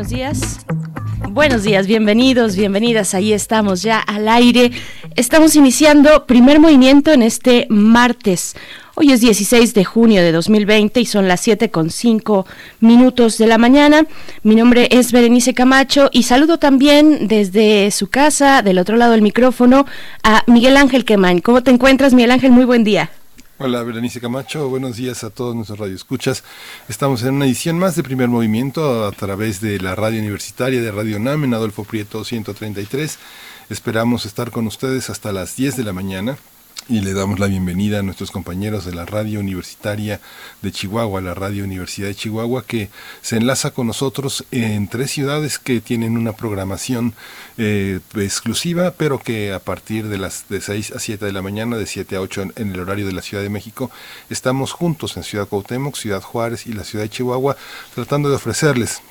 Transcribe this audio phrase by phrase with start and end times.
[0.00, 0.60] Buenos días.
[1.28, 3.12] Buenos días, bienvenidos, bienvenidas.
[3.12, 4.70] Ahí estamos ya al aire.
[5.14, 8.56] Estamos iniciando primer movimiento en este martes.
[8.94, 12.46] Hoy es 16 de junio de 2020 y son las 7 con 5
[12.80, 14.06] minutos de la mañana.
[14.42, 19.20] Mi nombre es Berenice Camacho y saludo también desde su casa, del otro lado del
[19.20, 19.84] micrófono,
[20.22, 21.40] a Miguel Ángel Quemain.
[21.40, 22.52] ¿Cómo te encuentras, Miguel Ángel?
[22.52, 23.10] Muy buen día.
[23.62, 24.70] Hola, Berenice Camacho.
[24.70, 26.44] Buenos días a todos nuestros radioescuchas.
[26.88, 30.90] Estamos en una edición más de Primer Movimiento a través de la radio universitaria de
[30.90, 33.18] Radio NAM en Adolfo Prieto 133.
[33.68, 36.38] Esperamos estar con ustedes hasta las 10 de la mañana
[36.88, 40.20] y le damos la bienvenida a nuestros compañeros de la Radio Universitaria
[40.62, 42.90] de Chihuahua, la Radio Universidad de Chihuahua, que
[43.22, 47.14] se enlaza con nosotros en tres ciudades que tienen una programación
[47.58, 51.76] eh, exclusiva, pero que a partir de las de 6 a 7 de la mañana,
[51.76, 53.90] de 7 a 8 en, en, el horario de la Ciudad de México,
[54.28, 57.56] estamos juntos en Ciudad Cuauhtémoc, Ciudad Juárez y la Ciudad de Chihuahua,
[57.94, 59.02] tratando de ofrecerles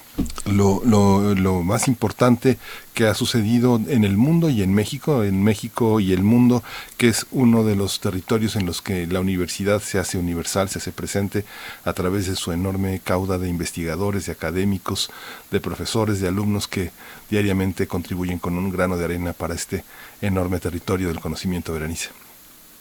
[0.46, 2.58] lo, lo, más importante
[2.94, 6.64] que ha sucedido en el mundo y en México, en México y el mundo,
[6.98, 10.80] que es uno de los territorios en los que la universidad se hace universal, se
[10.80, 11.46] hace presente
[11.86, 15.10] a través de su enorme cauda de investigadores, de académicos,
[15.52, 16.92] de profesores, de alumnos que
[17.30, 19.84] diariamente contribuyen con un grano de arena para este
[20.22, 22.10] enorme territorio del conocimiento veranice.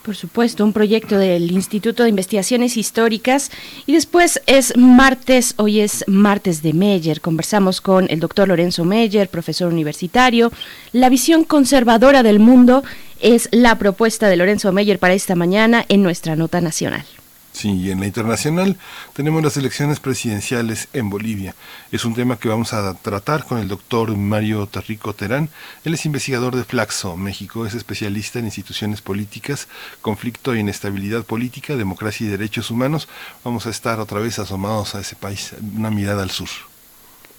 [0.05, 3.51] Por supuesto, un proyecto del Instituto de Investigaciones Históricas.
[3.87, 7.23] Y después es martes, hoy es martes de Meyer.
[7.23, 10.53] Conversamos con el doctor Lorenzo Meyer, profesor universitario.
[10.93, 12.85] La visión conservadora del mundo
[13.23, 17.07] es la propuesta de Lorenzo Meyer para esta mañana en nuestra nota nacional.
[17.55, 18.77] Sí, y en la internacional
[19.13, 21.55] tenemos las elecciones presidenciales en Bolivia.
[21.93, 25.49] Es un tema que vamos a tratar con el doctor Mario Tarrico Terán.
[25.85, 29.69] Él es investigador de Flaxo, México, es especialista en instituciones políticas,
[30.03, 33.09] conflicto e inestabilidad política, democracia y derechos humanos.
[33.45, 36.74] Vamos a estar otra vez asomados a ese país, una mirada al sur.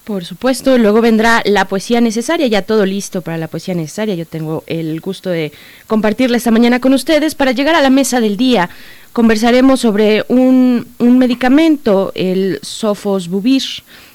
[0.06, 4.14] Por supuesto, luego vendrá la poesía necesaria, ya todo listo para la poesía necesaria.
[4.14, 5.50] Yo tengo el gusto de
[5.88, 7.34] compartirla esta mañana con ustedes.
[7.34, 8.70] Para llegar a la mesa del día
[9.12, 13.64] conversaremos sobre un, un medicamento, el Sofosbuvir,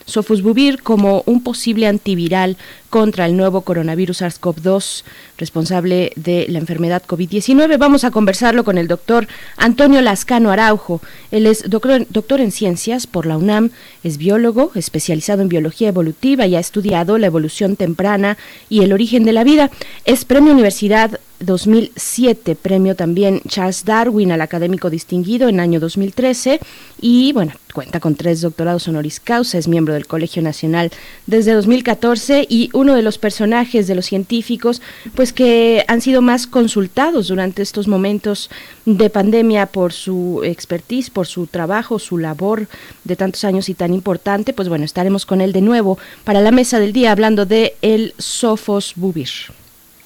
[0.06, 2.56] Sofosbuvir como un posible antiviral
[2.90, 5.04] contra el nuevo coronavirus SARS-CoV-2
[5.42, 7.78] responsable de la enfermedad COVID-19.
[7.78, 9.28] Vamos a conversarlo con el doctor
[9.58, 11.02] Antonio Lascano Araujo.
[11.32, 13.72] Él es doctor, doctor en ciencias por la UNAM,
[14.04, 18.38] es biólogo especializado en biología evolutiva y ha estudiado la evolución temprana
[18.70, 19.72] y el origen de la vida.
[20.06, 26.60] Es premio Universidad 2007, premio también Charles Darwin al académico distinguido en año 2013
[27.02, 30.92] y bueno, cuenta con tres doctorados honoris causa, es miembro del Colegio Nacional
[31.26, 34.82] desde 2014 y uno de los personajes de los científicos
[35.16, 38.50] pues que han sido más consultados durante estos momentos
[38.86, 42.68] de pandemia por su expertise, por su trabajo, su labor
[43.04, 46.52] de tantos años y tan importante, pues bueno, estaremos con él de nuevo para la
[46.52, 49.30] mesa del día hablando de el Sophos bubir.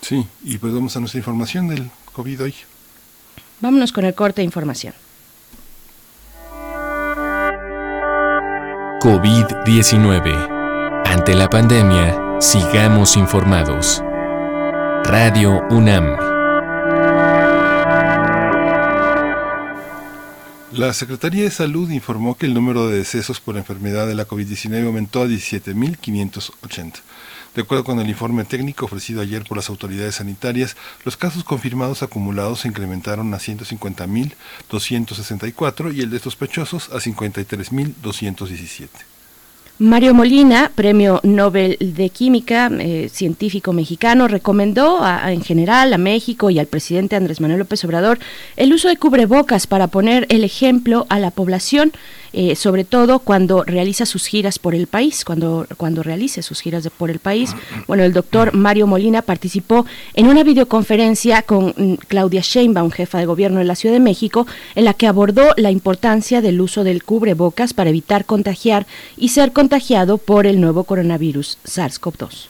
[0.01, 2.56] Sí, y pues vamos a nuestra información del COVID hoy.
[3.62, 4.94] Vámonos con el corte de información.
[9.01, 11.04] COVID-19.
[11.06, 14.04] Ante la pandemia, sigamos informados.
[15.07, 16.18] Radio UNAM.
[20.72, 24.88] La Secretaría de Salud informó que el número de decesos por enfermedad de la COVID-19
[24.88, 26.94] aumentó a 17.580.
[27.54, 32.01] De acuerdo con el informe técnico ofrecido ayer por las autoridades sanitarias, los casos confirmados
[32.01, 39.14] acumulados se incrementaron a 150.264 y el de sospechosos a 53.217.
[39.77, 46.60] Mario Molina, Premio Nobel de Química, eh, científico mexicano, recomendó en general a México y
[46.60, 48.19] al presidente Andrés Manuel López Obrador
[48.56, 51.92] el uso de cubrebocas para poner el ejemplo a la población
[52.38, 56.89] eh, sobre todo cuando realiza sus giras por el país, cuando, cuando realice sus giras
[56.89, 57.56] por el país.
[57.88, 59.86] Bueno, el doctor Mario Molina participó
[60.16, 64.48] en una videoconferencia con mm, Claudia Sheinbaum, jefa de gobierno de la Ciudad de México,
[64.75, 68.86] en la que abordó la importancia del uso del cubrebocas para evitar contagiar
[69.16, 72.50] y ser contagiado por el nuevo coronavirus SARS-CoV-2.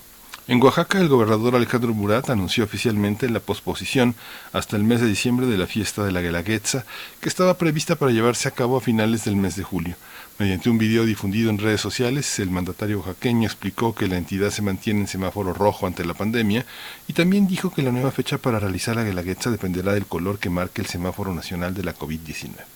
[0.50, 4.16] En Oaxaca, el gobernador Alejandro Murat anunció oficialmente la posposición
[4.52, 6.84] hasta el mes de diciembre de la fiesta de la Guelaguetza,
[7.22, 9.96] que estaba prevista para llevarse a cabo a finales del mes de julio.
[10.40, 14.62] Mediante un video difundido en redes sociales, el mandatario oaxaqueño explicó que la entidad se
[14.62, 16.66] mantiene en semáforo rojo ante la pandemia
[17.08, 20.50] y también dijo que la nueva fecha para realizar la Guelaguetza dependerá del color que
[20.50, 22.75] marque el semáforo nacional de la COVID-19.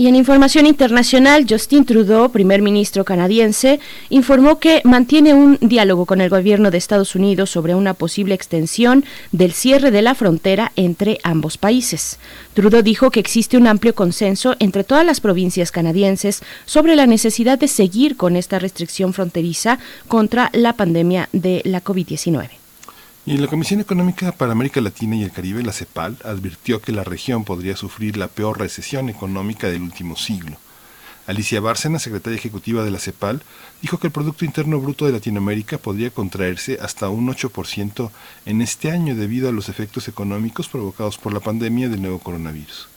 [0.00, 6.22] Y en información internacional, Justin Trudeau, primer ministro canadiense, informó que mantiene un diálogo con
[6.22, 11.18] el gobierno de Estados Unidos sobre una posible extensión del cierre de la frontera entre
[11.22, 12.18] ambos países.
[12.54, 17.58] Trudeau dijo que existe un amplio consenso entre todas las provincias canadienses sobre la necesidad
[17.58, 22.59] de seguir con esta restricción fronteriza contra la pandemia de la COVID-19.
[23.26, 27.04] Y la Comisión Económica para América Latina y el Caribe, la CEPAL, advirtió que la
[27.04, 30.56] región podría sufrir la peor recesión económica del último siglo.
[31.26, 33.42] Alicia Bárcena, secretaria ejecutiva de la CEPAL,
[33.82, 38.10] dijo que el Producto Interno Bruto de Latinoamérica podría contraerse hasta un 8%
[38.46, 42.88] en este año debido a los efectos económicos provocados por la pandemia del nuevo coronavirus.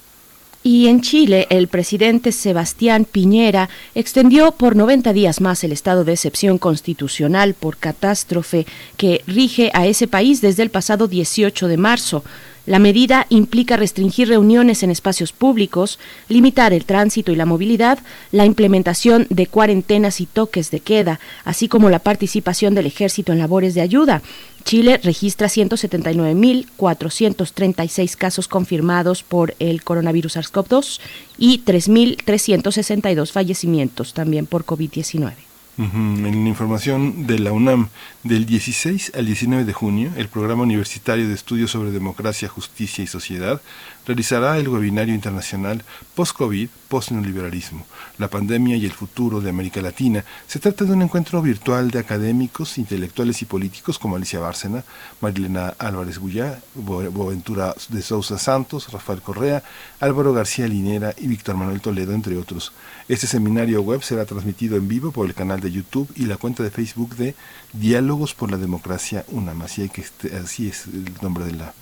[0.66, 6.14] Y en Chile, el presidente Sebastián Piñera extendió por 90 días más el estado de
[6.14, 8.66] excepción constitucional por catástrofe
[8.96, 12.24] que rige a ese país desde el pasado 18 de marzo.
[12.66, 16.00] La medida implica restringir reuniones en espacios públicos,
[16.30, 18.00] limitar el tránsito y la movilidad,
[18.32, 23.40] la implementación de cuarentenas y toques de queda, así como la participación del ejército en
[23.40, 24.22] labores de ayuda.
[24.64, 31.02] Chile registra 179.436 casos confirmados por el coronavirus SARS-CoV-2
[31.38, 35.34] y 3.362 fallecimientos también por COVID-19.
[35.76, 37.90] En la información de la UNAM,
[38.22, 43.08] del 16 al 19 de junio, el Programa Universitario de Estudios sobre Democracia, Justicia y
[43.08, 43.60] Sociedad
[44.06, 45.84] realizará el webinario internacional
[46.14, 47.88] Post-COVID, Post-Neoliberalismo,
[48.20, 50.24] la pandemia y el futuro de América Latina.
[50.46, 54.84] Se trata de un encuentro virtual de académicos, intelectuales y políticos como Alicia Bárcena,
[55.22, 59.64] Marilena Álvarez Guyá, Boaventura de Sousa Santos, Rafael Correa,
[60.00, 62.74] Álvaro García Linera y Víctor Manuel Toledo, entre otros.
[63.10, 66.64] Este seminario web será transmitido en vivo por el canal de YouTube y la cuenta
[66.64, 67.36] de Facebook de
[67.74, 69.62] Diálogos por la Democracia UNAM.
[69.64, 71.74] Este, así es el nombre de, la,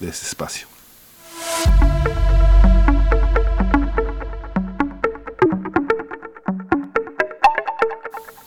[0.00, 0.66] de ese espacio.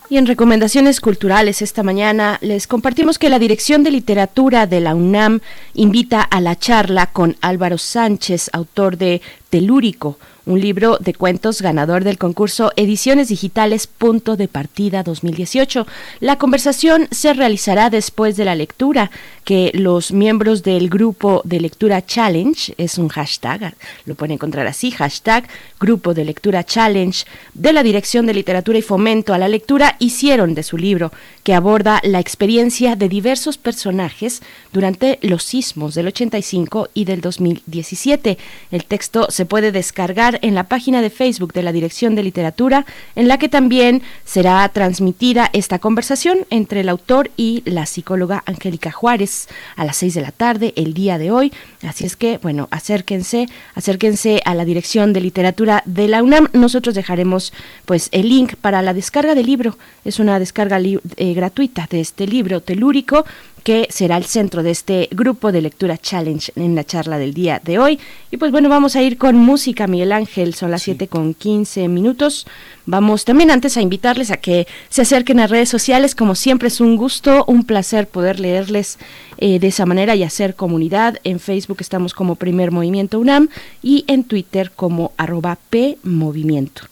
[0.09, 4.95] Y en recomendaciones culturales esta mañana les compartimos que la Dirección de Literatura de la
[4.95, 5.39] UNAM
[5.73, 12.03] invita a la charla con Álvaro Sánchez, autor de Telúrico, un libro de cuentos ganador
[12.03, 15.87] del concurso Ediciones Digitales Punto de Partida 2018.
[16.19, 19.11] La conversación se realizará después de la lectura,
[19.43, 24.91] que los miembros del grupo de lectura Challenge, es un hashtag, lo pueden encontrar así,
[24.91, 25.47] hashtag
[25.79, 30.55] Grupo de Lectura Challenge, de la Dirección de Literatura y Fomento a la Lectura, hicieron
[30.55, 31.11] de su libro,
[31.43, 38.37] que aborda la experiencia de diversos personajes durante los sismos del 85 y del 2017.
[38.71, 42.85] El texto se puede descargar en la página de Facebook de la Dirección de Literatura,
[43.15, 48.91] en la que también será transmitida esta conversación entre el autor y la psicóloga Angélica
[48.91, 51.53] Juárez a las seis de la tarde el día de hoy.
[51.83, 56.49] Así es que, bueno, acérquense, acérquense a la Dirección de Literatura de la UNAM.
[56.53, 57.53] Nosotros dejaremos
[57.85, 59.77] pues el link para la descarga del libro.
[60.05, 63.25] Es una descarga eh, gratuita de este libro telúrico
[63.63, 67.61] que será el centro de este grupo de lectura challenge en la charla del día
[67.63, 67.99] de hoy.
[68.29, 71.87] Y pues bueno, vamos a ir con música, Miguel Ángel, son las siete con 15
[71.87, 72.45] minutos.
[72.85, 76.81] Vamos también antes a invitarles a que se acerquen a redes sociales, como siempre es
[76.81, 78.99] un gusto, un placer poder leerles
[79.37, 81.17] eh, de esa manera y hacer comunidad.
[81.23, 83.49] En Facebook estamos como Primer Movimiento UNAM
[83.81, 86.83] y en Twitter como arroba P Movimiento.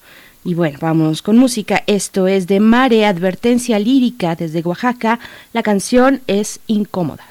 [0.43, 1.83] Y bueno, vamos con música.
[1.85, 5.19] Esto es de Mare, Advertencia Lírica desde Oaxaca.
[5.53, 7.25] La canción es Incómoda.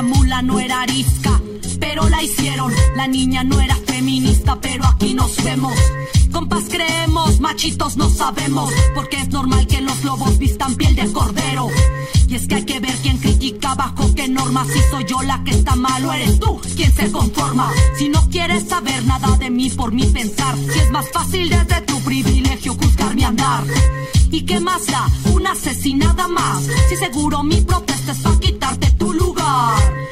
[0.00, 1.38] No era arisca,
[1.78, 2.72] pero la hicieron.
[2.96, 5.74] La niña no era feminista, pero aquí nos vemos.
[6.32, 11.68] Compas creemos, machitos no sabemos, porque es normal que los lobos vistan piel de cordero.
[12.26, 15.44] Y es que hay que ver quién critica bajo qué normas, si soy yo la
[15.44, 17.70] que está mal o eres tú quien se conforma.
[17.98, 21.82] Si no quieres saber nada de mí por mi pensar, si es más fácil desde
[21.82, 23.64] tu privilegio juzgar mi andar.
[24.30, 25.06] ¿Y qué más da?
[25.32, 26.64] Una asesinada más.
[26.88, 30.11] Si seguro mi protesta es para quitarte tu lugar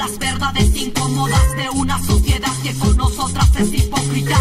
[0.00, 4.38] las verdades incómodas de una sociedad que con nosotras es hipócrita.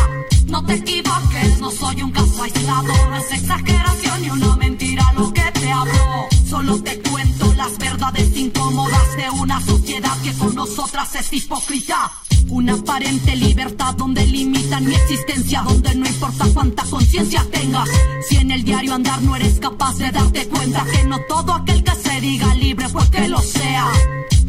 [0.48, 5.32] No te equivoques, no soy un caso aislado, no es exageración ni una mentira lo
[5.34, 6.28] que te hablo.
[6.48, 12.12] Solo te cuento las verdades incómodas de una sociedad que con nosotras es hipócrita.
[12.50, 17.90] Una aparente libertad donde limitan mi existencia, donde no importa cuánta conciencia tengas.
[18.28, 21.84] Si en el diario andar no eres capaz de darte cuenta que no todo aquel
[21.84, 23.92] que se diga libre pues que lo sea.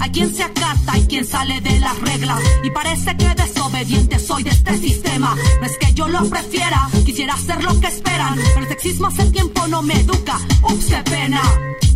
[0.00, 2.40] Hay quien se acata y quien sale de las reglas.
[2.64, 5.37] Y parece que desobediente soy de este sistema.
[5.61, 8.37] No es que yo lo prefiera, quisiera hacer lo que esperan.
[8.37, 10.38] Pero el sexismo hace tiempo no me educa.
[10.62, 11.42] Ups, qué pena.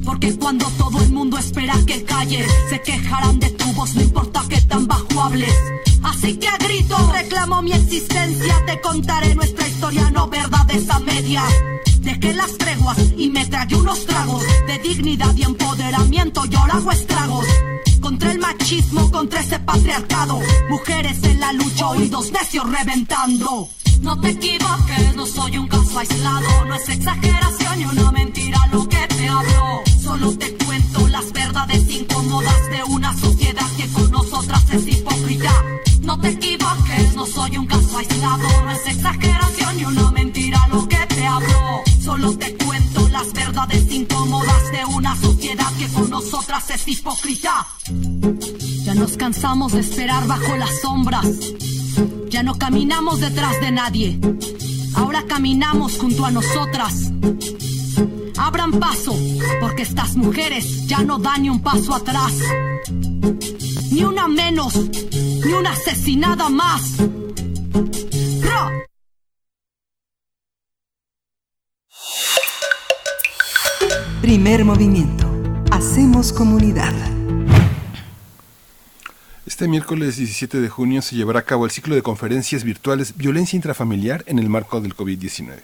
[0.05, 4.45] Porque cuando todo el mundo espera que calle, se quejarán de tu voz, no importa
[4.51, 5.55] que tan bajo hables.
[6.03, 11.43] Así que a grito reclamo mi existencia, te contaré nuestra historia, no verdades a media.
[12.01, 17.47] Dejé las treguas y me tragué unos tragos de dignidad y empoderamiento, yo hago estragos.
[18.05, 20.39] Contra el machismo, contra ese patriarcado.
[20.69, 23.71] Mujeres en la lucha, dos necios reventando.
[24.03, 26.67] No te equivoques, no soy un caso aislado.
[26.67, 29.83] No es exageración ni una mentira lo que te hablo.
[30.03, 35.65] Solo te cuento las verdades incómodas de una sociedad que con nosotras es hipócrita.
[36.03, 38.65] No te equivoques, no soy un caso aislado.
[38.65, 41.84] No es exageración ni una mentira lo que te hablo.
[42.05, 47.67] Solo te cuento las verdades incómodas de una sociedad que con nosotras es hipócrita.
[48.83, 51.27] Ya nos cansamos de esperar bajo las sombras.
[52.29, 54.21] Ya no caminamos detrás de nadie.
[54.95, 57.11] Ahora caminamos junto a nosotras.
[58.37, 59.17] Abran paso,
[59.63, 62.35] porque estas mujeres ya no dan ni un paso atrás.
[63.91, 64.75] Ni una menos,
[65.43, 66.83] ni una asesinada más.
[74.25, 75.31] Primer movimiento.
[75.71, 76.95] Hacemos comunidad.
[79.45, 83.59] Este miércoles 17 de junio se llevará a cabo el ciclo de conferencias virtuales Violencia
[83.59, 85.59] intrafamiliar en el marco del COVID-19.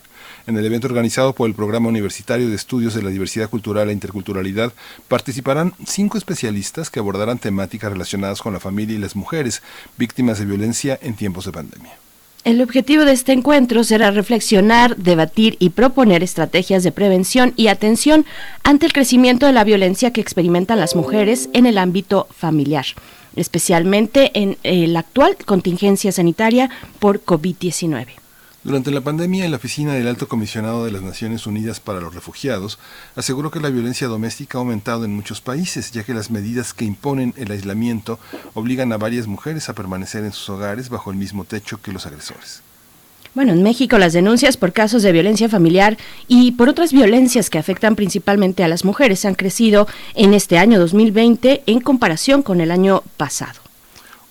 [0.47, 3.95] En el evento organizado por el Programa Universitario de Estudios de la Diversidad Cultural e
[3.95, 4.75] Interculturalidad
[5.09, 9.63] participarán cinco especialistas que abordarán temáticas relacionadas con la familia y las mujeres
[9.97, 12.10] víctimas de violencia en tiempos de pandemia.
[12.43, 18.25] El objetivo de este encuentro será reflexionar, debatir y proponer estrategias de prevención y atención
[18.65, 22.87] ante el crecimiento de la violencia que experimentan las mujeres en el ámbito familiar,
[23.37, 24.57] especialmente en
[24.95, 28.20] la actual contingencia sanitaria por COVID-19.
[28.63, 32.79] Durante la pandemia, la oficina del Alto Comisionado de las Naciones Unidas para los Refugiados
[33.17, 36.85] aseguró que la violencia doméstica ha aumentado en muchos países, ya que las medidas que
[36.85, 38.19] imponen el aislamiento
[38.53, 42.05] obligan a varias mujeres a permanecer en sus hogares bajo el mismo techo que los
[42.05, 42.61] agresores.
[43.35, 45.97] Bueno, en México las denuncias por casos de violencia familiar
[46.29, 50.79] y por otras violencias que afectan principalmente a las mujeres han crecido en este año
[50.79, 53.70] 2020 en comparación con el año pasado.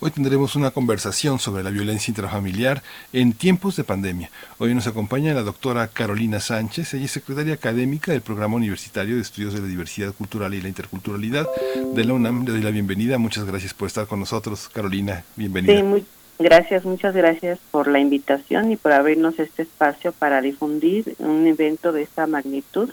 [0.02, 4.30] Hoy tendremos una conversación sobre la violencia intrafamiliar en tiempos de pandemia.
[4.56, 9.20] Hoy nos acompaña la doctora Carolina Sánchez, ella es secretaria académica del Programa Universitario de
[9.20, 11.46] Estudios de la Diversidad Cultural y la Interculturalidad
[11.94, 12.46] de la UNAM.
[12.46, 13.18] Le doy la bienvenida.
[13.18, 14.70] Muchas gracias por estar con nosotros.
[14.72, 15.76] Carolina, bienvenida.
[15.76, 16.06] Sí, muy,
[16.38, 21.92] gracias, muchas gracias por la invitación y por abrirnos este espacio para difundir un evento
[21.92, 22.88] de esta magnitud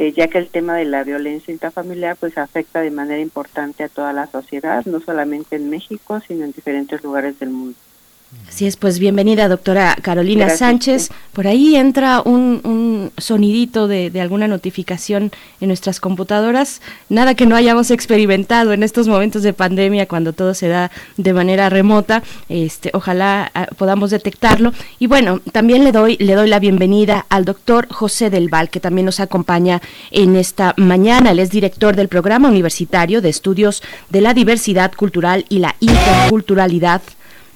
[0.00, 3.88] eh, ya que el tema de la violencia intrafamiliar pues afecta de manera importante a
[3.88, 7.76] toda la sociedad, no solamente en México, sino en diferentes lugares del mundo.
[8.46, 11.08] Así es, pues bienvenida, doctora Carolina Sánchez.
[11.32, 15.32] Por ahí entra un, un sonidito de, de, alguna notificación
[15.62, 16.82] en nuestras computadoras.
[17.08, 21.32] Nada que no hayamos experimentado en estos momentos de pandemia, cuando todo se da de
[21.32, 22.22] manera remota.
[22.50, 24.74] Este, ojalá ah, podamos detectarlo.
[24.98, 28.80] Y bueno, también le doy, le doy la bienvenida al doctor José Del Val, que
[28.80, 29.80] también nos acompaña
[30.10, 31.30] en esta mañana.
[31.30, 37.00] Él es director del Programa Universitario de Estudios de la Diversidad Cultural y la Interculturalidad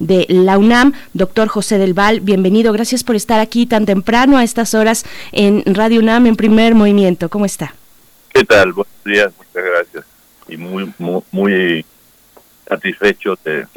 [0.07, 0.93] de la UNAM.
[1.13, 2.73] Doctor José del Val, bienvenido.
[2.73, 7.29] Gracias por estar aquí tan temprano a estas horas en Radio UNAM en primer movimiento.
[7.29, 7.73] ¿Cómo está?
[8.33, 8.73] ¿Qué tal?
[8.73, 10.05] Buenos días, muchas gracias.
[10.47, 11.85] Y muy, muy, muy
[12.67, 13.67] satisfecho de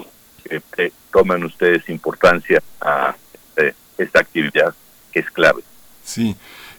[0.74, 4.74] que tomen ustedes importancia a este, esta actividad
[5.12, 5.62] que es clave.
[6.04, 6.36] Sí,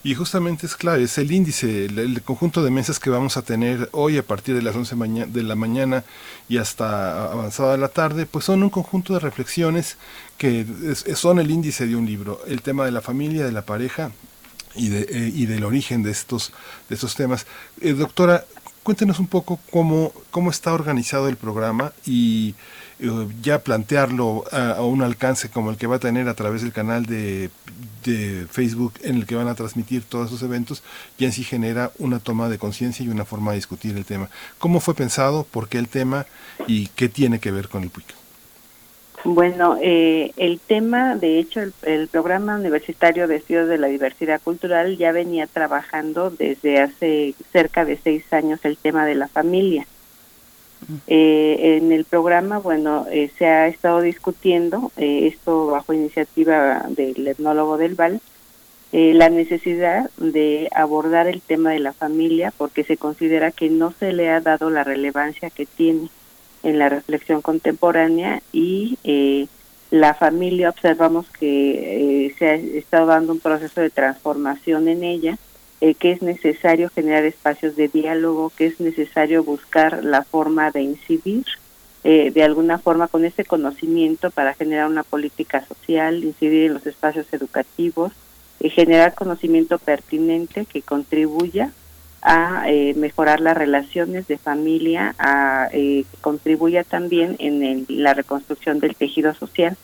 [0.07, 3.89] y justamente es clave, es el índice, el, conjunto de mesas que vamos a tener
[3.91, 4.95] hoy a partir de las 11
[5.27, 6.05] de la mañana
[6.47, 9.97] y hasta avanzada la tarde, pues son un conjunto de reflexiones
[10.37, 10.65] que
[11.13, 14.13] son el índice de un libro, el tema de la familia, de la pareja
[14.75, 16.53] y, de, eh, y del origen de estos,
[16.87, 17.45] de estos temas.
[17.81, 18.45] Eh, doctora,
[18.87, 22.55] cuéntenos un poco cómo, cómo está organizado el programa y
[23.41, 26.71] ya plantearlo a, a, un alcance como el que va a tener a través del
[26.71, 27.49] canal de,
[28.05, 30.83] de, Facebook en el que van a transmitir todos esos eventos,
[31.19, 34.29] ya en sí genera una toma de conciencia y una forma de discutir el tema.
[34.57, 35.43] ¿Cómo fue pensado?
[35.43, 36.25] ¿Por qué el tema?
[36.65, 38.26] ¿Y qué tiene que ver con el PUIC?
[39.29, 44.39] Bueno, eh, el tema, de hecho, el, el, programa universitario de estudios de la diversidad
[44.41, 49.85] cultural ya venía trabajando desde hace cerca de seis años el tema de la familia.
[51.07, 57.27] Eh, en el programa, bueno, eh, se ha estado discutiendo, eh, esto bajo iniciativa del
[57.27, 58.21] etnólogo del Val,
[58.93, 63.91] eh, la necesidad de abordar el tema de la familia porque se considera que no
[63.91, 66.07] se le ha dado la relevancia que tiene
[66.67, 68.97] en la reflexión contemporánea y
[69.89, 75.37] la familia observamos que se ha estado dando un proceso de transformación en ella
[75.79, 80.81] eh, que es necesario generar espacios de diálogo, que es necesario buscar la forma de
[80.81, 81.45] incidir
[82.03, 86.87] eh, de alguna forma con ese conocimiento para generar una política social, incidir en los
[86.87, 88.11] espacios educativos,
[88.59, 91.71] y generar conocimiento pertinente que contribuya
[92.27, 98.13] a eh, mejorar las relaciones de familia, a eh, que contribuya también en el, la
[98.13, 99.77] reconstrucción del tejido social.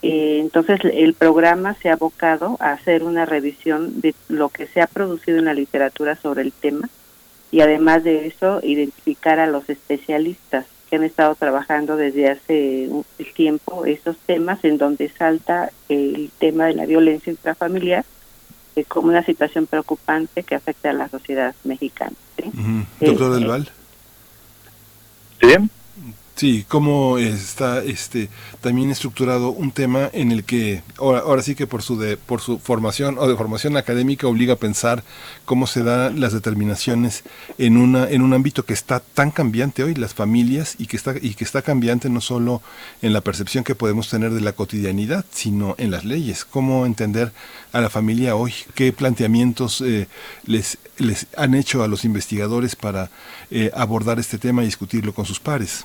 [0.00, 4.80] Eh, entonces el programa se ha abocado a hacer una revisión de lo que se
[4.80, 6.88] ha producido en la literatura sobre el tema
[7.50, 13.04] y además de eso identificar a los especialistas que han estado trabajando desde hace un
[13.34, 18.04] tiempo estos temas en donde salta el tema de la violencia intrafamiliar
[18.76, 22.12] eh, como una situación preocupante que afecta a la sociedad mexicana.
[22.36, 22.44] ¿sí?
[22.46, 22.86] Uh -huh.
[23.00, 23.68] Doctor Eh, Del Val.
[25.40, 25.54] ¿Sí?
[26.36, 28.28] Sí, cómo está este
[28.60, 32.40] también estructurado un tema en el que ahora, ahora sí que por su de, por
[32.40, 35.04] su formación o de formación académica obliga a pensar
[35.44, 37.22] cómo se dan las determinaciones
[37.56, 41.14] en una en un ámbito que está tan cambiante hoy las familias y que está
[41.22, 42.62] y que está cambiante no solo
[43.00, 46.44] en la percepción que podemos tener de la cotidianidad, sino en las leyes.
[46.44, 47.32] Cómo entender
[47.72, 50.08] a la familia hoy, qué planteamientos eh,
[50.46, 53.10] les les han hecho a los investigadores para
[53.52, 55.84] eh, abordar este tema y discutirlo con sus pares.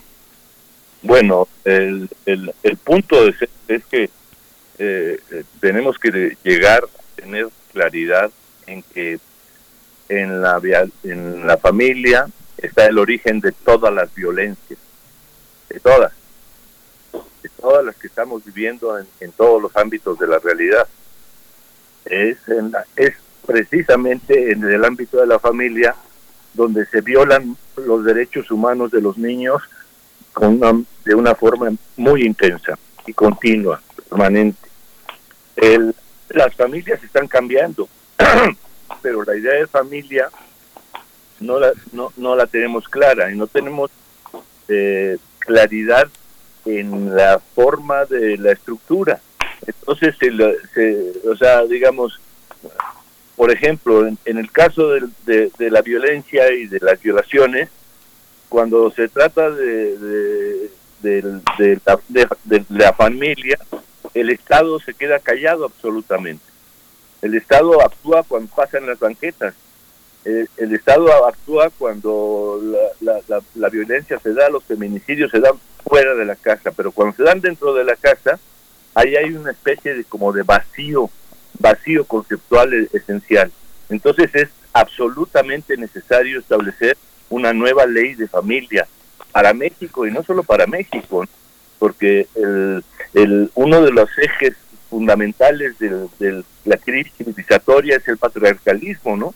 [1.01, 3.35] Bueno, el, el, el punto es,
[3.85, 4.09] que
[4.77, 5.19] eh,
[5.61, 8.31] tenemos que llegar a tener claridad
[8.67, 9.19] en que
[10.09, 10.59] en la,
[11.03, 14.79] en la familia está el origen de todas las violencias,
[15.69, 16.11] de todas,
[17.43, 20.87] de todas las que estamos viviendo en, en todos los ámbitos de la realidad.
[22.05, 23.13] Es, en la, es
[23.45, 25.95] precisamente en el ámbito de la familia
[26.53, 29.61] donde se violan los derechos humanos de los niños
[30.39, 34.69] de una forma muy intensa y continua, permanente.
[35.55, 35.93] El,
[36.29, 37.89] las familias están cambiando,
[39.01, 40.29] pero la idea de familia
[41.39, 43.91] no la, no, no la tenemos clara y no tenemos
[44.67, 46.07] eh, claridad
[46.65, 49.19] en la forma de la estructura.
[49.65, 52.19] Entonces, se, o sea, digamos,
[53.35, 57.69] por ejemplo, en, el caso de, la violencia y de las violaciones,
[58.49, 60.69] cuando se trata de,
[61.01, 61.41] de,
[62.69, 63.57] la, familia,
[64.13, 66.43] el Estado se queda callado absolutamente.
[67.21, 69.53] El Estado actúa cuando pasan las banquetas.
[70.25, 72.59] El, Estado actúa cuando
[72.99, 75.53] la, la, la, violencia se da, los feminicidios se dan
[75.87, 78.39] fuera de la casa, pero cuando se dan dentro de la casa,
[78.95, 81.09] ahí hay una especie de como de vacío,
[81.57, 83.51] vacío conceptual e, esencial.
[83.89, 86.97] Entonces es absolutamente necesario establecer
[87.29, 88.87] una nueva ley de familia
[89.31, 91.25] para México y no solo para México,
[91.77, 94.55] porque el, el, uno de los ejes
[94.89, 99.33] fundamentales de, la crisis civilizatoria es el patriarcalismo, ¿no?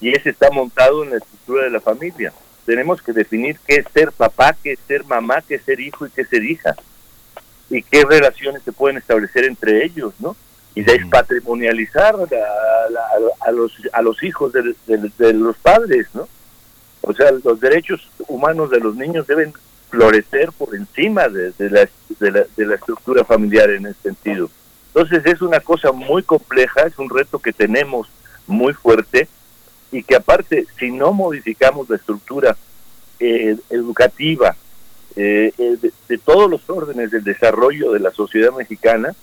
[0.00, 2.32] Y ese está montado en la estructura de la familia.
[2.66, 6.06] Tenemos que definir qué es ser papá, qué es ser mamá, qué es ser hijo
[6.06, 6.74] y qué es ser hija.
[7.68, 10.36] Y qué relaciones se pueden establecer entre ellos, ¿no?
[10.74, 16.28] Y despatrimonializar a, a, los, a los hijos de, de los padres, ¿no?
[17.02, 19.52] O sea, los derechos humanos de los niños deben
[19.90, 24.48] florecer por encima de, la, de, la, estructura familiar en ese sentido.
[24.94, 28.08] Entonces es una cosa muy compleja, es un reto que tenemos
[28.46, 29.28] muy fuerte
[29.92, 32.56] y que aparte, si no modificamos la estructura
[33.18, 34.56] eh, educativa
[35.16, 35.76] eh, eh,
[36.08, 39.14] de, todos los órdenes del desarrollo de la sociedad mexicana,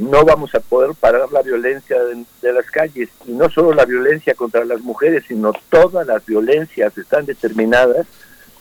[0.00, 3.10] no vamos a poder parar la violencia de, las calles.
[3.26, 8.06] Y no solo la violencia contra las mujeres, sino todas las violencias están determinadas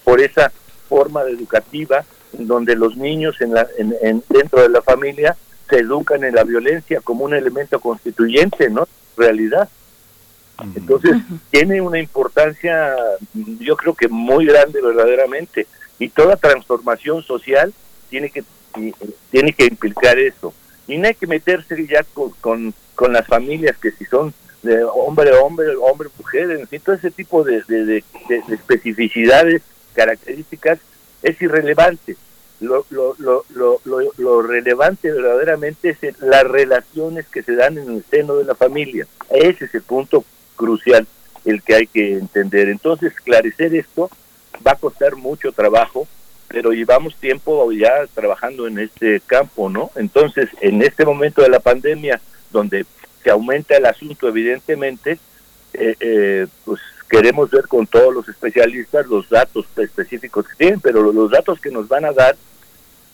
[0.03, 0.51] por esa
[0.87, 5.35] forma educativa donde los niños en la, en, dentro de la familia
[5.69, 8.87] se educan en la violencia como un elemento constituyente, ¿no?
[9.15, 9.69] Realidad.
[10.75, 11.15] Entonces,
[11.51, 12.93] tiene una importancia,
[13.33, 15.67] yo creo que muy grande verdaderamente.
[15.99, 17.73] Y toda transformación social
[18.09, 18.43] tiene que,
[19.31, 20.53] tiene que implicar eso
[20.89, 25.31] y no hay que meterse ya con, con, las familias que si son de hombre
[25.31, 28.03] hombre hombre mujer en fin todo ese tipo de, de,
[28.49, 29.61] especificidades
[29.93, 30.79] características
[31.21, 32.17] es irrelevante.
[32.59, 33.79] Lo, lo, lo, lo,
[34.17, 39.07] lo relevante verdaderamente es las relaciones que se dan en el seno de la familia.
[39.29, 40.25] Ese es el punto
[40.57, 41.07] crucial
[41.45, 42.67] el que hay que entender.
[42.67, 44.09] Entonces esclarecer esto
[44.65, 46.07] va a costar mucho trabajo
[46.49, 49.91] pero llevamos tiempo ya trabajando en este campo, ¿no?
[49.95, 52.19] Entonces, en este momento de la pandemia,
[52.51, 52.85] donde
[53.23, 55.19] se aumenta el asunto, evidentemente,
[55.73, 61.13] eh, eh, pues queremos ver con todos los especialistas los datos específicos que tienen, pero
[61.13, 62.35] los datos que nos van a dar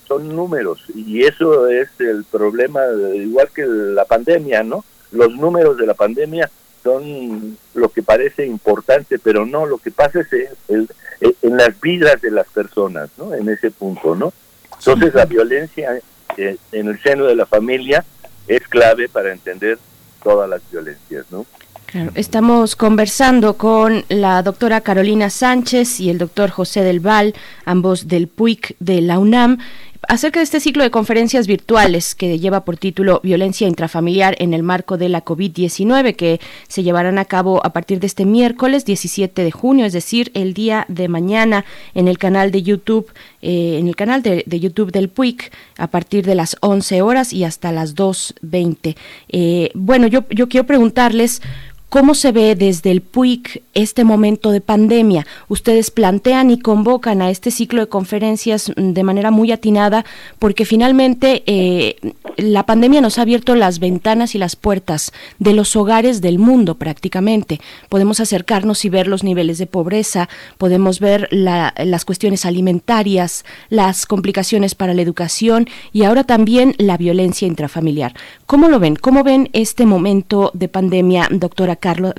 [0.08, 2.82] son números y eso es el problema,
[3.16, 4.86] igual que la pandemia, ¿no?
[5.12, 6.50] Los números de la pandemia
[6.84, 10.28] son lo que parece importante, pero no, lo que pasa es
[10.68, 10.88] el,
[11.20, 13.34] en las vidas de las personas, ¿no?
[13.34, 14.34] En ese punto, ¿no?
[14.78, 16.00] Entonces la violencia
[16.38, 18.04] eh, en el seno de la familia
[18.48, 19.80] es clave para entender
[20.24, 21.46] todas las violencias, ¿no?
[21.86, 28.08] Claro, estamos conversando con la doctora Carolina Sánchez y el doctor José del Val, ambos
[28.08, 29.60] del PUIC de la UNAM
[30.08, 34.64] acerca de este ciclo de conferencias virtuales que lleva por título Violencia intrafamiliar en el
[34.64, 39.44] marco de la COVID-19 que se llevarán a cabo a partir de este miércoles 17
[39.44, 43.88] de junio, es decir, el día de mañana en el canal de YouTube, eh, en
[43.88, 47.96] el canal de, YouTube del PUIC a partir de las 11 horas y hasta las
[47.96, 48.96] 2.20.
[49.30, 51.42] Eh, bueno, yo, yo quiero preguntarles
[51.90, 55.26] ¿Cómo se ve desde el PUIC este momento de pandemia?
[55.48, 60.04] Ustedes plantean y convocan a este ciclo de conferencias mm, de manera muy atinada
[60.40, 61.96] porque finalmente eh,
[62.38, 66.76] la pandemia nos ha abierto las ventanas y las puertas de los hogares del mundo
[66.76, 67.62] prácticamente.
[67.88, 74.76] Podemos acercarnos y ver los niveles de pobreza, podemos ver las cuestiones alimentarias, las complicaciones
[74.76, 78.16] para la educación y ahora también la violencia intrafamiliar.
[78.46, 78.96] ¿Cómo lo ven?
[78.96, 82.14] ¿Cómo ven este momento de pandemia, doctora Carla,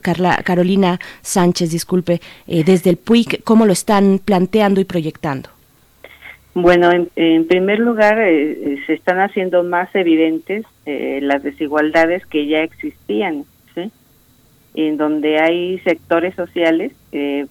[0.44, 5.50] Carolina Sánchez, disculpe, eh, desde el PUIC, cómo lo están planteando y proyectando.
[6.54, 12.62] Bueno, en, primer lugar, eh, eh, se están haciendo más evidentes las desigualdades que ya
[12.62, 13.90] existían, ¿sí?
[14.74, 16.92] En donde hay sectores sociales,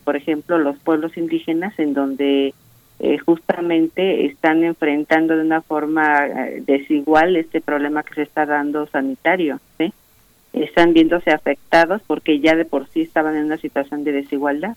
[0.05, 2.53] por ejemplo, los pueblos indígenas, en donde
[3.25, 6.25] justamente están enfrentando de una forma
[6.61, 9.91] desigual este problema que se está dando sanitario, ¿sí?
[10.55, 14.75] Están viéndose afectados porque ya de por sí estaban en una situación de desigualdad.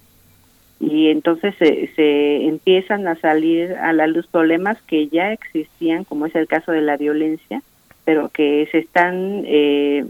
[0.81, 6.27] Y entonces se, se empiezan a salir a la luz problemas que ya existían, como
[6.27, 7.63] es el caso de la violencia,
[8.05, 10.05] pero que se están eh,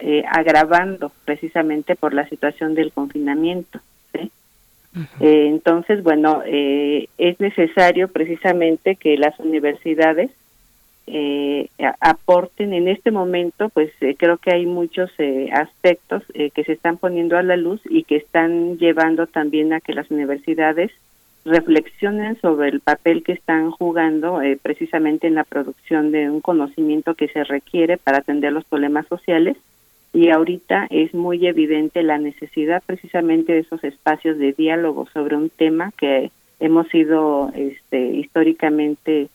[0.00, 3.80] eh, agravando precisamente por la situación del confinamiento.
[5.20, 10.30] Eh, entonces, bueno, eh, es necesario precisamente que las universidades
[11.10, 11.68] eh,
[12.00, 15.10] aporten en este momento, pues creo que hay muchos
[15.52, 19.94] aspectos que se están poniendo a la luz y que están llevando también a que
[19.94, 20.90] las universidades
[21.44, 27.28] reflexionen sobre el papel que están jugando precisamente en la producción de un conocimiento que
[27.28, 29.56] se requiere para atender los problemas sociales.
[30.12, 35.50] Y ahorita es muy evidente la necesidad precisamente de esos espacios de diálogo sobre un
[35.50, 39.28] tema que hemos ido este, históricamente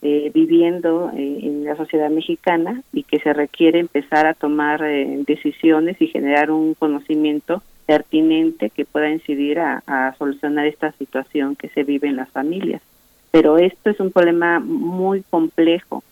[0.00, 5.24] eh, viviendo eh, en la sociedad mexicana y que se requiere empezar a tomar eh,
[5.26, 11.82] decisiones y generar un conocimiento pertinente que pueda incidir a, solucionar esta situación que se
[11.82, 12.80] vive en las familias.
[13.32, 16.04] Pero esto es un problema muy complejo.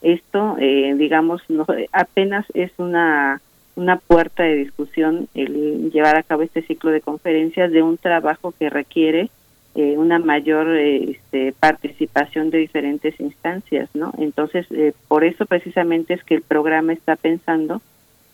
[0.00, 3.40] Esto, digamos, no, apenas es una
[3.76, 8.54] una puerta de discusión el llevar a cabo este ciclo de conferencias de un trabajo
[8.56, 9.30] que requiere
[9.74, 14.12] eh, una mayor eh, este, participación de diferentes instancias, ¿no?
[14.18, 17.80] Entonces, eh, por eso precisamente es que el programa está pensando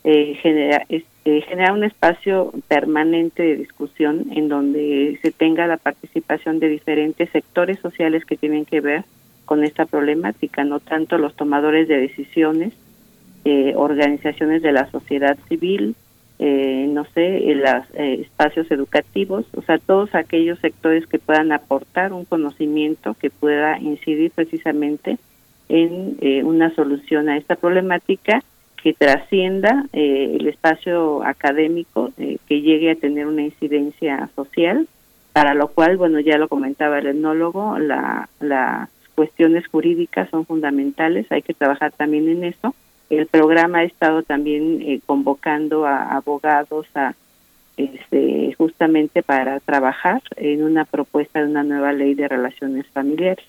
[0.02, 7.28] generar, generar un espacio permanente de discusión en donde se tenga la participación de diferentes
[7.28, 9.04] sectores sociales que tienen que ver
[9.44, 12.72] con esta problemática, no tanto los tomadores de decisiones,
[13.44, 15.96] eh, organizaciones de la sociedad civil,
[16.42, 22.14] eh, no sé, los eh, espacios educativos, o sea, todos aquellos sectores que puedan aportar
[22.14, 25.18] un conocimiento que pueda incidir precisamente
[25.68, 28.42] en una solución a esta problemática
[28.82, 34.88] que trascienda el espacio académico, que llegue a tener una incidencia social,
[35.32, 41.30] para lo cual, bueno, ya lo comentaba el etnólogo, la, las cuestiones jurídicas son fundamentales,
[41.30, 42.74] hay que trabajar también en eso,
[43.10, 47.14] el programa ha estado también eh, convocando a abogados a
[47.76, 53.44] este, justamente para trabajar en una propuesta de una nueva ley de relaciones familiares.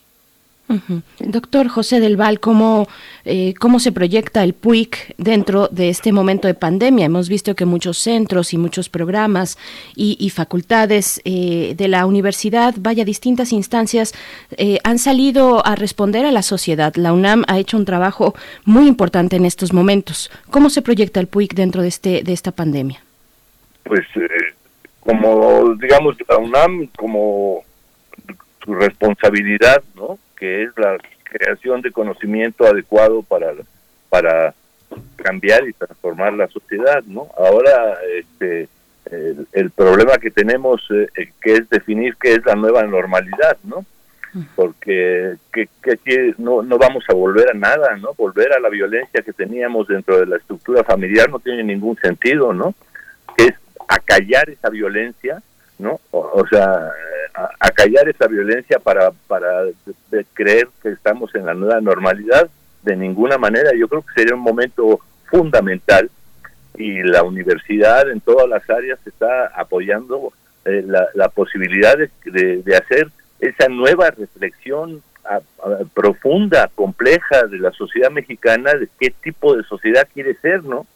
[1.20, 2.88] Doctor José del Val, ¿cómo,
[3.26, 7.06] eh, ¿cómo se proyecta el PUIC dentro de este momento de pandemia?
[7.06, 9.58] Hemos visto que muchos centros y muchos programas
[9.96, 14.14] y, facultades eh, de la universidad, vaya, distintas instancias,
[14.58, 16.96] eh, han salido a responder a la sociedad.
[16.96, 18.34] La UNAM ha hecho un trabajo
[18.66, 20.32] muy importante en estos momentos.
[20.50, 23.04] ¿Cómo se proyecta el PUIC dentro de, este, de esta pandemia?
[23.84, 24.06] Pues,
[25.02, 27.64] como digamos, la UNAM, como
[28.64, 30.18] su responsabilidad, ¿no?
[30.42, 33.54] Que es la creación de conocimiento adecuado para,
[34.10, 34.56] para
[35.18, 37.28] cambiar y transformar la sociedad, ¿no?
[37.38, 38.68] Ahora, este,
[39.54, 43.86] el, problema que tenemos eh, eh, que es definir qué es la nueva normalidad, ¿no?
[44.56, 48.16] Porque que, que, no, no vamos a volver a nada, ¿no?
[48.16, 52.52] Volver a la violencia que teníamos dentro de la estructura familiar no tiene ningún sentido,
[52.52, 52.74] ¿no?
[53.38, 53.54] Es
[53.88, 55.44] acallar esa violencia
[55.82, 56.00] ¿no?
[56.12, 56.92] O, sea,
[57.60, 59.66] acallar esa violencia para, para
[60.34, 62.50] creer que estamos en la nueva normalidad,
[62.84, 63.72] de ninguna manera.
[63.78, 65.00] Yo creo que sería un momento
[65.30, 66.10] fundamental
[66.78, 70.34] y la universidad en todas las áreas está apoyando
[70.66, 75.02] eh, la, posibilidad de, de, hacer esa nueva reflexión
[75.94, 80.88] profunda, compleja de la sociedad mexicana, de qué tipo de sociedad quiere ser, ¿no?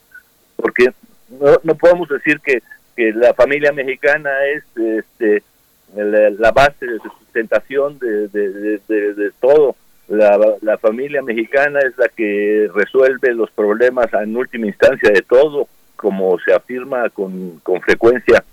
[0.56, 0.92] Porque
[1.28, 2.62] no, no podemos decir que
[2.96, 5.42] que la familia mexicana es este,
[5.94, 9.76] la, base de sustentación de, de, todo.
[10.08, 15.68] La, la, familia mexicana es la que resuelve los problemas en última instancia de todo,
[15.96, 18.44] como se afirma con, con frecuencia,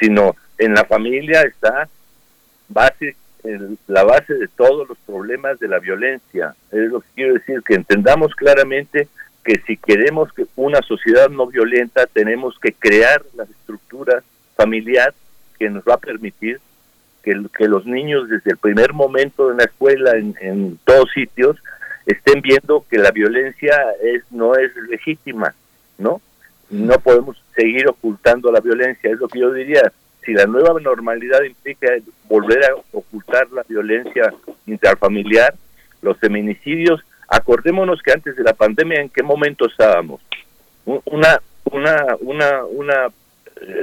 [0.00, 1.88] sino en la familia está
[2.68, 3.16] base
[3.86, 6.54] la base de todos los problemas de la violencia.
[6.72, 9.08] Es lo que quiero decir, que entendamos claramente
[9.44, 14.22] que si queremos que una sociedad no violenta, tenemos que crear la estructura
[14.56, 15.14] familiar
[15.58, 16.60] que nos va a permitir
[17.22, 17.34] que,
[17.68, 21.56] los niños desde el primer momento en la escuela, en, todos sitios,
[22.06, 25.54] estén viendo que la violencia es no es legítima,
[25.98, 26.22] ¿no?
[26.70, 29.92] No podemos seguir ocultando la violencia, es lo que yo diría.
[30.24, 31.88] Si la nueva normalidad implica
[32.28, 34.32] volver a ocultar la violencia
[34.66, 35.54] intrafamiliar,
[36.00, 40.22] los feminicidios Acordémonos que antes de la pandemia, ¿en qué momento estábamos?
[40.86, 41.38] Una,
[41.70, 43.08] una, una, una,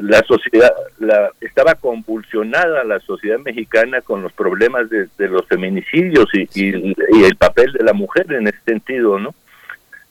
[0.01, 6.47] la sociedad, la, estaba convulsionada la sociedad mexicana con los problemas de, los feminicidios y,
[6.53, 9.35] y, el papel de la mujer en ese sentido, ¿no?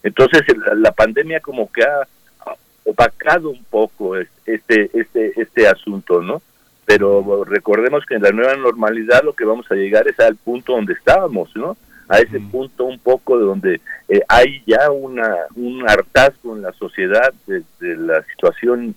[0.02, 0.42] Entonces
[0.76, 2.06] la, pandemia como que ha
[2.84, 6.42] opacado un poco este, este, este asunto, ¿no?
[6.84, 10.74] Pero recordemos que en la nueva normalidad lo que vamos a llegar es al punto
[10.74, 11.76] donde estábamos, ¿no?
[12.08, 17.32] a ese punto un poco donde eh, hay ya una un hartazgo en la sociedad
[17.46, 18.94] de, la situación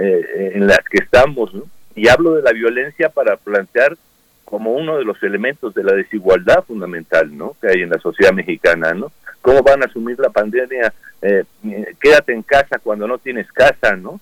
[0.00, 1.50] eh, en la que estamos,
[1.94, 3.96] Y hablo de la violencia para plantear
[4.44, 7.56] como uno de los elementos de la desigualdad fundamental, ¿no?
[7.60, 9.10] Que hay en la sociedad mexicana, ¿no?
[9.42, 10.92] ¿Cómo van a asumir la pandemia?
[11.20, 11.44] Eh,
[12.00, 14.20] quédate en casa cuando no tienes casa, ¿no?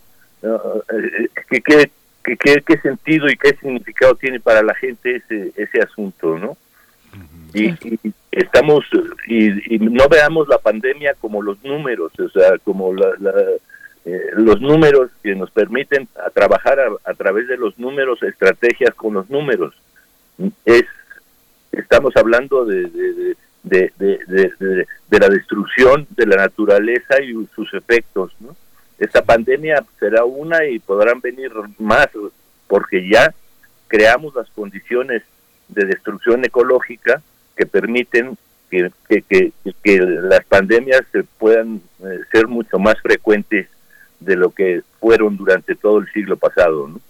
[1.48, 1.90] ¿qué, qué,
[2.22, 6.56] qué, qué, sentido y qué significado tiene para la gente ese, ese asunto, ¿no?
[7.54, 7.74] y,
[8.30, 8.84] estamos
[9.26, 12.92] y, no veamos la pandemia como los números, o sea, como
[14.06, 19.28] eh, los números que nos permiten trabajar a, través de los números, estrategias con los
[19.28, 19.74] números.
[20.64, 20.84] Es
[21.72, 22.88] estamos hablando de,
[23.64, 28.54] de, de, de, la destrucción de la naturaleza y sus efectos, ¿no?
[28.96, 32.08] Esta pandemia será una y podrán venir más
[32.68, 33.34] porque ya
[33.88, 35.24] creamos las condiciones
[35.68, 37.20] de destrucción ecológica
[37.56, 38.38] que permiten
[38.70, 41.02] que, que, que, las pandemias
[41.38, 43.66] puedan eh, ser mucho más frecuentes
[44.20, 46.88] de lo que fueron durante todo el siglo pasado.
[46.88, 47.00] ¿no?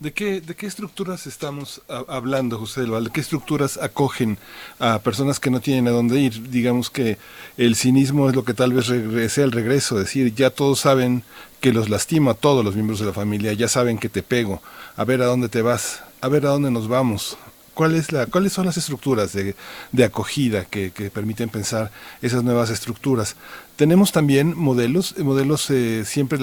[0.00, 3.10] ¿De qué, ¿De qué estructuras estamos hablando, José del Valle?
[3.12, 4.38] ¿Qué estructuras acogen
[4.78, 6.50] a personas que no tienen a dónde ir?
[6.50, 7.18] Digamos que
[7.56, 8.86] el cinismo es lo que tal vez
[9.32, 11.24] sea el regreso, es decir, ya todos saben
[11.60, 14.62] que los lastimo a todos los miembros de la familia, ya saben que te pego,
[14.96, 17.36] a ver a dónde te vas, a ver a dónde nos vamos,
[17.78, 19.54] ¿Cuáles son las estructuras de,
[20.04, 23.36] acogida que, permiten pensar esas nuevas estructuras?
[23.78, 26.36] Tenemos también modelos, modelos eh, siempre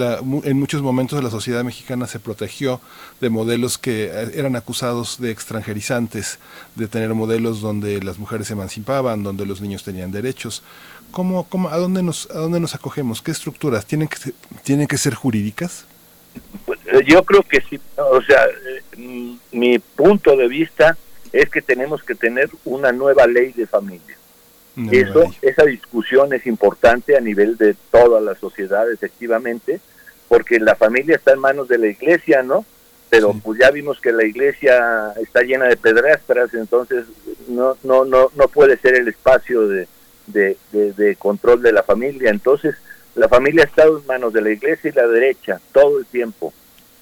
[0.46, 2.80] en muchos momentos de la sociedad mexicana se protegió
[3.20, 6.40] de modelos que eh, eran acusados de extranjerizantes,
[6.76, 10.64] de tener modelos donde las mujeres se emancipaban, donde los niños tenían derechos.
[11.12, 13.22] ¿Cómo, cómo, a, dónde nos, ¿A dónde nos acogemos?
[13.22, 13.86] ¿Qué estructuras?
[13.86, 14.16] ¿Tienen que,
[14.64, 15.86] ¿Tienen que ser jurídicas?
[16.86, 17.78] Eh, yo creo que sí.
[17.98, 18.46] O sea,
[19.52, 20.98] mi punto de vista
[21.34, 24.16] es que tenemos que tener una nueva ley de familia.
[24.92, 29.80] Eso, esa discusión es importante a nivel de toda la sociedad, efectivamente,
[30.28, 32.66] porque la familia está en manos de la iglesia, ¿no?
[33.10, 37.06] Pero pues ya vimos que la iglesia está llena de pedrastras, entonces
[37.48, 39.88] no, no, no, no puede ser el espacio de,
[40.28, 42.30] de, control de la familia.
[42.30, 42.76] Entonces,
[43.16, 46.54] la familia está en manos de la iglesia y la derecha todo el tiempo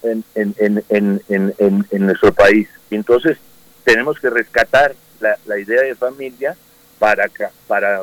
[0.02, 2.68] en, en, en, en, en nuestro país.
[2.90, 3.38] Entonces,
[3.82, 6.56] tenemos que rescatar la, la idea de familia
[7.04, 7.30] para,
[7.66, 8.02] para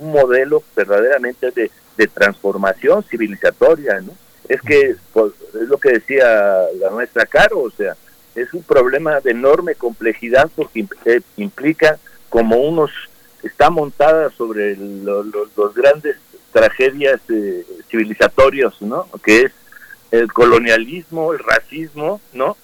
[0.00, 4.12] un modelo verdaderamente de, de transformación civilizatoria, ¿no?
[4.48, 7.96] Es que pues, es lo que decía la nuestra Caro, o sea,
[8.36, 11.98] es un problema de enorme complejidad porque eh, implica
[12.28, 12.92] como unos
[13.42, 16.14] está montada sobre los grandes
[16.52, 19.08] tragedias eh, civilizatorias, ¿no?
[19.24, 19.52] Que es
[20.12, 22.56] el colonialismo, el racismo, ¿no?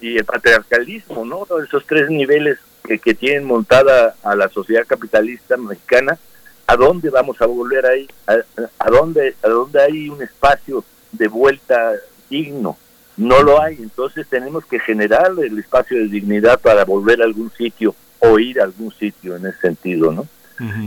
[0.00, 1.46] y el patriarcalismo, ¿no?
[1.62, 6.18] Esos tres niveles que, que tienen montada a la sociedad capitalista mexicana,
[6.66, 8.08] ¿a dónde vamos a volver ahí?
[8.26, 8.36] ¿A,
[8.78, 11.92] a dónde, a dónde hay un espacio de vuelta
[12.30, 12.76] digno?
[13.16, 17.50] No lo hay, entonces tenemos que generar el espacio de dignidad para volver a algún
[17.52, 20.26] sitio o ir a algún sitio en ese sentido, ¿no?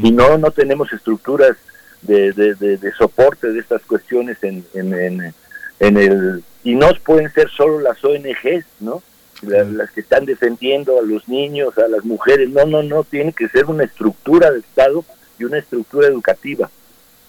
[0.01, 1.57] Y no, no tenemos estructuras
[2.01, 5.33] de, de, de, soporte de estas cuestiones en, en, en,
[5.79, 9.01] en el y no pueden ser solo las ONGs, ¿no?
[9.41, 13.47] Las, que están defendiendo a los niños, a las mujeres, no, no, no, tiene que
[13.49, 15.05] ser una estructura de Estado
[15.37, 16.69] y una estructura educativa.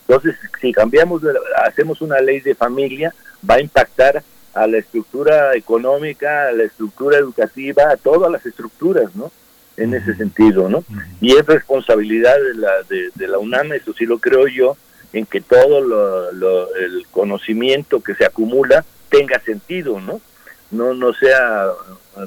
[0.06, 1.22] Entonces, si cambiamos,
[1.66, 3.14] hacemos una ley de familia,
[3.48, 4.22] va a impactar
[4.54, 9.30] a la estructura económica, a la estructura educativa, a todas las estructuras, ¿no?
[9.76, 10.82] En ese sentido, ¿no?
[11.20, 12.72] Y es responsabilidad de la,
[13.14, 14.76] de la UNAM, eso sí lo creo yo,
[15.12, 20.20] en que todo lo, el conocimiento que se acumula tenga sentido, ¿no?
[20.70, 21.66] No, no sea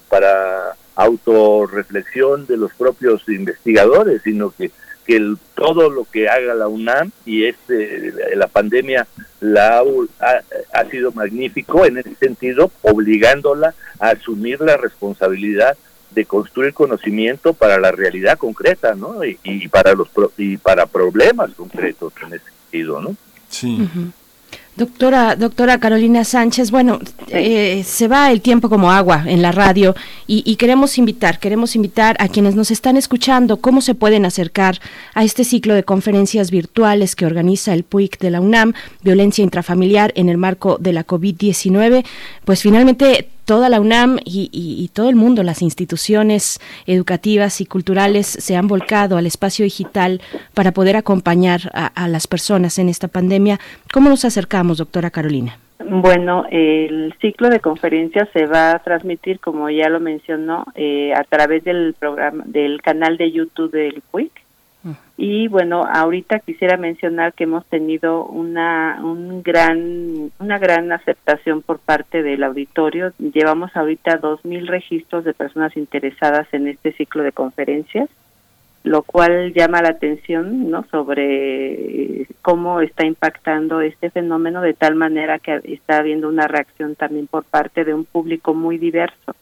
[0.09, 4.71] para autorreflexión de los propios investigadores, sino que,
[5.05, 9.07] que el, todo lo que haga la UNAM y este la pandemia
[9.39, 10.41] la ha,
[10.73, 15.77] ha sido magnífico en ese sentido, obligándola a asumir la responsabilidad
[16.11, 19.23] de construir conocimiento para la realidad concreta, ¿no?
[19.23, 23.15] Y, y para los y para problemas concretos en ese sentido, ¿no?
[23.49, 23.87] Sí.
[24.77, 29.95] Doctora, doctora Carolina Sánchez, bueno, eh, se va el tiempo como agua en la radio
[30.27, 34.79] y, queremos invitar, queremos invitar a quienes nos están escuchando cómo se pueden acercar
[35.13, 40.13] a este ciclo de conferencias virtuales que organiza el PUIC de la UNAM, violencia intrafamiliar
[40.15, 42.05] en el marco de la COVID-19.
[42.45, 48.55] Pues finalmente toda la UNAM y, todo el mundo, las instituciones educativas y culturales se
[48.55, 50.21] han volcado al espacio digital
[50.53, 53.59] para poder acompañar a, las personas en esta pandemia.
[53.91, 55.57] ¿Cómo nos acercamos, doctora Carolina?
[55.83, 61.25] Bueno, el ciclo de conferencias se va a transmitir, como ya lo mencionó, eh, a
[61.25, 64.31] través del programa, del canal de YouTube del PUIC.
[65.15, 71.79] Y bueno, ahorita quisiera mencionar que hemos tenido una un gran una gran aceptación por
[71.79, 73.13] parte del auditorio.
[73.19, 78.09] Llevamos ahorita dos mil registros de personas interesadas en este ciclo de conferencias
[78.83, 85.37] lo cual llama la atención no sobre cómo está impactando este fenómeno de tal manera
[85.37, 89.35] que está habiendo una reacción también por parte de un público muy diverso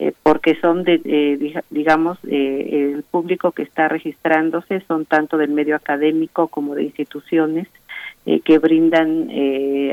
[0.00, 5.50] eh, porque son de eh, digamos eh, el público que está registrándose son tanto del
[5.50, 7.66] medio académico como de instituciones
[8.44, 9.30] que brindan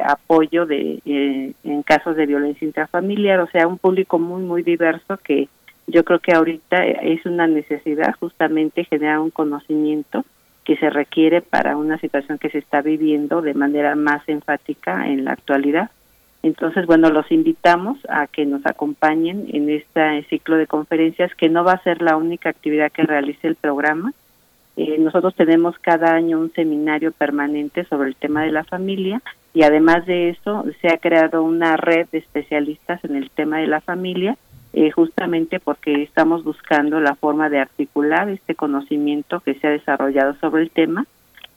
[0.06, 5.48] apoyo de en casos de violencia intrafamiliar o sea un público muy muy diverso que
[5.88, 10.26] yo creo que ahorita es una necesidad justamente generar un conocimiento
[10.66, 15.24] que se requiere para una situación que se está viviendo de manera más enfática en
[15.24, 15.92] la actualidad.
[16.46, 21.64] Entonces, bueno, los invitamos a que nos acompañen en este ciclo de conferencias, que no
[21.64, 24.14] va a ser la única actividad que realice el programa.
[24.78, 29.24] Eh, nosotros tenemos cada año un seminario permanente sobre el tema de la familia
[29.56, 33.66] y además de eso se ha creado una red de especialistas en el tema de
[33.66, 34.38] la familia
[34.74, 40.36] eh, justamente porque estamos buscando la forma de articular este conocimiento que se ha desarrollado
[40.42, 41.08] sobre el tema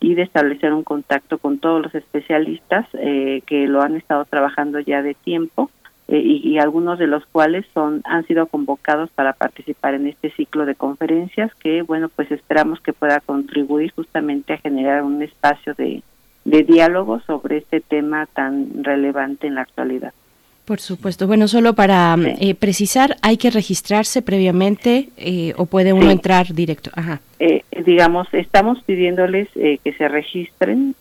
[0.01, 4.79] y de establecer un contacto con todos los especialistas eh, que lo han estado trabajando
[4.81, 5.71] ya de tiempo
[6.07, 10.31] eh, y, y, algunos de los cuales son han sido convocados para participar en este
[10.31, 15.75] ciclo de conferencias que bueno pues esperamos que pueda contribuir justamente a generar un espacio
[15.75, 16.03] de,
[16.45, 20.15] de diálogo sobre este tema tan relevante en la actualidad.
[20.69, 21.27] Por supuesto.
[21.27, 26.91] Bueno, solo para eh, precisar, ¿hay que registrarse previamente eh, o puede uno entrar directo?
[26.95, 27.23] Ajá.
[27.39, 30.95] Eh, digamos, estamos pidiéndoles que se registren,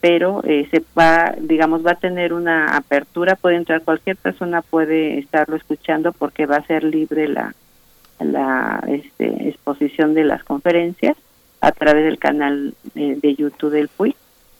[0.00, 5.56] pero se va, digamos, va a tener una apertura, puede entrar cualquier persona, puede estarlo
[5.56, 7.54] escuchando porque va a ser libre la,
[8.20, 11.14] la este, exposición de las conferencias
[11.60, 14.16] a través del canal de YouTube del PUI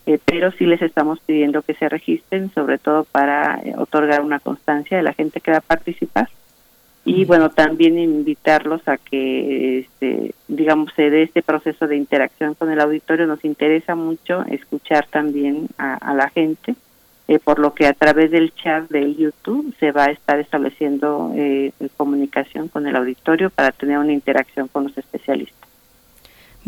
[0.07, 4.39] eh, pero sí les estamos pidiendo que se registren, sobre todo para eh, otorgar una
[4.39, 6.29] constancia de la gente que va a participar.
[7.05, 12.71] Y bueno, también invitarlos a que, este, digamos, se dé este proceso de interacción con
[12.71, 13.27] el auditorio.
[13.27, 16.75] Nos interesa mucho escuchar también a, la gente,
[17.29, 21.33] eh, por lo que a través del chat de YouTube se va a estar estableciendo
[21.97, 25.66] comunicación con el auditorio para tener una interacción con los especialistas.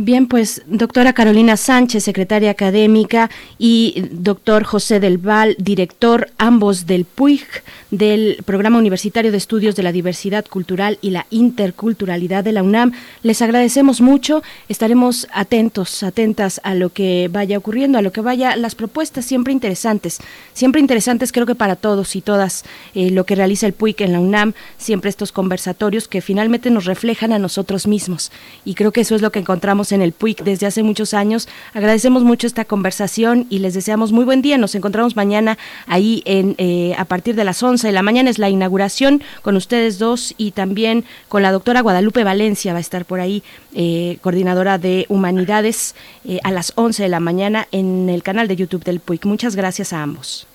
[0.00, 7.04] Bien, pues doctora Carolina Sánchez, secretaria académica, y doctor José del Val, director ambos del
[7.04, 7.42] PUIG,
[7.90, 12.92] del Programa Universitario de Estudios de la Diversidad Cultural y la Interculturalidad de la UNAM.
[13.24, 18.54] Les agradecemos mucho, estaremos atentos, atentas a lo que vaya ocurriendo, a lo que vaya,
[18.54, 20.20] las propuestas siempre interesantes,
[20.52, 24.12] siempre interesantes creo que para todos y todas, eh, lo que realiza el PUIG en
[24.12, 28.30] la UNAM, siempre estos conversatorios que finalmente nos reflejan a nosotros mismos.
[28.64, 31.48] Y creo que eso es lo que encontramos en el PUIC desde hace muchos años.
[31.74, 34.58] Agradecemos mucho esta conversación y les deseamos muy buen día.
[34.58, 38.38] Nos encontramos mañana ahí en eh, a partir de las 11 de la mañana es
[38.38, 43.04] la inauguración con ustedes dos y también con la doctora Guadalupe Valencia va a estar
[43.04, 43.42] por ahí,
[43.74, 48.56] eh, coordinadora de humanidades, eh, a las 11 de la mañana en el canal de
[48.56, 49.24] YouTube del PUIC.
[49.26, 50.46] Muchas gracias a ambos.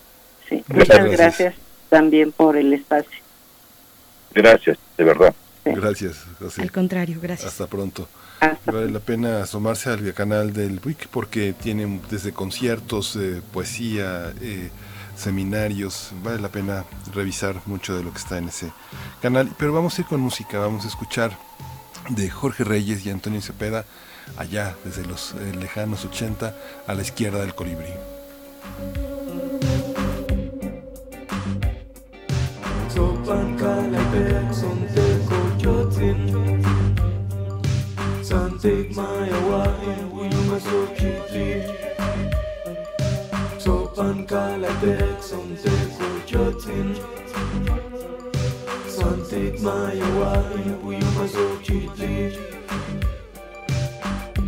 [0.68, 1.54] muchas gracias
[1.88, 3.20] también por el espacio.
[4.34, 5.34] Gracias, de verdad.
[5.64, 6.62] Gracias, José.
[6.62, 7.52] Al contrario, gracias.
[7.52, 8.08] Hasta pronto.
[8.66, 14.70] Vale la pena asomarse al canal del WIC porque tiene desde conciertos, eh, poesía, eh,
[15.16, 16.10] seminarios.
[16.22, 18.72] Vale la pena revisar mucho de lo que está en ese
[19.22, 19.50] canal.
[19.58, 21.36] Pero vamos a ir con música, vamos a escuchar
[22.08, 23.84] de Jorge Reyes y Antonio Cepeda,
[24.36, 26.54] allá desde los eh, lejanos 80
[26.86, 27.92] a la izquierda del colibrí.
[38.64, 41.68] Take my Hawaii, we must so cheaply.
[43.58, 46.96] So pan call a text, some take out your tin.
[48.88, 52.38] Son take my Hawaii, we must so cheaply.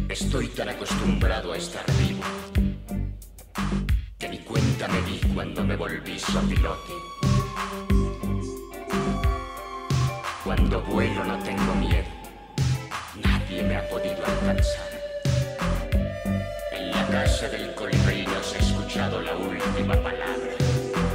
[0.08, 2.24] Estoy tan acostumbrado a estar vivo
[4.18, 6.16] que ni cuenta me di cuando me volví
[6.48, 6.94] pilote.
[10.42, 12.15] Cuando vuelo no tengo miedo
[13.66, 14.86] me ha podido alcanzar.
[16.72, 20.52] En la casa del colibrí no se ha escuchado la última palabra.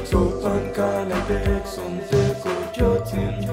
[0.04, 3.47] Sopan kalabek, son teko jotin.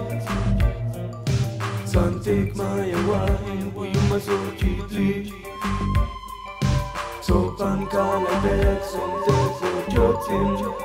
[1.86, 5.32] Son take my wine, we must ochitli.
[7.20, 10.78] Sopan kalabek, son teko jotin.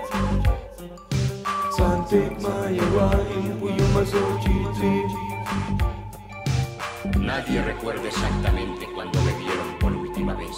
[7.36, 10.56] Nadie recuerda exactamente cuando me vieron por última vez,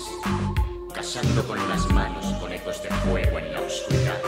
[0.93, 4.19] cazando con las manos conejos de fuego en la oscuridad.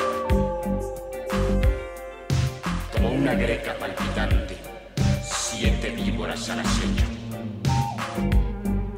[2.94, 4.56] Como una greca palpitante,
[5.22, 7.06] siete víboras al acecho.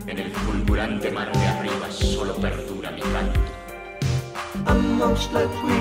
[0.05, 3.39] En el fulgurante mar de arriba solo perdura mi canto.
[4.67, 5.79] Amongst like we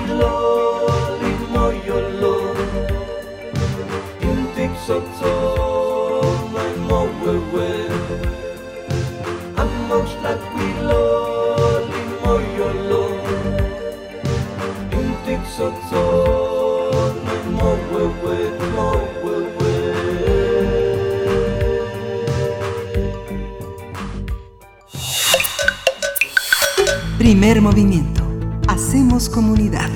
[27.18, 28.22] Primer movimiento.
[28.68, 29.90] Hacemos comunidad.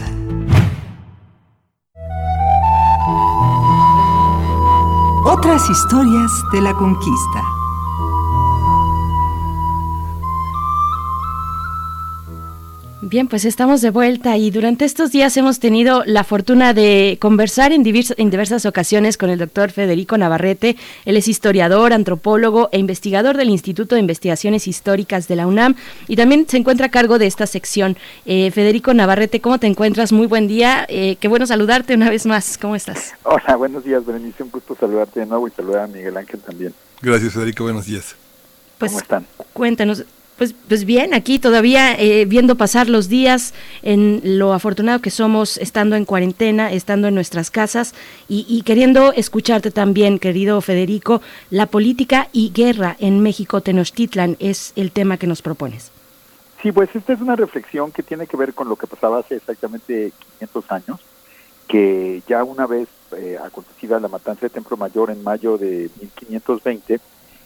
[5.27, 7.52] Otras historias de la conquista.
[13.13, 17.71] Bien, pues estamos de vuelta y durante estos días hemos tenido la fortuna de conversar
[17.71, 20.79] en, divers- en diversas ocasiones con el doctor Federico Navarrete.
[21.05, 25.75] Él es historiador, antropólogo e investigador del Instituto de Investigaciones Históricas de la UNAM
[26.09, 27.99] y también se encuentra a cargo de esta sección.
[28.25, 30.11] Eh, Federico Navarrete, ¿cómo te encuentras?
[30.11, 30.87] Muy buen día.
[30.89, 32.57] Eh, qué bueno saludarte una vez más.
[32.57, 33.13] ¿Cómo estás?
[33.25, 34.43] Hola, buenos días, Berenice.
[34.43, 36.73] Un gusto saludarte de nuevo y saludar a Miguel Ángel también.
[37.03, 37.65] Gracias, Federico.
[37.65, 38.17] Buenos días.
[38.79, 39.27] Pues, ¿Cómo están?
[39.53, 40.03] Cuéntanos.
[40.43, 45.57] Pues, pues bien, aquí todavía eh, viendo pasar los días en lo afortunado que somos
[45.57, 47.95] estando en cuarentena, estando en nuestras casas
[48.29, 54.91] y, queriendo escucharte también, querido Federico, la política y guerra en México Tenochtitlan es el
[54.91, 55.93] tema que nos propones.
[56.61, 59.37] Sí, pues esta es una reflexión que tiene que ver con lo que pasaba hace
[59.37, 61.01] exactamente 500 años,
[61.69, 66.99] que ya una vez eh, acontecida la matanza de Templo Mayor en mayo de 1520,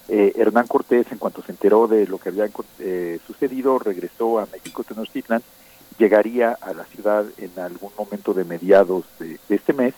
[0.08, 2.48] eh, Hernán Cortés, en cuanto se enteró de lo que había
[2.78, 5.42] eh, sucedido, regresó a México Tenochtitlan,
[5.98, 9.94] llegaría a la ciudad en algún momento de mediados de, este mes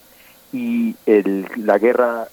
[0.53, 2.29] y el, la guerra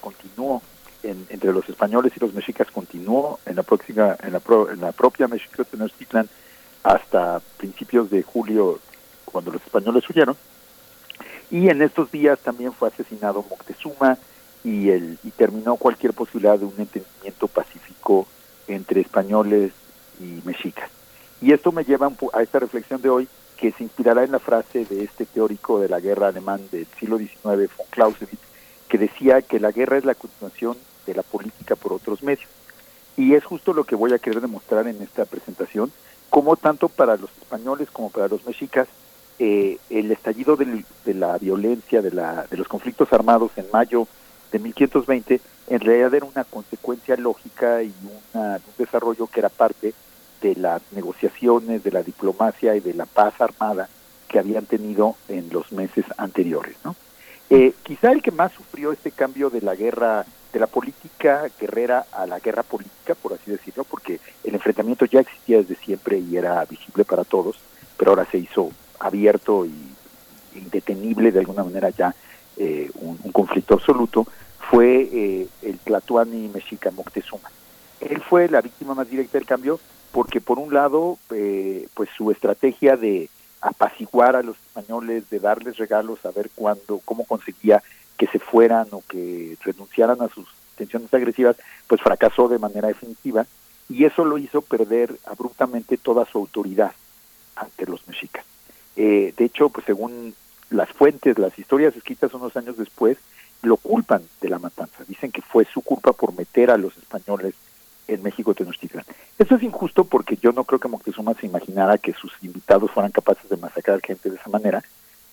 [0.00, 0.62] continuó
[1.02, 4.80] en- entre los españoles y los mexicas continuó en la próxima en la, pro- en
[4.80, 6.28] la propia México Tenochtitlan
[6.82, 8.78] hasta principios de julio
[9.24, 10.36] cuando los españoles huyeron.
[11.50, 14.18] Y en estos días también fue asesinado Moctezuma
[14.66, 18.26] y el y terminó cualquier posibilidad de un entendimiento pacífico
[18.66, 19.72] entre españoles
[20.20, 20.90] y mexicas
[21.40, 24.84] y esto me lleva a esta reflexión de hoy que se inspirará en la frase
[24.86, 28.38] de este teórico de la guerra alemán del siglo XIX, von Clausewitz,
[28.88, 32.48] que decía que la guerra es la continuación de la política por otros medios.
[33.16, 35.90] Y es justo lo que voy a querer demostrar en esta presentación,
[36.28, 38.88] como tanto para los españoles como para los mexicas,
[39.38, 44.06] eh, el estallido del- de la violencia, de, la, de los conflictos armados en mayo
[44.52, 47.92] de 1520, en realidad era una consecuencia lógica y
[48.34, 49.94] una- un desarrollo que era parte
[50.40, 53.88] de las negociaciones, de la diplomacia y de la paz armada
[54.28, 56.76] que habían tenido en los meses anteriores.
[56.84, 56.94] ¿no?
[57.50, 62.06] Eh, quizá el que más sufrió este cambio de la guerra, de la política guerrera
[62.12, 66.36] a la guerra política, por así decirlo, porque el enfrentamiento ya existía desde siempre y
[66.36, 67.56] era visible para todos,
[67.96, 69.72] pero ahora se hizo abierto y
[70.54, 72.14] indetenible de alguna manera ya
[72.56, 74.26] eh, un, conflicto absoluto,
[74.70, 77.50] fue eh, el Tlatuani mexica Moctezuma.
[78.00, 79.80] Él fue la víctima más directa del cambio
[80.12, 83.28] porque por un lado, eh, pues su estrategia de
[83.60, 87.82] apaciguar a los españoles, de darles regalos, a ver cuándo, cómo conseguía
[88.16, 93.46] que se fueran o que renunciaran a sus intenciones agresivas, pues fracasó de manera definitiva
[93.88, 96.92] y eso lo hizo perder abruptamente toda su autoridad
[97.54, 98.44] ante los mexicas.
[98.96, 100.34] Eh, de hecho, pues según
[100.70, 103.18] las fuentes, las historias escritas unos años después,
[103.62, 105.04] lo culpan de la matanza.
[105.06, 107.54] Dicen que fue su culpa por meter a los españoles
[108.08, 109.04] en México Tenochtitlan.
[109.38, 113.12] Esto es injusto porque yo no creo que Moctezuma se imaginara que sus invitados fueran
[113.12, 114.82] capaces de masacrar gente de esa manera,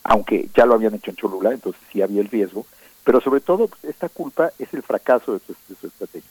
[0.04, 2.66] aunque ya lo habían hecho en Cholula, entonces sí había el riesgo,
[3.04, 6.30] pero sobre todo pues, esta culpa es el fracaso de su, de su estrategia.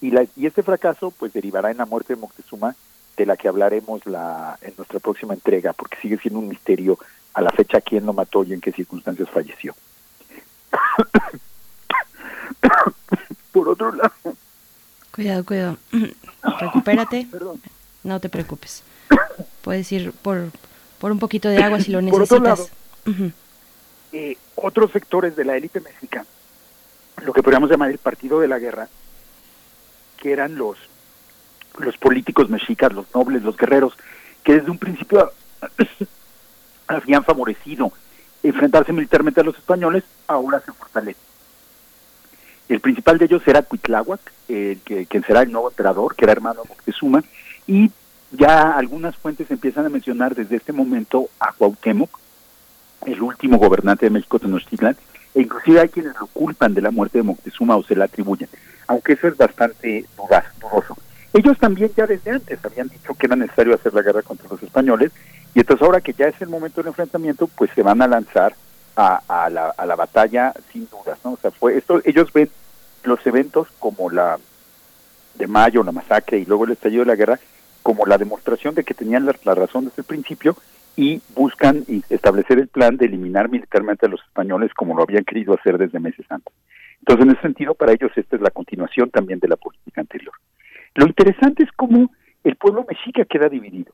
[0.00, 2.74] Y, la, y este fracaso pues derivará en la muerte de Moctezuma,
[3.16, 6.98] de la que hablaremos la, en nuestra próxima entrega, porque sigue siendo un misterio
[7.34, 9.74] a la fecha quién lo mató y en qué circunstancias falleció.
[13.52, 14.12] Por otro lado,
[15.12, 15.76] Cuidado, cuidado.
[16.60, 17.28] Recupérate.
[17.30, 17.60] Perdón.
[18.02, 18.82] No te preocupes.
[19.62, 20.50] Puedes ir por,
[20.98, 22.70] por un poquito de agua si lo Por otro necesitas.
[23.06, 23.32] lado, Ujú.
[24.12, 26.26] eh, otros sectores de la élite mexicana,
[27.22, 28.88] lo que podríamos llamar el partido de la guerra,
[30.20, 30.78] que eran los,
[31.78, 33.94] los políticos mexicas, los nobles, los guerreros,
[34.42, 35.32] que desde un principio
[36.86, 37.92] habían favorecido
[38.42, 41.20] enfrentarse militarmente a los españoles, ahora se fortalece.
[42.68, 46.32] El principal de ellos era Cuitláhuac, eh, que, quien será el nuevo emperador, que era
[46.32, 47.22] hermano de Moctezuma,
[47.66, 47.90] y
[48.32, 52.18] ya algunas fuentes empiezan a mencionar desde este momento a Cuauhtémoc,
[53.06, 54.96] el último gobernante de México Tenochtitlan,
[55.34, 58.48] e inclusive hay quienes lo culpan de la muerte de Moctezuma o se la atribuyen,
[58.86, 60.96] aunque eso es bastante dudoso.
[61.32, 64.62] Ellos también ya desde antes habían dicho que era necesario hacer la guerra contra los
[64.62, 65.12] españoles,
[65.54, 68.54] y entonces ahora que ya es el momento del enfrentamiento, pues se van a lanzar
[68.96, 71.32] a, la batalla sin dudas, ¿no?
[71.32, 72.48] O sea, fue esto, ellos ven
[73.04, 74.38] los eventos como la
[75.34, 77.40] de mayo, la masacre y luego el estallido de la guerra
[77.82, 80.56] como la demostración de que tenían la, la razón desde el principio
[80.96, 85.54] y buscan establecer el plan de eliminar militarmente a los españoles como lo habían querido
[85.54, 86.54] hacer desde meses antes.
[87.00, 90.32] Entonces, en ese sentido, para ellos esta es la continuación también de la política anterior.
[90.94, 92.10] Lo interesante es cómo
[92.44, 93.92] el pueblo mexica queda dividido.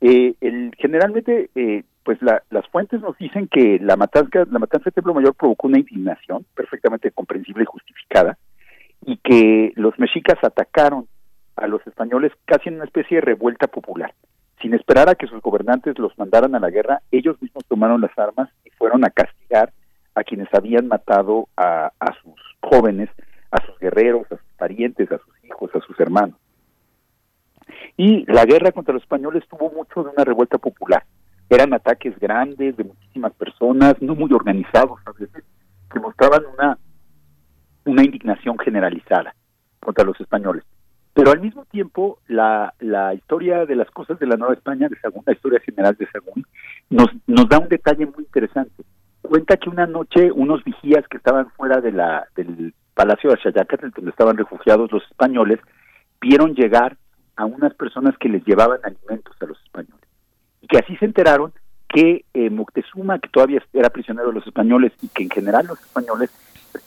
[0.00, 4.86] Eh, el, generalmente, eh, pues la, las fuentes nos dicen que la matanza, la matanza
[4.86, 8.38] de Templo Mayor provocó una indignación perfectamente comprensible y justificada,
[9.04, 11.06] y que los mexicas atacaron
[11.56, 14.14] a los españoles casi en una especie de revuelta popular.
[14.62, 18.16] Sin esperar a que sus gobernantes los mandaran a la guerra, ellos mismos tomaron las
[18.18, 19.72] armas y fueron a castigar
[20.14, 23.08] a quienes habían matado a, a sus jóvenes,
[23.50, 26.36] a sus guerreros, a sus parientes, a sus hijos, a sus hermanos.
[27.96, 31.04] Y la guerra contra los españoles tuvo mucho de una revuelta popular.
[31.50, 35.00] Eran ataques grandes de muchísimas personas, no muy organizados
[35.90, 36.78] que mostraban una,
[37.84, 39.34] una indignación generalizada
[39.80, 40.64] contra los españoles.
[41.14, 45.00] Pero al mismo tiempo, la, la historia de las cosas de la Nueva España, de
[45.00, 46.46] Sagún, la historia general de Sagún,
[46.90, 48.84] nos, nos da un detalle muy interesante.
[49.22, 51.90] Cuenta que una noche unos vigías que estaban fuera de
[52.36, 55.58] del Palacio de Axayacatl, donde estaban refugiados los españoles,
[56.20, 56.96] vieron llegar
[57.38, 60.04] a unas personas que les llevaban alimentos a los españoles.
[60.60, 61.52] Y que así se enteraron
[61.88, 65.80] que eh, Moctezuma, que todavía era prisionero de los españoles y que en general los
[65.80, 66.30] españoles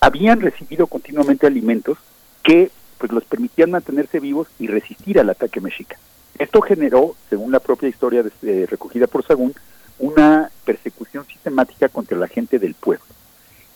[0.01, 1.97] habían recibido continuamente alimentos
[2.43, 5.97] que pues los permitían mantenerse vivos y resistir al ataque mexica.
[6.37, 9.53] Esto generó, según la propia historia de, eh, recogida por Sagún,
[9.99, 13.05] una persecución sistemática contra la gente del pueblo.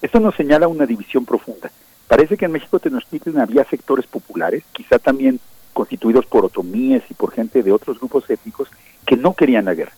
[0.01, 1.71] Esto nos señala una división profunda.
[2.07, 5.39] Parece que en México Tenochtitlan había sectores populares, quizá también
[5.75, 8.69] constituidos por otomíes y por gente de otros grupos étnicos
[9.05, 9.91] que no querían la guerra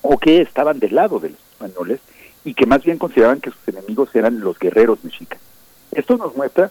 [0.00, 2.00] o que estaban del lado de los españoles
[2.44, 5.38] y que más bien consideraban que sus enemigos eran los guerreros mexicas.
[5.92, 6.70] Esto nos muestra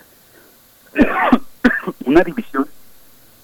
[2.05, 2.67] una división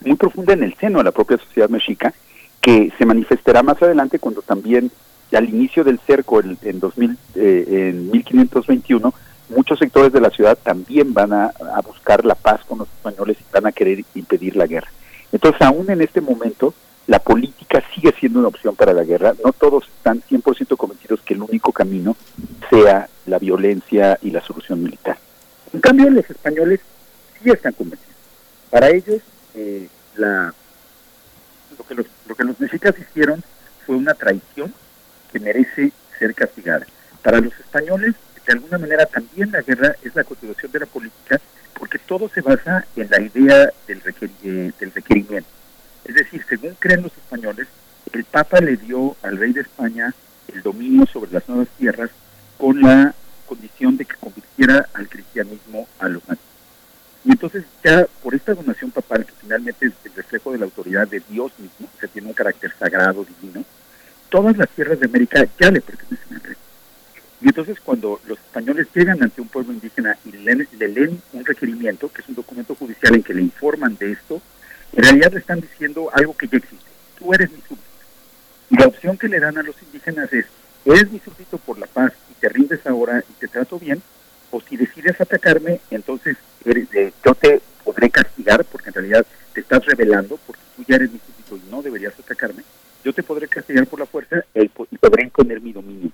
[0.01, 2.11] muy profunda en el seno de la propia sociedad mexica
[2.59, 4.91] que se manifestará más adelante cuando también
[5.33, 9.13] al inicio del cerco en, en 2000 eh, en 1521
[9.49, 11.53] muchos sectores de la ciudad también van a,
[11.85, 14.89] buscar la paz con los españoles y van a querer impedir la guerra.
[15.31, 16.73] Entonces, aún en este momento,
[17.07, 19.33] la política sigue siendo una opción para la guerra.
[19.43, 22.15] No todos están 100% convencidos que el único camino
[22.69, 25.17] sea la violencia y la solución militar.
[25.73, 26.79] En cambio, los españoles
[27.41, 28.13] sí están convencidos.
[28.69, 29.21] Para ellos,
[29.55, 30.53] eh, la,
[31.77, 33.43] lo, que los, lo que los mexicas hicieron
[33.85, 34.73] fue una traición
[35.31, 36.85] que merece ser castigada.
[37.21, 38.15] Para los españoles,
[38.45, 41.39] de alguna manera también la guerra es la continuación de la política
[41.77, 44.01] porque todo se basa en la idea del,
[44.43, 45.49] eh, requerimiento.
[46.05, 47.67] Es decir, según creen los españoles,
[48.11, 50.13] el Papa le dio al rey de España
[50.53, 52.09] el dominio sobre las nuevas tierras
[52.57, 53.13] con la
[53.45, 56.53] condición de que convirtiera al cristianismo a los nativos.
[57.25, 61.07] Y entonces ya por esta donación papal, que finalmente es el reflejo de la autoridad
[61.07, 63.63] de Dios mismo, que tiene un carácter sagrado, divino,
[64.29, 66.55] todas las tierras de América ya le pertenecen al rey.
[67.43, 71.43] Y entonces cuando los españoles llegan ante un pueblo indígena y le, le, leen un
[71.43, 74.41] requerimiento, que es un documento judicial en que le informan de esto,
[74.93, 76.85] en realidad le están diciendo algo que ya existe.
[77.19, 77.83] Tú eres mi súbdito.
[78.69, 80.45] Y la opción que le dan a los indígenas es,
[80.85, 84.01] eres mi súbdito por la paz y te rindes ahora y te trato bien,
[84.49, 89.59] o si decides atacarme, entonces eres, eh, yo te podré castigar, porque en realidad te
[89.59, 92.63] estás revelando, porque tú ya eres mi súbdito y no deberías atacarme,
[93.03, 96.09] yo te podré castigar por la fuerza y podré imponer mi dominio.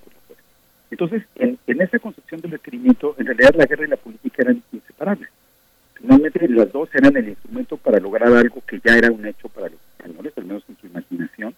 [0.90, 5.28] Entonces, en, esa concepción del requerimiento, en realidad la guerra y la política eran inseparables.
[5.94, 9.68] Finalmente, las dos eran el instrumento para lograr algo que ya era un hecho para
[9.68, 11.54] los españoles, al menos en su imaginación,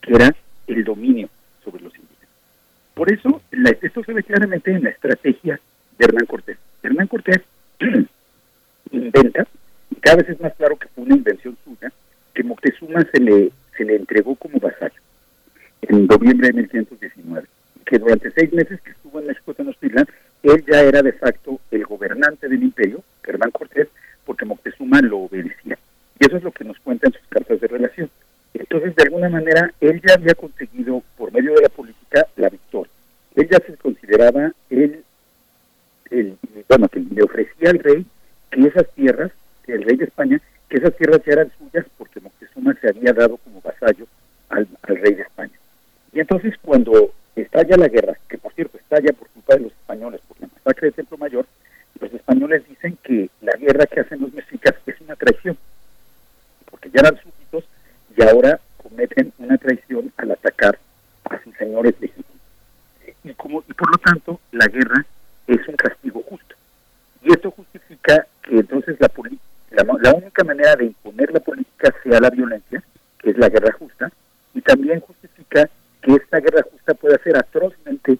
[0.00, 0.34] que era
[0.66, 1.28] el dominio
[1.64, 2.28] sobre los indígenas.
[2.94, 5.60] Por eso, la, esto se ve claramente en la estrategia
[5.98, 6.58] de Hernán Cortés.
[6.82, 7.40] Hernán Cortés
[8.92, 9.46] inventa,
[9.90, 11.92] y cada vez es más claro que fue una invención suya,
[12.34, 15.00] que Moctezuma se le, se le entregó como vasallo
[15.82, 17.46] en noviembre de 1519,
[17.88, 20.06] que durante seis meses que estuvo en México Tenochtitlan,
[20.42, 23.88] él ya era de facto el gobernante del imperio, Hernán Cortés,
[24.26, 25.78] porque Moctezuma lo obedecía.
[26.20, 28.10] Y eso es lo que nos cuenta en sus cartas de relación.
[28.52, 32.92] Entonces, de alguna manera, él ya había conseguido, por medio de la política, la victoria.
[33.34, 35.02] Él ya se consideraba el,
[36.10, 36.36] el,
[36.68, 38.04] bueno, que le ofrecía al rey
[38.50, 39.32] que esas tierras,
[39.66, 43.38] el rey de España, que esas tierras ya eran suyas porque Moctezuma se había dado
[43.38, 44.06] como vasallo
[44.50, 45.58] al, al rey de España.
[46.12, 47.12] Y entonces cuando
[47.42, 50.88] estalla la guerra, que por cierto estalla por culpa de los españoles, por la masacre
[50.88, 51.46] de Templo Mayor,
[52.00, 55.56] los españoles dicen que la guerra que hacen los mexicas es una traición,
[56.70, 57.64] porque ya eran súbditos
[58.16, 60.78] y ahora cometen una traición al atacar
[61.24, 62.26] a sus señores legítimos.
[63.24, 65.04] Y, como, y por lo tanto, la guerra
[65.46, 66.54] es un castigo justo.
[67.22, 69.10] Y esto justifica que entonces la,
[69.70, 72.82] la, la única manera de imponer la política sea la violencia,
[73.18, 74.10] que es la guerra justa,
[74.54, 75.68] y también justifica
[76.02, 78.18] que esta guerra justa pueda ser atrozmente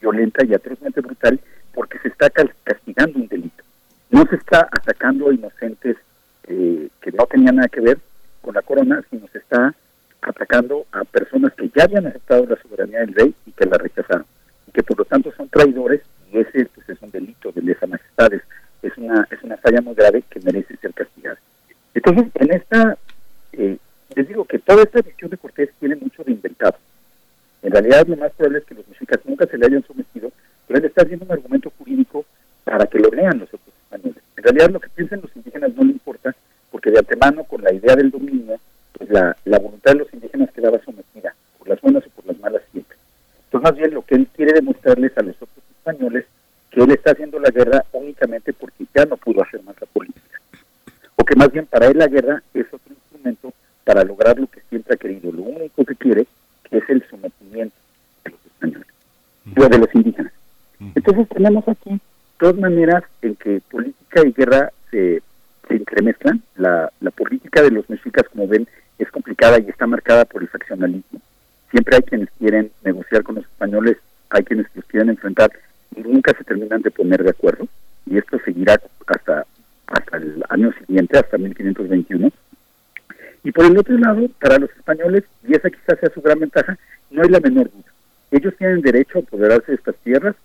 [0.00, 1.38] violenta y atrozmente brutal
[1.72, 3.62] porque se está castigando un delito.
[4.10, 5.96] No se está atacando a inocentes
[6.48, 7.98] eh, que no tenían nada que ver
[8.40, 9.74] con la corona, sino se está
[10.22, 14.26] atacando a personas que ya habían aceptado la soberanía del rey y que la rechazaron,
[14.66, 16.02] y que por lo tanto son traidores,
[16.32, 18.42] y ese pues, es un delito de lesa majestades,
[18.82, 21.38] es una, es una falla muy grave que merece ser castigada.
[21.94, 22.98] Entonces, en esta,
[23.52, 23.78] eh,
[24.14, 26.76] les digo que toda esta visión de Cortés tiene mucho de inventado.
[27.62, 30.32] En realidad, más probable es que los mexicas nunca se le hayan sometido,
[30.66, 32.24] pero él está haciendo un argumento jurídico
[32.64, 34.22] para que lo lean los otros españoles.
[34.36, 36.34] En realidad, lo que piensan los indígenas no le importa,
[36.70, 38.58] porque de antemano, con la idea del dominio,
[38.92, 42.38] pues la, la voluntad de los indígenas quedaba sometida, por las buenas o por las
[42.38, 42.96] malas siempre.
[43.44, 46.26] Entonces, más bien, lo que él quiere demostrarles a los otros españoles,
[46.70, 50.40] que él está haciendo la guerra únicamente porque ya no pudo hacer más la política.
[51.16, 53.52] O que más bien para él la guerra es otro instrumento
[53.84, 55.32] para lograr lo que siempre ha querido.
[55.32, 56.26] Lo único que quiere
[56.70, 57.74] es el sometimiento
[58.24, 58.86] de los españoles,
[59.56, 60.32] o de los indígenas.
[60.94, 61.98] Entonces tenemos aquí
[62.38, 65.22] dos maneras en que política y guerra se,
[65.66, 66.42] se entremezclan.
[66.56, 68.68] La, la política de los mexicas, como ven,
[68.98, 71.18] es complicada y está marcada por el faccionalismo.
[71.70, 73.96] Siempre hay quienes quieren negociar con los españoles,
[74.28, 75.50] hay quienes los quieren enfrentar
[75.96, 77.66] y nunca se terminan de poner de acuerdo.
[78.04, 79.46] Y esto seguirá hasta,
[79.86, 82.30] hasta el año siguiente, hasta 1521.
[83.44, 86.76] Y por el otro lado, para los españoles, y esa quizás sea su gran ventaja,
[87.10, 87.90] no hay la menor duda.
[88.30, 90.36] Ellos tienen derecho a apoderarse de estas tierras,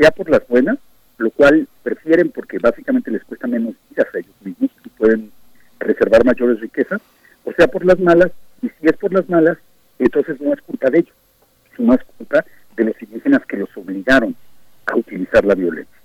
[0.00, 0.78] sea por las buenas,
[1.18, 5.30] lo cual prefieren porque básicamente les cuesta menos vidas a ellos mismos y pueden
[5.78, 7.02] reservar mayores riquezas,
[7.44, 8.32] o sea por las malas,
[8.62, 9.58] y si es por las malas,
[9.98, 11.14] entonces no es culpa de ellos,
[11.76, 12.44] sino es culpa
[12.76, 14.34] de los indígenas que los obligaron
[14.86, 15.98] a utilizar la violencia.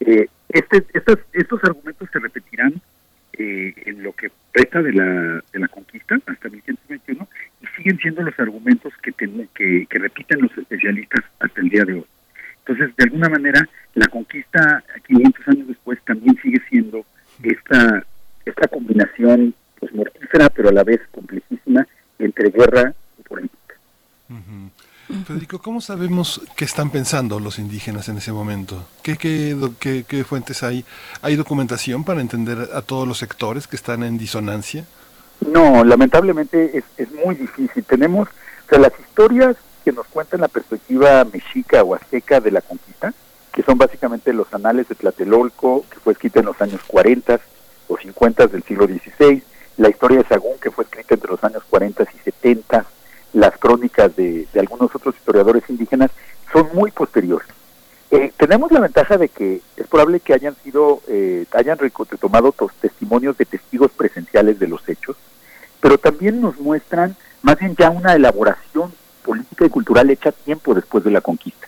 [0.00, 2.74] Eh, este, estos, estos argumentos se repetirán
[3.32, 7.26] eh, en lo que resta de la, de la conquista hasta 1521
[7.62, 11.94] y siguen siendo los argumentos que, que, que repiten los especialistas hasta el día de
[11.94, 12.06] hoy.
[12.66, 17.04] Entonces, de alguna manera, la conquista 500 años después también sigue siendo
[17.42, 18.04] esta,
[18.44, 21.86] esta combinación pues mortífera, pero a la vez complejísima
[22.18, 23.74] entre guerra y política.
[25.24, 28.88] Federico, ¿cómo sabemos qué están pensando los indígenas en ese momento?
[29.04, 30.84] ¿Qué, qué, qué, qué fuentes hay?
[31.22, 34.84] ¿Hay documentación para entender a todos los sectores que están en disonancia?
[35.46, 37.84] No, lamentablemente es, es muy difícil.
[37.84, 39.56] Tenemos, o sea, las historias
[39.86, 43.14] que nos cuentan la perspectiva mexica o azteca de la conquista,
[43.52, 47.38] que son básicamente los anales de Tlatelolco, que fue escrita en los años 40
[47.86, 49.44] o 50 del siglo XVI,
[49.76, 52.84] la historia de Sagún, que fue escrita entre los años 40 y 70,
[53.34, 56.10] las crónicas de, algunos otros historiadores indígenas,
[56.52, 57.46] son muy posteriores.
[58.10, 63.38] Eh, tenemos la ventaja de que es probable que hayan sido, eh, hayan retomado testimonios
[63.38, 65.16] de testigos presenciales de los hechos,
[65.80, 68.92] pero también nos muestran más bien ya una elaboración
[69.26, 71.66] política y cultural hecha tiempo después de la conquista.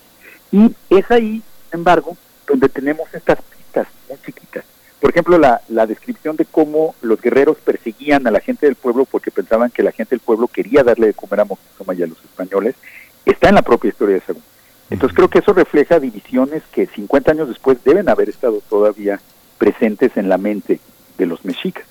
[0.53, 4.65] Y es ahí, sin embargo, donde tenemos estas pistas muy chiquitas.
[5.01, 9.05] Por ejemplo, la, la descripción de cómo los guerreros perseguían a la gente del pueblo
[9.05, 12.07] porque pensaban que la gente del pueblo quería darle de comer a Moctezuma y a
[12.07, 12.77] los españoles,
[13.25, 14.43] está en la propia historia de Sagún.
[14.91, 19.21] Entonces creo que eso refleja divisiones que 50 años después deben haber estado todavía
[19.59, 20.81] presentes en la mente
[21.19, 21.85] de los mexicas.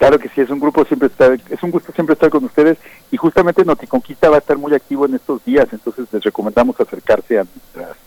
[0.00, 2.78] Claro que sí, es un grupo siempre estar, es un gusto siempre estar con ustedes
[3.10, 7.38] y justamente Noticonquista va a estar muy activo en estos días, entonces les recomendamos acercarse
[7.38, 7.98] a nuestras,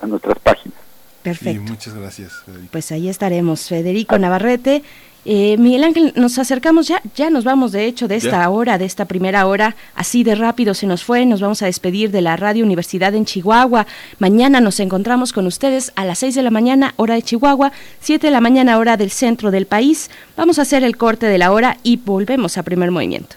[0.00, 0.78] a nuestras páginas.
[1.24, 1.62] Perfecto.
[1.62, 2.68] muchas gracias, Federico.
[2.70, 4.84] Pues ahí estaremos, Federico Navarrete.
[5.28, 8.50] Eh, Miguel Ángel, nos acercamos ya, ya nos vamos de hecho de esta Ya.
[8.50, 12.12] hora, de esta primera hora, así de rápido se nos fue, nos vamos a despedir
[12.12, 13.88] de la Radio Universidad en Chihuahua.
[14.20, 18.28] Mañana nos encontramos con ustedes a las 6 de la mañana, hora de Chihuahua, 7
[18.28, 20.10] de la mañana, hora del centro del país.
[20.36, 23.34] Vamos a hacer el corte de la hora y volvemos a primer movimiento.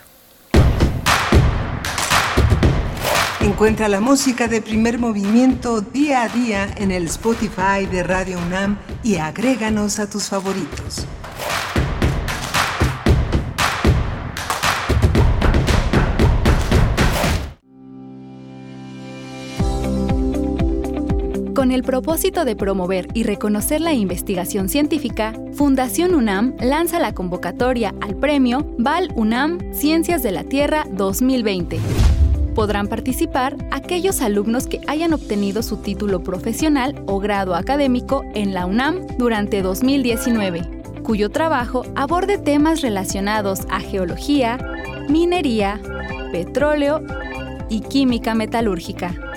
[3.40, 8.78] Encuentra la música de primer movimiento día a día en el Spotify de Radio UNAM
[9.02, 11.04] y agréganos a tus favoritos.
[21.60, 27.94] Con el propósito de promover y reconocer la investigación científica, Fundación UNAM lanza la convocatoria
[28.00, 31.78] al premio Val UNAM Ciencias de la Tierra 2020.
[32.54, 38.64] Podrán participar aquellos alumnos que hayan obtenido su título profesional o grado académico en la
[38.64, 40.62] UNAM durante 2019,
[41.02, 44.56] cuyo trabajo aborde temas relacionados a geología,
[45.10, 45.78] minería,
[46.32, 47.02] petróleo
[47.68, 49.29] y química metalúrgica.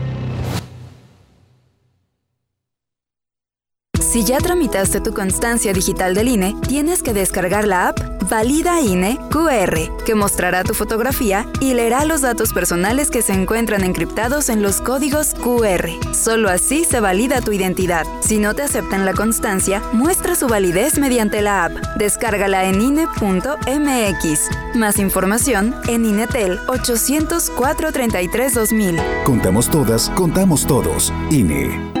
[4.11, 7.97] Si ya tramitaste tu constancia digital del INE, tienes que descargar la app
[8.29, 13.85] Valida INE QR, que mostrará tu fotografía y leerá los datos personales que se encuentran
[13.85, 15.89] encriptados en los códigos QR.
[16.13, 18.05] Solo así se valida tu identidad.
[18.19, 21.71] Si no te aceptan la constancia, muestra su validez mediante la app.
[21.97, 24.49] Descárgala en INE.mx.
[24.75, 28.99] Más información en INETEL 804 33 2000.
[29.23, 31.13] Contamos todas, contamos todos.
[31.29, 32.00] INE.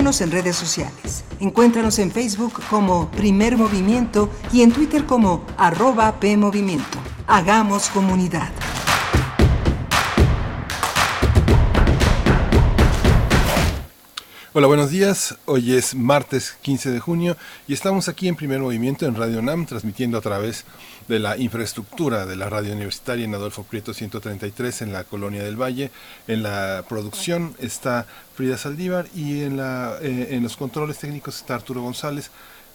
[0.00, 1.24] Síguenos en redes sociales.
[1.40, 6.96] Encuéntranos en Facebook como Primer Movimiento y en Twitter como arroba PMovimiento.
[7.26, 8.50] Hagamos comunidad.
[14.54, 15.36] Hola, buenos días.
[15.44, 17.36] Hoy es martes 15 de junio
[17.68, 20.70] y estamos aquí en primer movimiento en Radio NAM, transmitiendo a través de
[21.08, 25.90] la infraestructura de la radio universitaria en Adolfo Prieto 133 en la Colonia del Valle.
[26.28, 31.54] En la producción está Frida Saldívar y en, la, eh, en los controles técnicos está
[31.54, 32.30] Arturo González,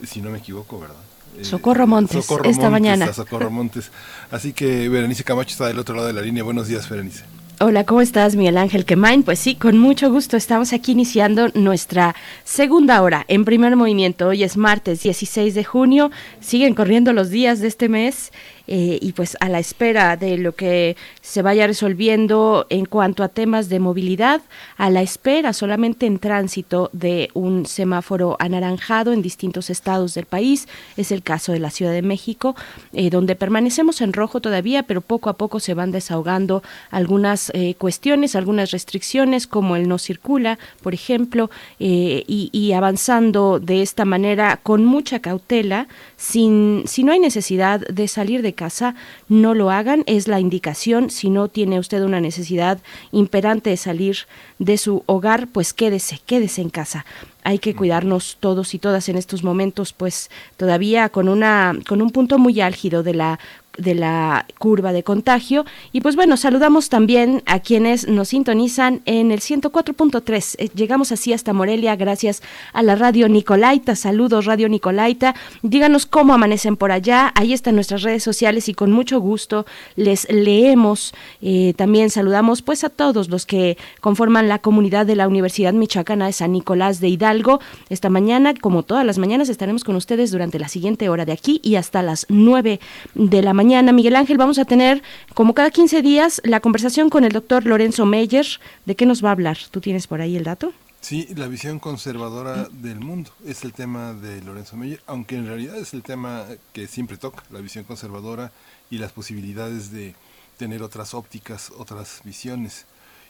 [0.05, 0.95] si no me equivoco, ¿verdad?
[1.37, 3.13] Eh, Socorro Montes, Socorro esta Montes, mañana.
[3.13, 3.91] Socorro Montes.
[4.31, 6.43] Así que Berenice Camacho está del otro lado de la línea.
[6.43, 7.23] Buenos días, Berenice.
[7.61, 9.23] Hola, ¿cómo estás, Miguel Ángel Quemain?
[9.23, 14.27] Pues sí, con mucho gusto estamos aquí iniciando nuestra segunda hora en primer movimiento.
[14.27, 18.33] Hoy es martes 16 de junio, siguen corriendo los días de este mes
[18.67, 23.29] eh, y pues a la espera de lo que se vaya resolviendo en cuanto a
[23.29, 24.41] temas de movilidad,
[24.77, 30.67] a la espera solamente en tránsito de un semáforo anaranjado en distintos estados del país.
[30.97, 32.55] Es el caso de la Ciudad de México,
[32.93, 37.75] eh, donde permanecemos en rojo todavía, pero poco a poco se van desahogando algunas eh,
[37.77, 41.49] cuestiones, algunas restricciones, como el no circula, por ejemplo,
[41.79, 45.87] y, y avanzando de esta manera con mucha cautela,
[46.17, 48.95] sin, si no hay necesidad de salir de casa,
[49.29, 51.09] no lo hagan, es la indicación.
[51.09, 52.79] Si no tiene usted una necesidad
[53.11, 54.17] imperante de salir
[54.57, 57.05] de su hogar, pues quédese, quédese en casa.
[57.43, 62.09] Hay que cuidarnos todos y todas en estos momentos, pues todavía con una con un
[62.09, 63.39] punto muy álgido de la
[63.77, 65.65] de la curva de contagio.
[65.91, 70.55] Y pues bueno, saludamos también a quienes nos sintonizan en el 104.3.
[70.57, 72.41] Eh, Llegamos así hasta Morelia gracias
[72.73, 73.95] a la radio Nicolaita.
[73.95, 75.35] Saludos Radio Nicolaita.
[75.61, 77.31] Díganos cómo amanecen por allá.
[77.35, 79.65] Ahí están nuestras redes sociales y con mucho gusto
[79.95, 81.13] les leemos.
[81.41, 86.27] Eh, también saludamos pues a todos los que conforman la comunidad de la Universidad Michoacana
[86.27, 87.59] de San Nicolás de Hidalgo.
[87.89, 91.59] Esta mañana, como todas las mañanas, estaremos con ustedes durante la siguiente hora de aquí
[91.63, 92.79] y hasta las 9
[93.15, 93.64] de la mañana.
[93.65, 95.01] Miguel Ángel, vamos a tener
[95.33, 98.45] como cada 15 días la conversación con el doctor Lorenzo Meyer.
[98.85, 99.57] ¿De qué nos va a hablar?
[99.71, 100.71] ¿Tú tienes por ahí el dato?
[101.01, 105.77] Sí, la visión conservadora del mundo es el tema de Lorenzo Meyer, aunque en realidad
[105.77, 108.51] es el tema que siempre toca, la visión conservadora
[108.91, 110.13] y las posibilidades de
[110.57, 112.85] tener otras ópticas, otras visiones.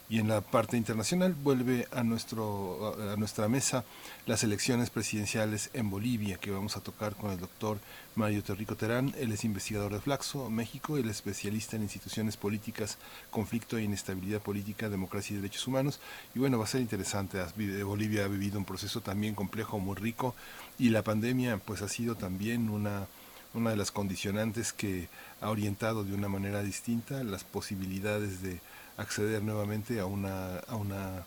[0.09, 3.85] Y en la parte internacional vuelve a, nuestro, a nuestra mesa
[4.25, 7.79] las elecciones presidenciales en Bolivia, que vamos a tocar con el doctor
[8.15, 9.13] Mario Terrico Terán.
[9.17, 12.97] Él es investigador de Flaxo, México, él es especialista en instituciones políticas,
[13.29, 15.99] conflicto e inestabilidad política, democracia y derechos humanos.
[16.33, 17.39] Y bueno, va a ser interesante.
[17.83, 20.35] Bolivia ha vivido un proceso también complejo, muy rico,
[20.79, 23.07] y la pandemia pues ha sido también una
[23.55, 25.07] una de las condicionantes que
[25.41, 28.59] ha orientado de una manera distinta las posibilidades de
[28.97, 31.25] acceder nuevamente a una, a una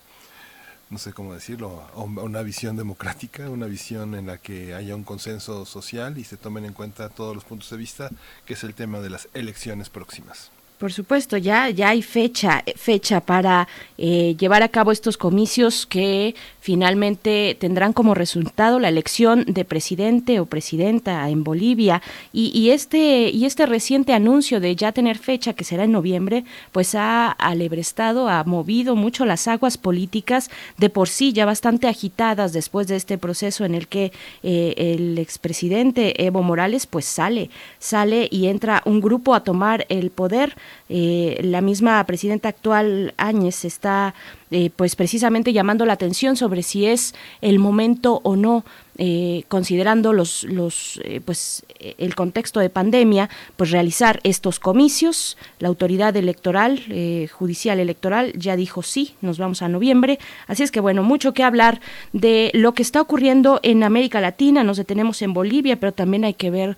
[0.90, 5.66] no sé cómo decirlo, una visión democrática, una visión en la que haya un consenso
[5.66, 8.10] social y se tomen en cuenta todos los puntos de vista,
[8.46, 10.50] que es el tema de las elecciones próximas.
[10.78, 13.66] Por supuesto, ya, ya hay fecha, fecha para
[13.96, 20.38] eh, llevar a cabo estos comicios que finalmente tendrán como resultado la elección de presidente
[20.38, 22.00] o presidenta en Bolivia.
[22.32, 26.44] Y, y este y este reciente anuncio de ya tener fecha que será en noviembre,
[26.70, 30.48] pues ha alebrestado, ha movido mucho las aguas políticas.
[30.76, 34.12] De por sí ya bastante agitadas después de este proceso en el que
[34.44, 37.50] eh, el expresidente Evo Morales pues sale,
[37.80, 40.54] sale y entra un grupo a tomar el poder
[40.88, 44.14] eh, la misma presidenta actual Áñez está
[44.50, 48.64] eh, pues precisamente llamando la atención sobre si es el momento o no
[49.00, 55.38] eh, considerando los, los eh, pues el contexto de pandemia, pues realizar estos comicios.
[55.60, 60.18] La autoridad electoral, eh, judicial electoral, ya dijo sí, nos vamos a noviembre.
[60.48, 61.80] Así es que bueno, mucho que hablar
[62.12, 64.64] de lo que está ocurriendo en América Latina.
[64.64, 66.76] Nos detenemos en Bolivia, pero también hay que ver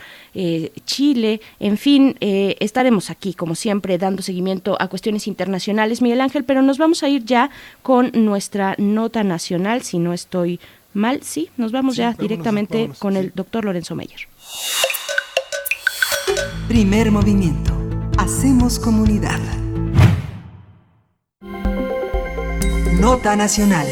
[0.84, 1.40] Chile.
[1.58, 6.76] En fin, estaremos aquí, como siempre, dando seguimiento a cuestiones internacionales, Miguel Ángel, pero nos
[6.76, 7.50] vamos a ir ya
[7.82, 10.60] con nuestra nota nacional, si no estoy
[10.92, 13.18] mal, sí, nos vamos Sí, ya vámonos, directamente vámonos, con sí.
[13.20, 14.28] el doctor Lorenzo Meyer.
[16.68, 17.72] Primer movimiento.
[18.18, 19.40] Hacemos comunidad.
[23.00, 23.86] Nota nacional.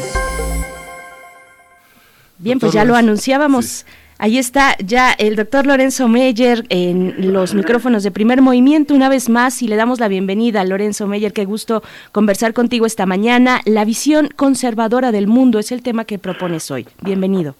[2.37, 3.85] Bien, Doctor pues ya lo anunciábamos.
[4.21, 9.29] Ahí está ya el doctor Lorenzo Meyer en los micrófonos de primer movimiento una vez
[9.29, 11.31] más y le damos la bienvenida a Lorenzo Meyer.
[11.31, 13.61] Qué gusto conversar contigo esta mañana.
[13.63, 16.85] La visión conservadora del mundo es el tema que propones hoy.
[17.01, 17.55] Bienvenido.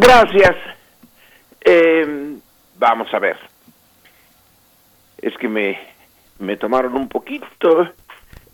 [0.00, 0.56] Gracias.
[1.64, 2.34] Eh,
[2.76, 3.36] vamos a ver.
[5.22, 5.78] Es que me,
[6.40, 7.92] me tomaron un poquito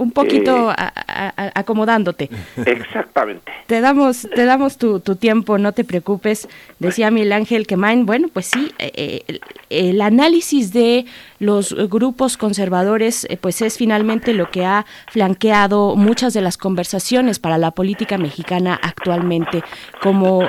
[0.01, 2.31] un poquito eh, acomodándote.
[2.57, 3.53] Exactamente.
[3.67, 6.49] Te damos, te damos tu, tiempo, no te preocupes.
[6.79, 11.05] Decía Miguel Ángel Quemain, bueno, pues sí, eh, eh, el, análisis de
[11.39, 17.59] los grupos conservadores, pues es finalmente lo que ha flanqueado muchas de las conversaciones para
[17.59, 19.63] la política mexicana actualmente,
[20.03, 20.43] como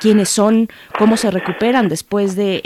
[0.00, 0.68] quiénes son,
[0.98, 2.62] cómo se recuperan después del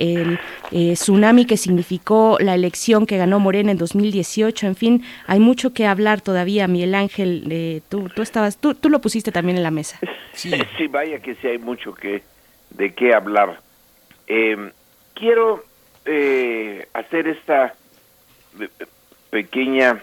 [0.70, 5.72] de tsunami que significó la elección que ganó Morena en 2018, en fin, hay mucho
[5.74, 7.46] que hablar todavía, Miguel Ángel.
[7.50, 9.98] Eh, tú, tú estabas, tú, tú lo pusiste también en la mesa.
[10.34, 10.50] Sí,
[10.88, 12.24] vaya que sí hay mucho que
[12.70, 13.60] de qué hablar.
[14.26, 14.72] Em,
[15.14, 15.64] quiero
[16.04, 17.74] eh, hacer esta
[18.58, 18.68] eh,
[19.30, 20.02] pequeña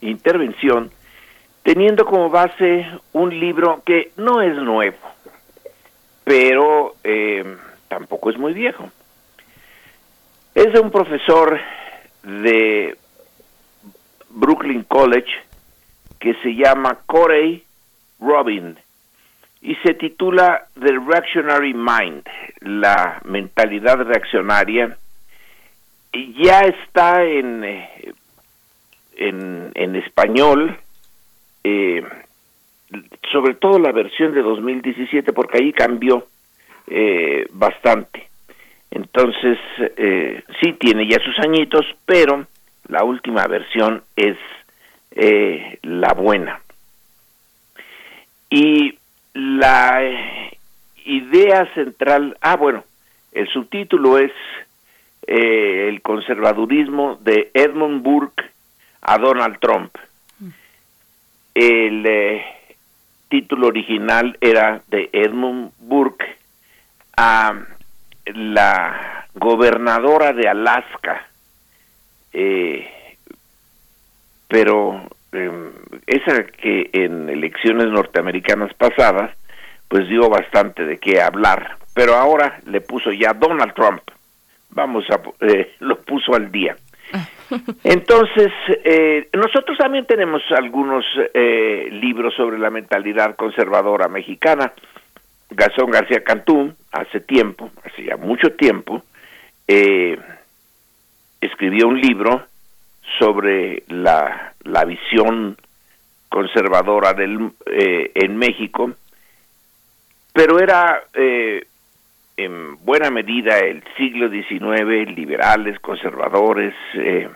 [0.00, 0.92] intervención
[1.64, 4.96] teniendo como base un libro que no es nuevo,
[6.22, 7.56] pero em,
[7.88, 8.88] tampoco es muy viejo.
[10.54, 11.58] Es de un profesor
[12.22, 12.96] de
[14.36, 15.32] Brooklyn College
[16.20, 17.64] que se llama Corey
[18.20, 18.76] Robin
[19.62, 22.24] y se titula The Reactionary Mind,
[22.60, 24.96] la mentalidad reaccionaria.
[26.12, 28.12] Y ya está en, eh,
[29.16, 30.76] en, español,
[31.64, 32.04] eh,
[33.32, 36.26] sobre todo la versión de 2017, porque ahí cambió
[36.86, 38.28] eh, bastante.
[38.90, 39.58] Entonces,
[40.62, 42.46] sí tiene ya sus añitos, pero
[42.88, 44.36] la última versión es
[45.10, 46.60] eh, la buena.
[48.50, 48.98] Y
[49.34, 50.58] la eh,
[51.04, 52.84] idea central, ah bueno,
[53.32, 54.32] el subtítulo es
[55.26, 58.44] eh, El conservadurismo de Edmund Burke
[59.02, 59.94] a Donald Trump.
[61.54, 62.42] El
[63.28, 66.36] título original era de Edmund Burke
[67.16, 67.54] a
[68.26, 71.26] la gobernadora de Alaska,
[72.38, 72.86] eh,
[74.46, 75.50] pero eh,
[76.06, 79.34] esa que en elecciones norteamericanas pasadas,
[79.88, 84.02] pues dio bastante de qué hablar, pero ahora le puso ya Donald Trump,
[84.70, 86.76] vamos a, eh, lo puso al día.
[87.84, 88.52] Entonces,
[88.84, 94.72] eh, nosotros también tenemos algunos eh, libros sobre la mentalidad conservadora mexicana.
[95.48, 99.04] Gazón García Cantú, hace tiempo, hace ya mucho tiempo,
[99.68, 100.18] eh,
[101.40, 102.46] escribió un libro
[103.18, 105.56] sobre la, la visión
[106.28, 108.92] conservadora del, eh, en México,
[110.32, 111.66] pero era eh,
[112.36, 117.28] en buena medida el siglo XIX, liberales, conservadores, eh,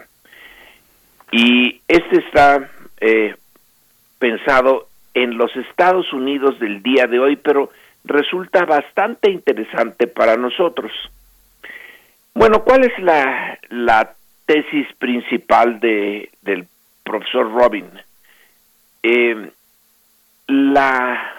[1.32, 2.68] y este está
[4.18, 7.70] pensado en los Estados Unidos del día de hoy, pero
[8.04, 10.92] resulta bastante interesante para nosotros.
[12.34, 14.14] Bueno, ¿cuál es la,
[14.46, 16.66] tesis principal de, del
[17.04, 17.88] profesor Robin?
[19.02, 19.50] Eh,
[20.46, 21.34] la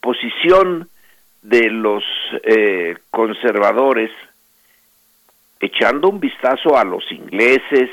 [0.00, 0.88] posición
[1.42, 2.04] de los
[2.44, 4.10] eh, conservadores,
[5.60, 7.90] echando un vistazo a los ingleses,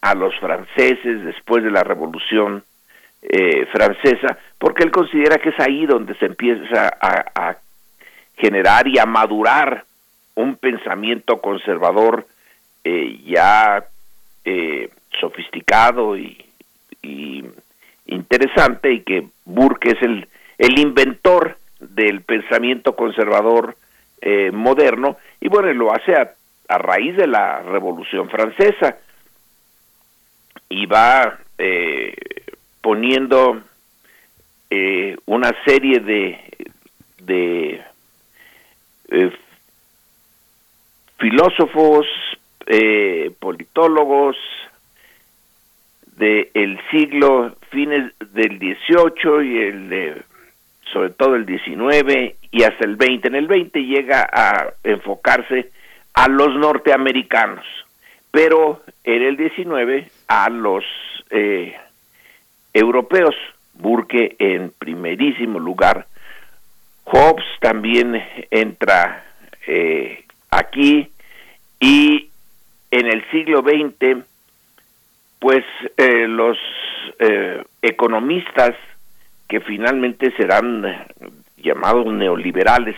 [0.00, 2.64] a los franceses después de la Revolución
[3.22, 7.56] eh, Francesa, porque él considera que es ahí donde se empieza a
[8.36, 9.84] generar y a madurar
[10.34, 12.26] un pensamiento conservador
[12.84, 13.84] eh, ya
[14.44, 16.38] eh, sofisticado y,
[18.06, 20.28] interesante y que Burke es el,
[20.58, 23.76] el inventor del pensamiento conservador
[24.20, 26.32] eh, moderno y bueno, lo hace a,
[26.68, 28.98] a, raíz de la Revolución Francesa.
[30.68, 31.38] Y va
[32.80, 33.62] poniendo
[35.26, 36.40] una serie de,
[37.18, 37.84] de
[41.22, 42.04] filósofos,
[42.66, 44.36] eh, politólogos
[46.16, 50.22] del siglo fines del 18 y el de,
[50.92, 53.28] sobre todo el 19 y hasta el 20.
[53.28, 55.70] En el 20 llega a enfocarse
[56.12, 57.64] a los norteamericanos,
[58.32, 60.84] pero en el 19 a los
[61.30, 61.74] eh,
[62.74, 63.34] europeos.
[63.74, 66.06] Burke en primerísimo lugar.
[67.04, 69.24] Hobbes también entra
[69.66, 70.21] eh,
[70.52, 71.10] aquí
[71.80, 72.28] y
[72.90, 74.24] en el siglo XX,
[75.40, 75.64] pues
[75.96, 76.56] eh, los
[77.18, 78.76] eh, economistas
[79.48, 81.06] que finalmente serán
[81.56, 82.96] llamados neoliberales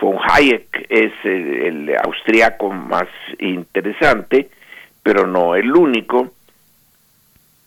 [0.00, 4.50] von Hayek es el, el austriaco más interesante,
[5.02, 6.32] pero no el único.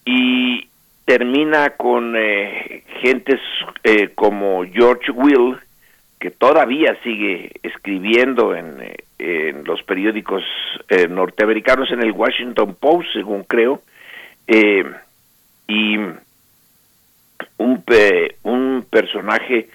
[0.05, 0.67] Y
[1.07, 3.39] termina con eh, gentes
[3.83, 5.57] eh, como George Will,
[6.19, 8.77] que todavía sigue escribiendo en,
[9.19, 10.43] eh, los periódicos
[10.89, 13.81] eh, norteamericanos, en el Washington Post, según creo,
[14.47, 14.83] eh,
[15.67, 15.97] y
[17.57, 19.69] un, pe- un personaje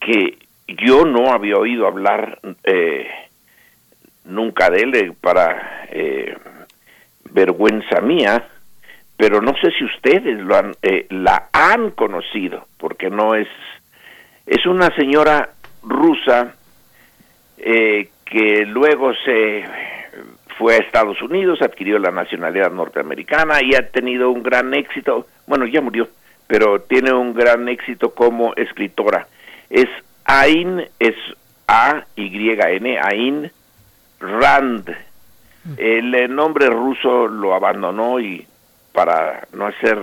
[0.00, 0.38] que
[0.68, 3.08] yo no había oído hablar eh,
[4.24, 6.36] nunca de él, eh, para eh,
[7.32, 8.46] vergüenza mía,
[9.16, 13.48] pero no sé si ustedes lo han, eh, la han conocido, porque no es,
[14.46, 15.50] es una señora
[15.82, 16.54] rusa
[17.58, 19.64] eh, que luego se
[20.56, 25.66] fue a Estados Unidos, adquirió la nacionalidad norteamericana y ha tenido un gran éxito, bueno,
[25.66, 26.08] ya murió,
[26.46, 29.26] pero tiene un gran éxito como escritora.
[29.70, 29.88] Es
[30.24, 31.14] Ayn, es
[31.66, 33.50] A-Y-N, Ayn
[34.20, 34.96] Rand.
[35.76, 38.46] El eh, nombre ruso lo abandonó y
[38.92, 39.98] para no hacer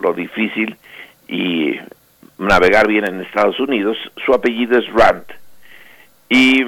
[0.00, 0.76] lo difícil
[1.26, 1.78] y
[2.38, 5.24] navegar bien en Estados Unidos, su apellido es Rand.
[6.28, 6.64] Y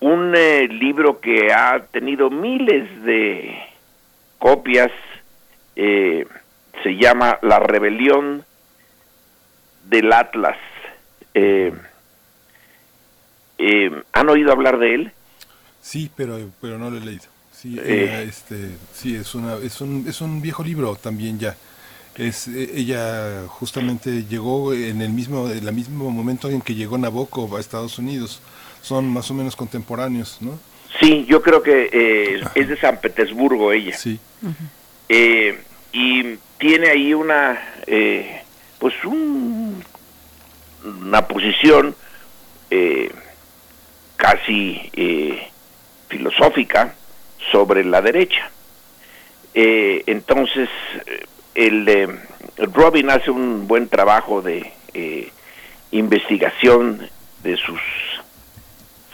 [0.00, 3.56] un eh, libro que ha tenido miles de
[4.38, 4.90] copias
[5.76, 6.26] eh,
[6.82, 8.44] se llama La rebelión
[9.84, 10.56] del Atlas.
[11.34, 11.72] Eh,
[13.58, 15.12] eh, ¿Han oído hablar de él?
[15.80, 17.24] Sí, pero, pero no lo he leído.
[17.52, 18.24] Sí, Eh.
[18.28, 21.54] este, sí es, una, es, un, es un viejo libro también ya.
[22.16, 26.96] Es, eh, ella justamente llegó en el mismo, en el mismo momento en que llegó
[26.96, 28.40] Nabokov a Estados Unidos.
[28.82, 30.58] Son más o menos contemporáneos, ¿no?
[31.00, 33.96] Sí, yo creo que eh, es de San Petersburgo ella.
[33.96, 34.20] Sí.
[35.08, 35.58] Eh,
[35.92, 38.42] y tiene ahí una, eh,
[38.78, 39.82] pues un,
[40.84, 41.96] una posición
[42.70, 43.10] eh,
[44.16, 45.48] casi eh,
[46.08, 46.94] filosófica
[47.50, 48.50] sobre la derecha.
[49.56, 50.68] Entonces,
[51.54, 51.86] el
[52.56, 55.30] Robin hace un buen trabajo de eh,
[55.90, 57.08] investigación
[57.42, 57.80] de sus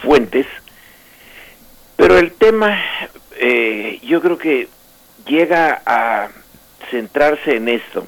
[0.02, 0.46] fuentes,
[1.96, 2.80] pero el tema
[3.36, 4.68] eh, yo creo que
[5.26, 6.28] llega a
[6.90, 8.06] centrarse en esto.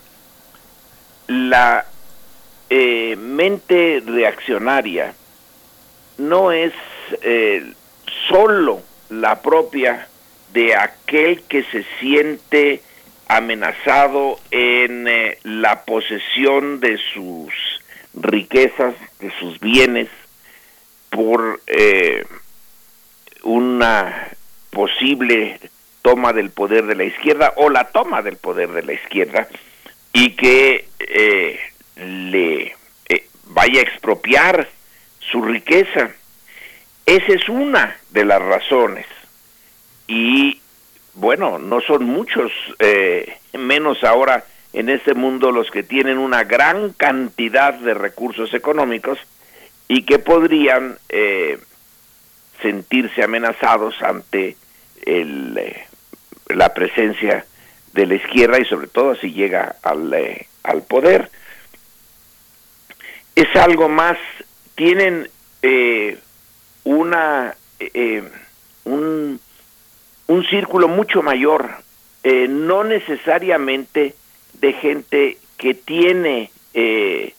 [1.28, 1.86] La
[2.70, 5.14] eh, mente reaccionaria
[6.18, 6.72] no es
[8.28, 10.08] solo la propia
[10.52, 12.82] de aquel que se siente
[13.28, 17.52] amenazado en eh, la posesión de sus
[18.14, 20.08] riquezas, de sus bienes,
[21.10, 22.24] por eh,
[23.42, 24.28] una
[24.70, 25.60] posible
[26.00, 29.46] toma del poder de la izquierda o la toma del poder de la izquierda
[30.12, 31.60] y que eh,
[31.96, 32.74] le
[33.08, 34.68] eh, vaya a expropiar
[35.20, 36.10] su riqueza.
[37.06, 39.06] Esa es una de las razones.
[40.08, 40.60] Y
[41.14, 46.92] bueno, no son muchos, eh, menos ahora en este mundo los que tienen una gran
[46.92, 49.18] cantidad de recursos económicos
[49.88, 51.58] y que podrían eh,
[52.62, 54.56] sentirse amenazados ante
[55.04, 55.86] el, eh,
[56.48, 57.44] la presencia
[57.92, 61.30] de la izquierda y sobre todo si llega al, eh, al poder.
[63.34, 64.16] Es algo más,
[64.74, 65.28] tienen
[66.84, 67.54] una
[68.84, 69.40] un,
[70.26, 71.70] un círculo mucho mayor,
[72.22, 74.14] eh, no necesariamente
[74.54, 77.34] de gente que tiene eh,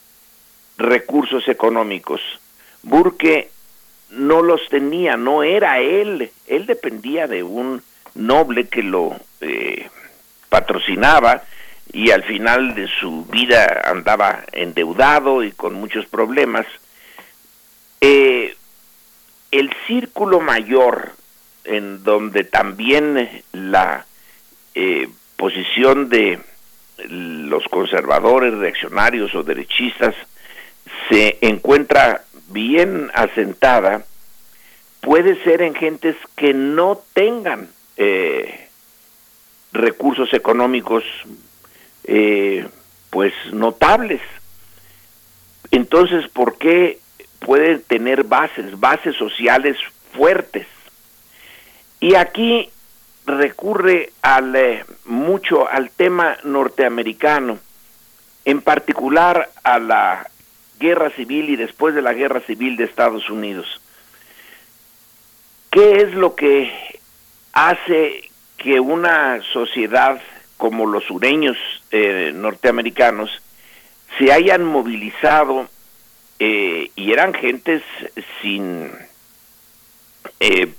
[0.78, 2.22] recursos económicos.
[2.82, 3.50] Burke
[4.10, 7.82] no los tenía, no era él, él dependía de un
[8.16, 9.90] noble que lo eh,
[10.50, 11.44] patrocinaba
[11.92, 16.66] y al final de su vida andaba endeudado y con muchos problemas.
[18.02, 18.56] Eh,
[19.52, 21.12] el círculo mayor
[21.64, 24.06] en donde también la
[24.76, 26.40] eh, posición de
[27.08, 30.16] los conservadores, reaccionarios o derechistas
[31.10, 34.06] se encuentra bien asentada,
[35.02, 38.68] puede ser en gentes que no tengan eh,
[39.72, 41.04] recursos económicos
[42.06, 42.68] eh,
[43.10, 44.22] pues notables.
[45.72, 47.00] Entonces, ¿por qué
[47.40, 49.78] pueden tener bases, bases sociales
[50.14, 50.68] fuertes?
[52.04, 52.70] Y aquí
[53.26, 57.60] recurre eh, mucho al tema norteamericano,
[58.44, 60.30] en particular a la
[60.82, 63.80] guerra civil y después de la guerra civil de Estados Unidos.
[65.72, 66.74] ¿Qué es lo que
[67.54, 70.22] hace que una sociedad
[70.58, 71.56] como los sureños
[71.92, 73.32] eh, norteamericanos
[74.18, 75.70] se hayan movilizado
[76.38, 77.82] eh, y eran gentes
[78.42, 78.92] sin
[80.42, 80.74] eh,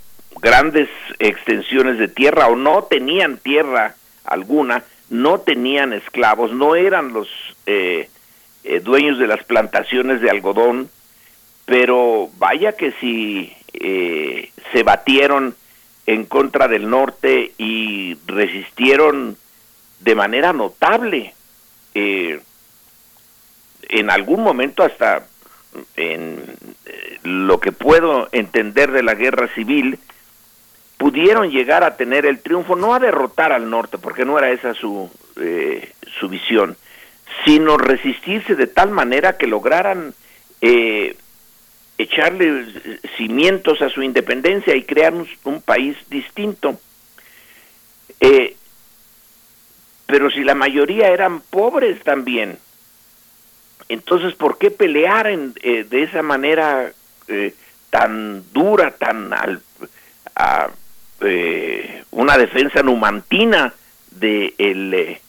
[0.45, 3.95] grandes extensiones de tierra o no tenían tierra
[4.27, 7.29] alguna, no tenían esclavos, no eran los
[7.65, 8.11] eh,
[8.63, 10.91] eh, dueños de las plantaciones de algodón,
[11.65, 15.57] pero vaya que si eh, se batieron
[16.05, 19.39] en contra del norte y resistieron
[20.01, 21.33] de manera notable.
[21.95, 22.39] Eh,
[23.89, 25.27] en algún momento hasta
[25.97, 26.43] en
[27.23, 29.99] lo que puedo entender de la guerra civil,
[31.05, 34.73] pudieron llegar a tener el triunfo, no a derrotar al norte, porque no era esa
[34.73, 36.79] su, eh, su visión,
[37.45, 40.15] sino resistirse de tal manera que lograran
[40.63, 41.15] eh,
[41.99, 42.65] echarle
[43.19, 46.81] cimientos a su independencia y crear un, país distinto.
[48.19, 48.57] Eh,
[50.07, 52.57] pero si la mayoría eran pobres también,
[53.91, 56.91] entonces ¿por qué pelear en, eh, de esa manera
[57.29, 57.55] eh,
[57.91, 59.61] tan dura, tan al,
[61.27, 63.75] eh, una defensa numantina
[64.11, 65.21] de el, eh,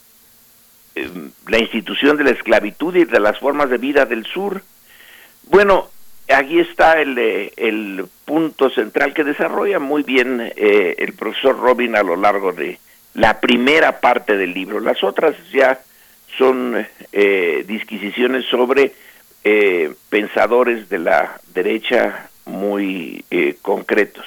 [0.96, 4.62] em, la institución de la esclavitud y de las formas de vida del sur?
[5.44, 5.90] Bueno,
[6.34, 11.96] aquí está el, eh, el punto central que desarrolla muy bien eh, el profesor Robin
[11.96, 12.80] a lo largo de
[13.14, 14.80] la primera parte del libro.
[14.80, 15.80] Las otras ya
[16.38, 18.94] son eh, disquisiciones sobre
[20.10, 23.24] pensadores de la derecha muy
[23.62, 24.26] concretos.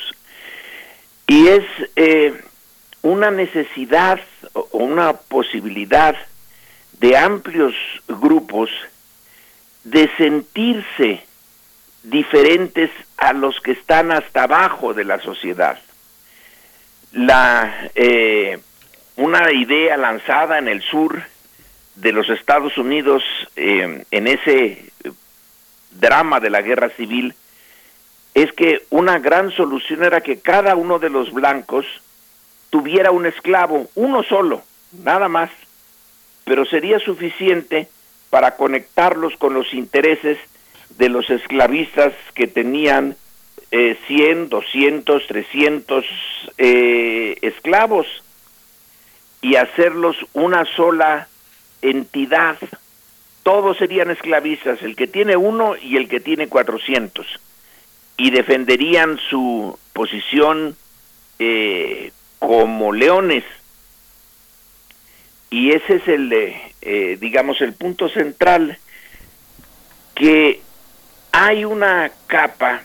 [1.28, 1.64] Y es
[1.94, 2.42] eh,
[3.02, 4.18] una necesidad
[4.54, 6.16] o una posibilidad
[6.98, 7.74] de amplios
[8.08, 8.70] grupos
[9.84, 11.22] de sentirse
[12.02, 15.78] diferentes a los que están hasta abajo de la sociedad.
[17.12, 18.58] La, eh,
[19.16, 21.22] una idea lanzada en el sur
[21.94, 23.22] de los Estados Unidos
[23.54, 24.92] eh, en ese
[25.90, 27.34] drama de la guerra civil
[28.42, 31.86] es que una gran solución era que cada uno de los blancos
[32.70, 34.62] tuviera un esclavo, uno solo,
[34.92, 35.50] nada más,
[36.44, 37.88] pero sería suficiente
[38.30, 40.38] para conectarlos con los intereses
[40.98, 43.16] de los esclavistas que tenían
[43.70, 46.04] eh, 100, 200, 300
[46.58, 48.06] eh, esclavos
[49.40, 51.28] y hacerlos una sola
[51.82, 52.56] entidad.
[53.42, 57.26] Todos serían esclavistas, el que tiene uno y el que tiene 400,
[58.18, 60.76] y defenderían su posición
[61.38, 63.44] eh, como leones.
[65.50, 68.76] Y ese es el, eh, digamos, el punto central,
[70.16, 70.60] que
[71.30, 72.82] hay una capa,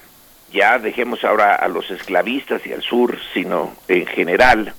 [0.51, 4.75] ya dejemos ahora a los esclavistas y al sur, sino en general,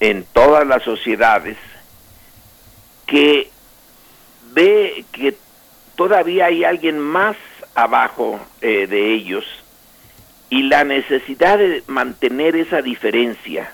[0.00, 1.58] en todas las sociedades,
[3.06, 3.50] que
[4.52, 5.36] ve que
[5.96, 7.36] todavía hay alguien más
[7.74, 9.44] abajo eh, de ellos.
[10.48, 13.72] Y la necesidad de mantener esa diferencia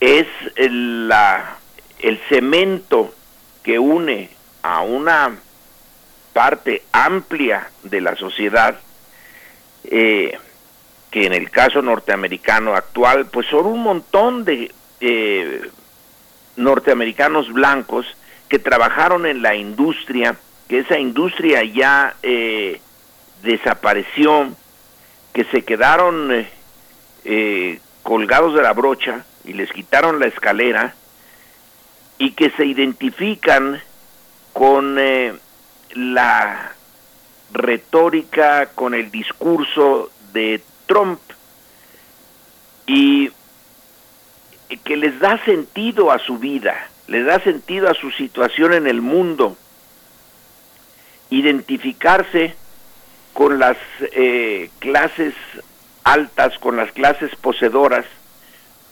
[0.00, 1.56] es el, la,
[2.00, 3.14] el cemento
[3.62, 4.30] que une
[4.62, 5.36] a una
[6.32, 8.78] parte amplia de la sociedad
[9.84, 10.38] eh,
[11.10, 15.68] que en el caso norteamericano actual pues son un montón de eh,
[16.56, 18.06] norteamericanos blancos
[18.48, 20.36] que trabajaron en la industria,
[20.70, 22.80] que esa industria ya eh,
[23.42, 24.54] desapareció,
[25.32, 26.48] que se quedaron eh,
[27.24, 30.94] eh, colgados de la brocha y les quitaron la escalera
[32.18, 33.82] y que se identifican
[34.52, 35.34] con eh,
[35.94, 36.72] la
[37.52, 41.18] retórica, con el discurso de Trump
[42.86, 43.32] y
[44.84, 46.76] que les da sentido a su vida,
[47.08, 49.56] les da sentido a su situación en el mundo,
[51.30, 52.54] identificarse
[53.32, 53.76] con las
[54.12, 55.34] eh, clases
[56.04, 58.04] altas, con las clases poseedoras,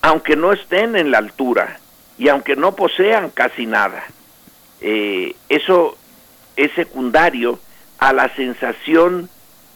[0.02, 1.81] aunque no estén en la altura
[2.16, 4.05] y aunque no posean casi nada.
[4.81, 5.97] Eh, eso
[6.56, 7.59] es secundario
[7.98, 9.28] a la sensación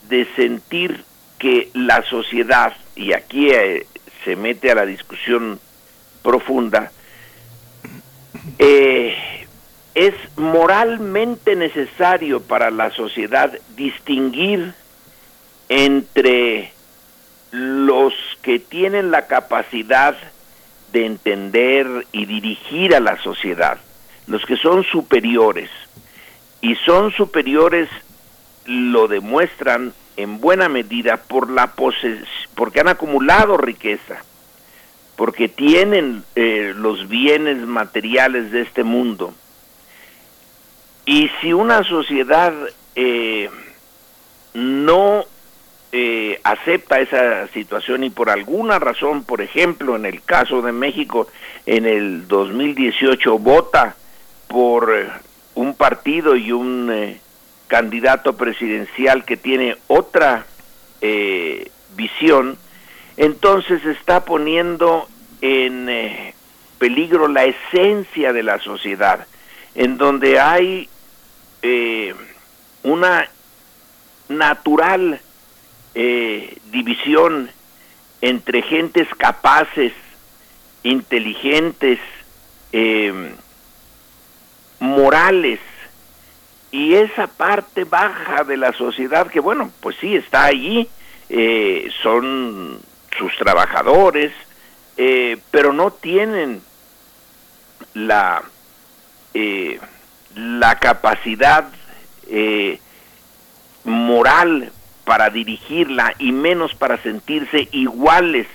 [0.08, 1.04] de sentir
[1.38, 3.86] que la sociedad, y aquí eh,
[4.24, 5.58] se mete a la discusión
[6.22, 6.92] profunda,
[8.58, 9.41] eh,
[9.94, 14.74] es moralmente necesario para la sociedad distinguir
[15.68, 16.72] entre
[17.50, 20.16] los que tienen la capacidad
[20.92, 23.78] de entender y dirigir a la sociedad,
[24.26, 25.70] los que son superiores,
[26.60, 27.88] y son superiores
[28.66, 31.72] lo demuestran en buena medida por la
[32.54, 34.22] porque han acumulado riqueza,
[35.16, 39.34] porque tienen eh, los bienes materiales de este mundo.
[41.04, 42.52] Y si una sociedad
[42.94, 43.50] eh,
[44.54, 45.24] no
[45.94, 51.28] eh, acepta esa situación y por alguna razón, por ejemplo, en el caso de México,
[51.66, 53.94] en el 2018 vota
[54.48, 55.10] por eh,
[55.54, 57.20] un partido y un eh,
[57.68, 60.46] candidato presidencial que tiene otra
[61.96, 62.56] visión,
[63.16, 65.08] entonces está poniendo
[65.40, 65.90] en
[66.78, 69.26] peligro la esencia de la sociedad,
[69.74, 70.88] en donde hay
[72.82, 73.28] una
[74.28, 75.20] natural
[75.94, 77.50] eh, división
[78.20, 79.92] entre gentes capaces,
[80.82, 81.98] inteligentes,
[82.72, 83.32] em,
[84.80, 85.60] morales,
[86.70, 90.88] y esa parte baja de la sociedad que, bueno, pues sí, está allí,
[91.28, 92.80] eh, son
[93.18, 94.32] sus trabajadores,
[94.96, 96.62] eh, pero no tienen
[97.92, 98.42] la,
[99.34, 101.68] la capacidad
[103.84, 104.72] moral
[105.04, 108.46] para dirigirla y menos para sentirse iguales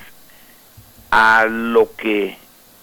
[1.11, 2.37] a lo que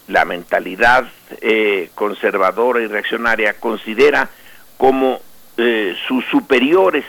[0.08, 1.06] la mentalidad
[1.40, 4.28] eh, conservadora y reaccionaria considera
[4.76, 5.20] como
[5.56, 7.04] eh, sus superiores,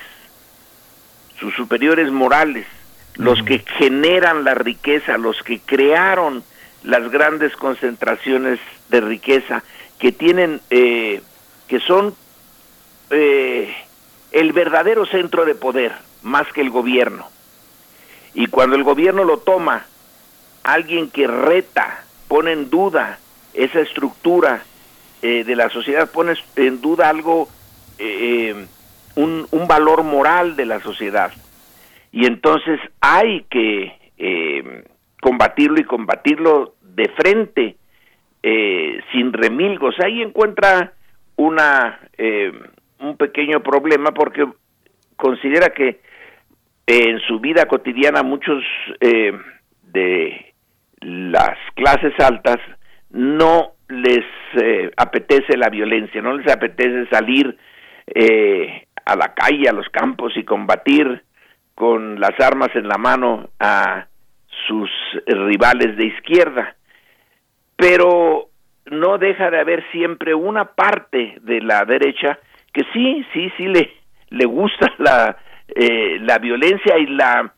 [1.40, 2.66] sus superiores morales,
[3.16, 6.44] los que generan la riqueza, los que crearon
[6.84, 8.60] las grandes concentraciones
[8.90, 9.64] de riqueza,
[10.06, 11.24] que tienen, eh,
[11.68, 12.14] que son
[13.10, 17.26] el verdadero centro de poder más que el gobierno.
[18.36, 19.88] Y cuando el gobierno lo toma,
[20.62, 23.18] alguien que reta, pone en duda
[23.56, 24.62] esa estructura
[25.24, 27.50] eh, de la sociedad, pone en duda algo,
[27.98, 28.68] eh,
[29.16, 31.32] un, valor moral de la sociedad.
[32.12, 34.84] Y entonces hay que eh,
[35.20, 37.78] combatirlo y combatirlo de frente,
[39.12, 39.96] sin remilgos.
[40.00, 40.94] Ahí encuentra
[41.36, 42.00] una
[43.00, 44.46] un pequeño problema porque
[45.16, 46.02] considera que
[46.88, 48.64] en su vida cotidiana muchos
[49.00, 49.34] eh,
[49.82, 50.54] de
[51.02, 52.58] las clases altas
[53.10, 57.58] no les eh, apetece la violencia, no les apetece salir
[58.08, 61.24] eh, a la calle, a los campos y combatir
[61.74, 64.08] con las armas en la mano a
[64.68, 64.90] sus
[65.28, 66.76] rivales de izquierda.
[67.76, 68.50] Pero
[68.86, 72.40] no deja de haber siempre una parte de la derecha
[72.74, 73.92] que sí, sí, sí le,
[74.30, 75.38] le gusta la,
[75.68, 77.54] eh, la violencia y la,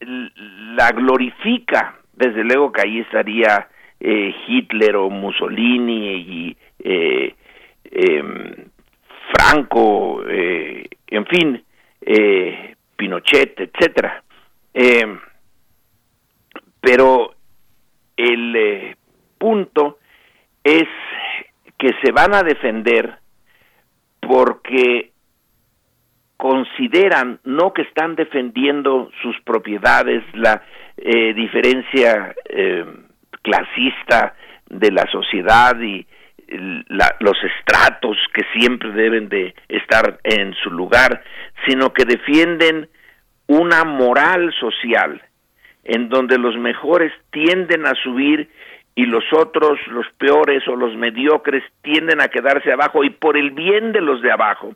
[0.00, 1.96] la glorifica.
[2.12, 3.68] Desde luego que ahí estaría
[4.00, 7.34] eh, Hitler o Mussolini y eh,
[7.90, 8.54] em,
[9.32, 11.64] Franco, en fin,
[12.96, 14.22] Pinochet, etcétera.
[14.72, 15.18] Em,
[16.80, 17.34] pero
[18.16, 18.96] el
[19.38, 19.98] punto
[20.62, 20.88] es
[21.78, 23.18] que se van a defender
[24.20, 25.12] porque
[26.36, 30.62] consideran no que están defendiendo sus propiedades, la
[30.96, 32.84] eh, diferencia eh,
[33.42, 34.34] clasista
[34.68, 36.06] de la sociedad y
[37.20, 41.22] los estratos que siempre deben de estar en su lugar,
[41.66, 42.88] sino que defienden
[43.46, 45.22] una moral social
[45.84, 48.50] en donde los mejores tienden a subir
[48.96, 53.50] y los otros, los peores o los mediocres, tienden a quedarse abajo y por el
[53.50, 54.74] bien de los de abajo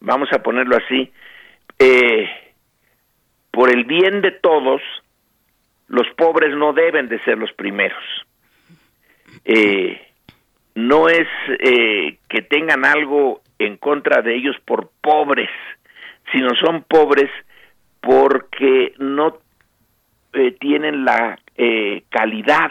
[0.00, 1.12] vamos a ponerlo así,
[1.78, 2.28] eh,
[3.50, 4.80] por el bien de todos,
[5.88, 8.02] los pobres no deben de ser los primeros.
[9.44, 10.00] Eh,
[10.74, 11.26] no es
[11.58, 15.50] eh, que tengan algo en contra de ellos por pobres,
[16.32, 17.30] sino son pobres
[18.00, 19.38] porque no
[20.60, 21.38] tienen la
[22.10, 22.70] calidad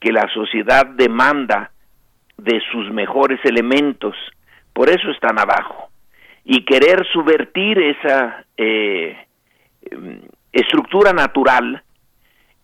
[0.00, 1.70] que la sociedad demanda
[2.36, 4.14] de sus mejores elementos.
[4.72, 5.90] Por eso están abajo
[6.44, 9.16] y querer subvertir esa eh,
[10.52, 11.82] estructura natural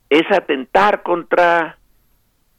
[0.09, 1.79] es atentar contra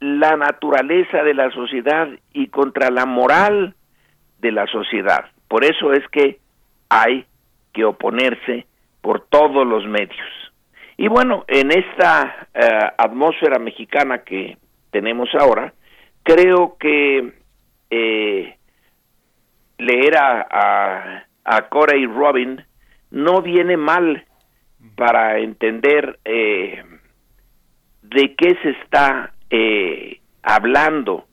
[0.01, 3.73] la naturaleza de la sociedad y contra la moral
[4.39, 5.25] de la sociedad.
[5.47, 6.39] Por eso es que
[6.89, 7.25] hay
[7.71, 8.65] que oponerse
[8.99, 10.27] por todos los medios.
[10.97, 14.57] Y bueno, en esta eh, atmósfera mexicana que
[14.93, 15.73] tenemos ahora,
[16.21, 17.33] creo que
[17.89, 18.57] eh,
[19.77, 22.63] leer a, a, Corey Robin
[23.11, 24.25] no viene mal
[24.95, 26.83] para entender eh,
[28.03, 31.25] de qué se está eh, hablando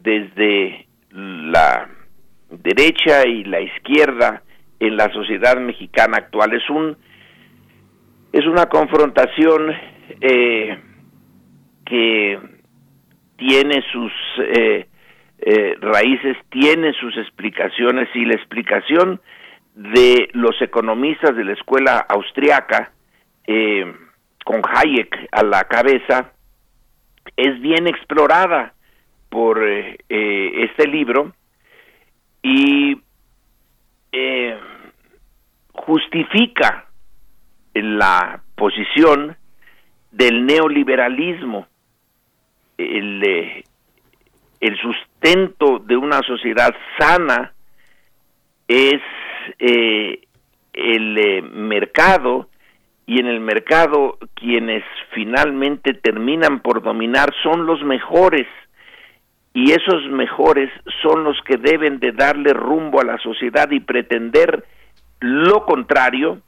[0.00, 1.88] desde la
[2.50, 4.42] derecha y la izquierda
[4.80, 6.54] en la sociedad mexicana actual.
[6.54, 6.96] Es un
[8.32, 9.72] es una confrontación
[11.86, 12.55] que
[13.36, 14.86] tiene sus eh,
[15.38, 19.20] eh, raíces tiene sus explicaciones y la explicación
[19.74, 22.92] de los economistas de la escuela austriaca
[23.46, 23.94] eh,
[24.44, 26.32] con Hayek a la cabeza,
[27.36, 28.72] es bien explorada
[29.28, 31.32] por eh, este libro
[32.42, 33.00] y
[35.72, 36.86] justifica
[37.74, 39.36] la posición
[40.10, 41.66] del neoliberalismo,
[42.78, 43.64] el,
[44.60, 47.52] el sustento de una sociedad sana
[48.68, 49.00] es
[49.58, 50.20] eh,
[50.72, 52.48] el eh, mercado
[53.06, 58.46] y en el mercado quienes finalmente terminan por dominar son los mejores
[59.54, 60.70] y esos mejores
[61.02, 64.64] son los que deben de darle rumbo a la sociedad y pretender
[65.20, 66.40] lo contrario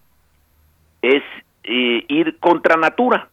[1.00, 1.22] es
[1.64, 3.28] eh, ir contra natura.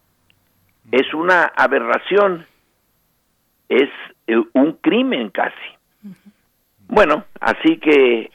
[0.91, 2.45] Es una aberración
[3.69, 3.89] es
[4.53, 5.55] un crimen casi.
[6.87, 8.29] Bueno así que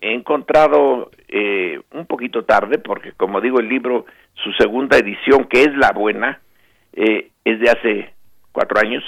[0.00, 5.62] he encontrado eh, un poquito tarde, porque como digo, el libro, su segunda edición, que
[5.62, 6.40] es la buena,
[6.92, 8.14] eh, es de hace
[8.52, 9.04] cuatro años,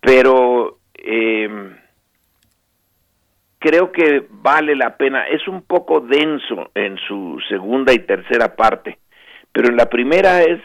[0.00, 1.48] pero eh,
[3.58, 5.28] creo que vale la pena.
[5.28, 8.98] Es un poco denso en su segunda y tercera parte,
[9.52, 10.60] pero en la primera es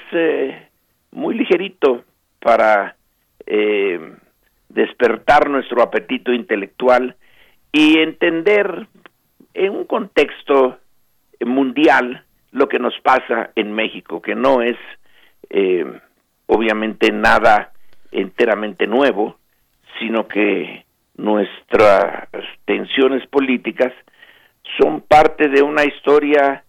[1.11, 2.05] muy ligerito
[2.41, 2.95] para
[4.69, 7.15] despertar nuestro apetito intelectual
[7.72, 8.88] y entender
[9.53, 10.77] en un contexto
[11.45, 14.77] mundial lo que nos pasa en México, que no es
[15.49, 15.85] eh,
[16.47, 17.72] obviamente nada
[18.11, 19.38] enteramente nuevo,
[19.99, 20.85] sino que
[21.15, 22.27] nuestras
[22.65, 23.93] tensiones políticas
[24.80, 26.63] son parte de una historia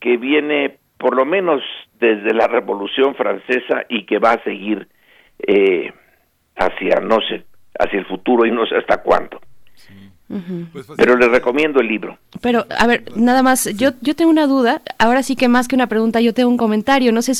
[0.00, 1.62] que viene por lo menos
[1.98, 4.88] desde la Revolución Francesa y que va a seguir
[5.46, 5.92] eh,
[6.56, 7.44] hacia no sé
[7.78, 9.40] hacia el futuro y no sé hasta cuándo.
[10.72, 12.16] Pues Pero les recomiendo el libro.
[12.40, 15.74] Pero, a ver, nada más, yo, yo tengo una duda, ahora sí que más que
[15.74, 17.34] una pregunta, yo tengo un comentario, no sé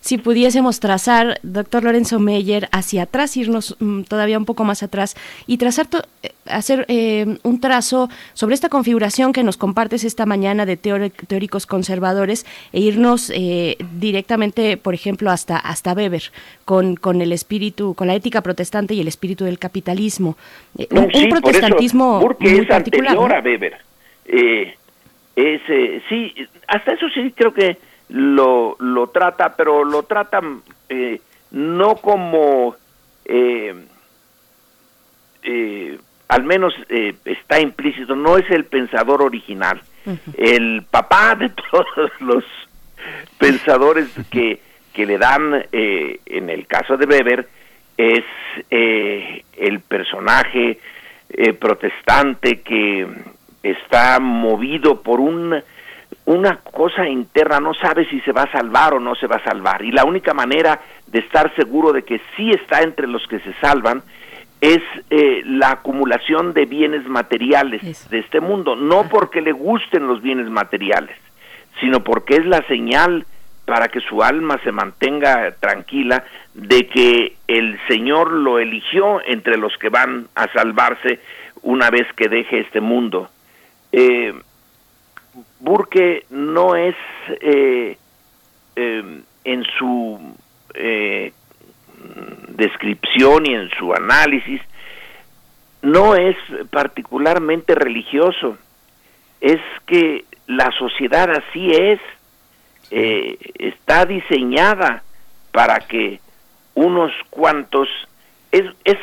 [0.00, 5.14] si, pudiésemos trazar, doctor Lorenzo Meyer, hacia atrás, irnos mm, todavía un poco más atrás
[5.46, 5.86] y trazar,
[6.22, 11.66] eh, hacer eh, un trazo sobre esta configuración que nos compartes esta mañana de teóricos
[11.66, 16.32] conservadores e irnos eh, directamente, por ejemplo, hasta, hasta Weber,
[16.64, 20.36] con, con el espíritu, con la ética protestante y el espíritu del capitalismo.
[20.90, 23.78] un, protestantismo porque es anterior a Weber.
[24.24, 24.74] Eh,
[25.36, 26.34] eh, sí,
[26.66, 27.78] hasta eso sí creo que
[28.08, 30.40] lo, lo trata, pero lo trata
[30.88, 32.76] eh, no como,
[36.28, 36.74] al menos
[37.24, 39.80] está implícito, no es el pensador original.
[40.36, 42.44] El papá de todos los
[43.38, 44.60] pensadores que,
[44.92, 47.48] que le dan, en el caso de Weber,
[47.96, 48.24] es
[48.70, 50.78] el personaje
[51.32, 53.06] eh, protestante que
[53.62, 55.62] está movido por un,
[56.26, 59.44] una cosa interna, no sabe si se va a salvar o no se va a
[59.44, 59.82] salvar.
[59.82, 63.52] Y la única manera de estar seguro de que sí está entre los que se
[63.54, 64.02] salvan
[64.60, 64.80] es
[65.10, 70.48] eh, la acumulación de bienes materiales de este mundo, no porque le gusten los bienes
[70.48, 71.16] materiales,
[71.80, 73.26] sino porque es la señal
[73.64, 79.76] para que su alma se mantenga tranquila de que el Señor lo eligió entre los
[79.78, 81.20] que van a salvarse
[81.62, 83.30] una vez que deje este mundo.
[83.90, 84.34] Eh,
[85.60, 86.96] Burke no es
[87.40, 87.96] eh,
[88.76, 90.36] em, en su
[90.74, 91.32] eh,
[92.48, 94.60] descripción y en su análisis,
[95.80, 96.36] no es
[96.70, 98.56] particularmente religioso,
[99.40, 102.00] es que la sociedad así es,
[102.90, 105.02] está diseñada
[105.50, 106.20] para que
[106.74, 107.88] unos cuantos,
[108.50, 108.98] es, es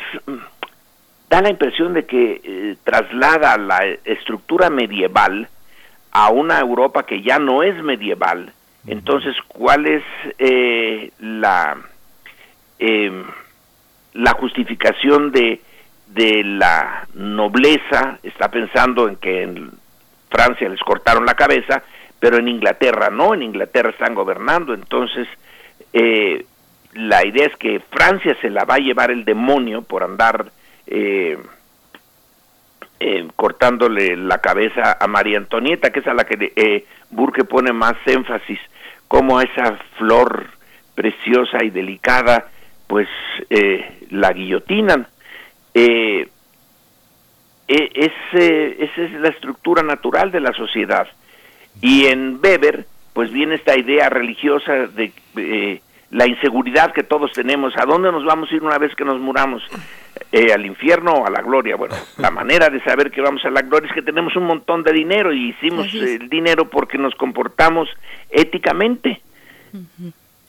[1.30, 5.48] da la impresión de que eh, traslada la estructura medieval
[6.10, 8.52] a una Europa que ya no es medieval.
[8.86, 10.02] Entonces, ¿cuál es
[10.38, 11.76] eh, la,
[12.78, 13.24] em,
[14.14, 15.60] la justificación de,
[16.08, 18.18] de la nobleza?
[18.22, 19.70] Está pensando en que en
[20.30, 21.82] Francia les cortaron la cabeza,
[22.18, 24.74] pero en Inglaterra no, en Inglaterra están gobernando.
[24.74, 25.28] Entonces,
[25.92, 26.44] eh,
[26.92, 30.50] la idea es que Francia se la va a llevar el demonio por andar
[30.86, 31.38] eh,
[32.98, 37.72] eh, cortándole la cabeza a María Antonieta, que es a la que eh, Burke pone
[37.72, 38.58] más énfasis,
[39.08, 40.46] como esa flor
[40.94, 42.48] preciosa y delicada,
[42.86, 43.08] pues
[43.48, 45.06] eh, la guillotinan.
[45.74, 46.28] Eh,
[47.68, 51.06] es, esa es la estructura natural de la sociedad.
[51.80, 55.12] Y en Weber, pues viene esta idea religiosa de
[56.10, 57.72] la inseguridad que todos tenemos.
[57.76, 59.62] ¿A dónde nos vamos a ir una vez que nos muramos?
[60.32, 61.76] eh, al infierno o a la gloria.
[61.76, 64.82] Bueno, la manera de saber que vamos a la gloria es que tenemos un montón
[64.82, 67.88] de dinero y hicimos el dinero porque nos comportamos
[68.30, 69.22] éticamente.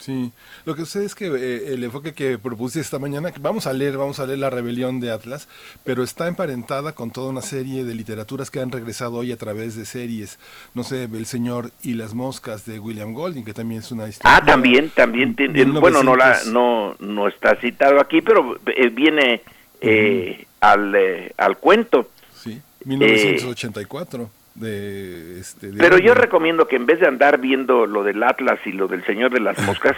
[0.02, 0.32] Sí,
[0.66, 3.74] lo que sucede es que eh, el enfoque que propuse esta mañana, que vamos a
[3.74, 5.48] leer, vamos a leer La rebelión de Atlas,
[5.84, 9.76] pero está emparentada con toda una serie de literaturas que han regresado hoy a través
[9.76, 10.40] de series.
[10.74, 14.38] No sé, El Señor y las Moscas de William Golding, que también es una historia.
[14.38, 19.44] Ah, también, también, tiene- bueno, no la, no, no está citado aquí, pero eh, viene
[19.82, 22.10] eh, al, eh, al cuento.
[22.36, 24.30] Sí, 1984.
[24.56, 28.60] De, este, de Pero yo recomiendo que en vez de andar viendo lo del Atlas
[28.66, 29.96] y lo del Señor de las Moscas,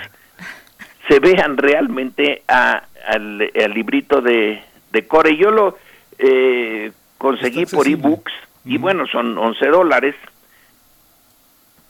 [1.08, 4.62] se vean realmente a- al, al librito de,
[4.92, 5.36] de Core.
[5.38, 5.78] Yo lo
[6.20, 8.32] eh, conseguí por ebooks
[8.66, 10.16] y bueno, son 11 dólares.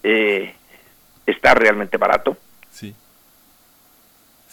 [0.03, 0.53] Eh,
[1.25, 2.37] está realmente barato.
[2.71, 2.95] Sí.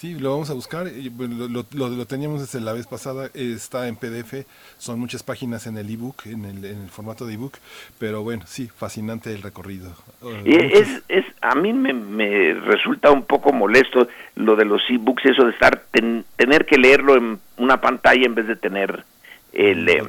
[0.00, 0.86] Sí, lo vamos a buscar.
[0.86, 3.26] Lo, lo- lo- lo teníamos desde la vez pasada.
[3.34, 4.46] eh, Está en PDF.
[4.78, 7.52] Son muchas páginas en el ebook, en el, en el formato de ebook.
[7.98, 9.90] Pero bueno, sí, fascinante el recorrido.
[10.22, 14.64] Eh, Y muchos- es, es, a mí me, me resulta un poco molesto lo de
[14.64, 18.56] los ebooks, eso de estar ten- tener que leerlo en una pantalla en vez de
[18.56, 19.04] tener
[19.52, 20.02] el, eh,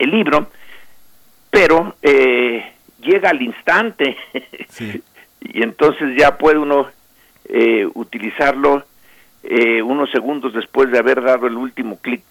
[0.00, 0.50] el libro,
[1.50, 2.62] pero eh,
[3.00, 4.18] llega al instante
[5.40, 6.88] y entonces ya puede uno
[7.48, 8.84] eh, utilizarlo
[9.44, 12.24] eh, unos segundos después de haber dado el último clic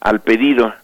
[0.00, 0.74] al pedido.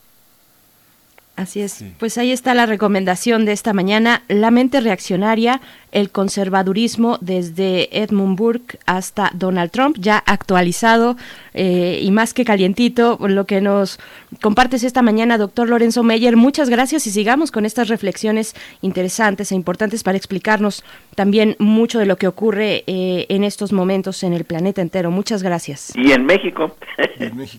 [1.37, 1.85] Así es.
[1.99, 4.23] Pues ahí está la recomendación de esta mañana.
[4.29, 5.61] La mente reaccionaria,
[5.93, 11.17] el conservadurismo desde Edmund Burke hasta Donald Trump, ya actualizado
[11.55, 13.99] eh, y más que calientito, lo que nos
[14.41, 16.37] compartes esta mañana, doctor Lorenzo Meyer.
[16.37, 20.85] Muchas gracias y sigamos con estas reflexiones interesantes e importantes para explicarnos
[21.15, 25.11] también mucho de lo que ocurre eh, en estos momentos en el planeta entero.
[25.11, 25.93] Muchas gracias.
[25.97, 26.77] Y en México.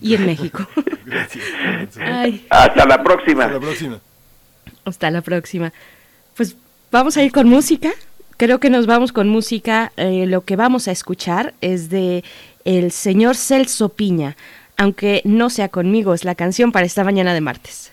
[0.00, 0.66] Y en México.
[1.04, 1.44] Gracias.
[2.00, 2.46] Ay.
[2.50, 3.44] Hasta la próxima.
[3.44, 4.00] Hasta la próxima.
[4.84, 5.72] Hasta la próxima.
[6.36, 6.56] Pues
[6.90, 7.90] vamos a ir con música.
[8.42, 9.92] Creo que nos vamos con música.
[9.96, 12.24] Eh, lo que vamos a escuchar es de
[12.64, 14.36] el señor Celso Piña.
[14.76, 17.92] Aunque no sea conmigo, es la canción para esta mañana de martes.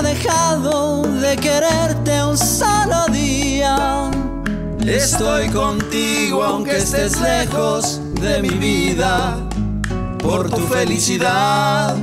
[0.00, 4.10] Dejado de quererte un solo día.
[4.86, 9.36] Estoy contigo aunque estés lejos de mi vida,
[10.18, 11.96] por tu felicidad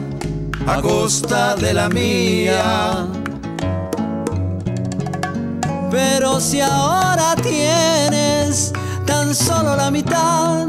[0.67, 3.07] a costa de la mía.
[5.89, 8.71] Pero si ahora tienes
[9.05, 10.67] tan solo la mitad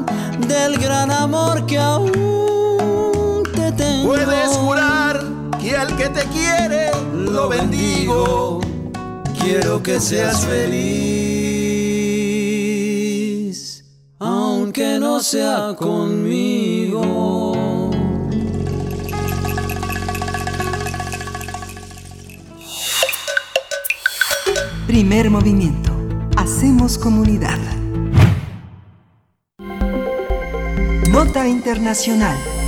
[0.48, 4.08] del gran amor que aún te tengo.
[4.14, 5.09] Puedes jurar
[5.70, 8.60] que al que te quiere lo bendigo.
[9.40, 10.74] Quiero que seas feliz,
[14.18, 17.52] aunque no sea conmigo.
[24.88, 25.92] Primer movimiento.
[26.36, 27.58] Hacemos comunidad.
[31.10, 32.59] Nota Internacional.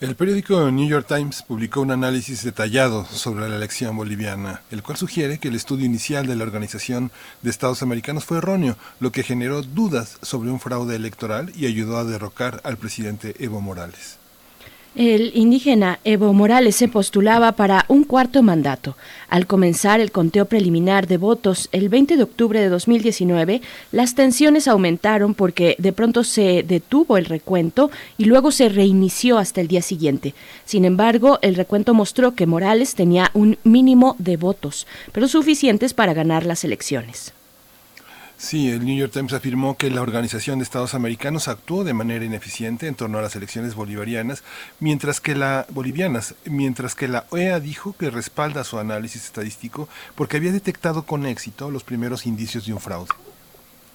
[0.00, 4.96] El periódico New York Times publicó un análisis detallado sobre la elección boliviana, el cual
[4.96, 7.10] sugiere que el estudio inicial de la Organización
[7.42, 11.98] de Estados Americanos fue erróneo, lo que generó dudas sobre un fraude electoral y ayudó
[11.98, 14.18] a derrocar al presidente Evo Morales.
[14.94, 18.96] El indígena Evo Morales se postulaba para un cuarto mandato.
[19.28, 23.62] Al comenzar el conteo preliminar de votos el 20 de octubre de 2019,
[23.92, 29.60] las tensiones aumentaron porque de pronto se detuvo el recuento y luego se reinició hasta
[29.60, 30.34] el día siguiente.
[30.64, 36.14] Sin embargo, el recuento mostró que Morales tenía un mínimo de votos, pero suficientes para
[36.14, 37.34] ganar las elecciones.
[38.40, 42.24] Sí, el New York Times afirmó que la Organización de Estados Americanos actuó de manera
[42.24, 44.44] ineficiente en torno a las elecciones bolivarianas,
[44.78, 50.36] mientras que la bolivianas, mientras que la OEA dijo que respalda su análisis estadístico porque
[50.36, 53.10] había detectado con éxito los primeros indicios de un fraude.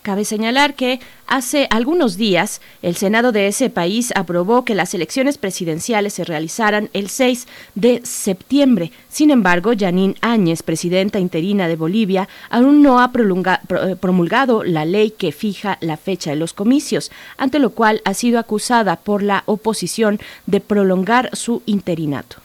[0.04, 5.38] Cabe señalar que hace algunos días el Senado de ese país aprobó que las elecciones
[5.38, 8.92] presidenciales se realizaran el 6 de septiembre.
[9.08, 15.32] Sin embargo, Janine Áñez, presidenta interina de Bolivia, aún no ha promulgado la ley que
[15.32, 20.20] fija la fecha de los comicios, ante lo cual ha sido acusada por la oposición
[20.48, 22.44] de prolongar su interinato.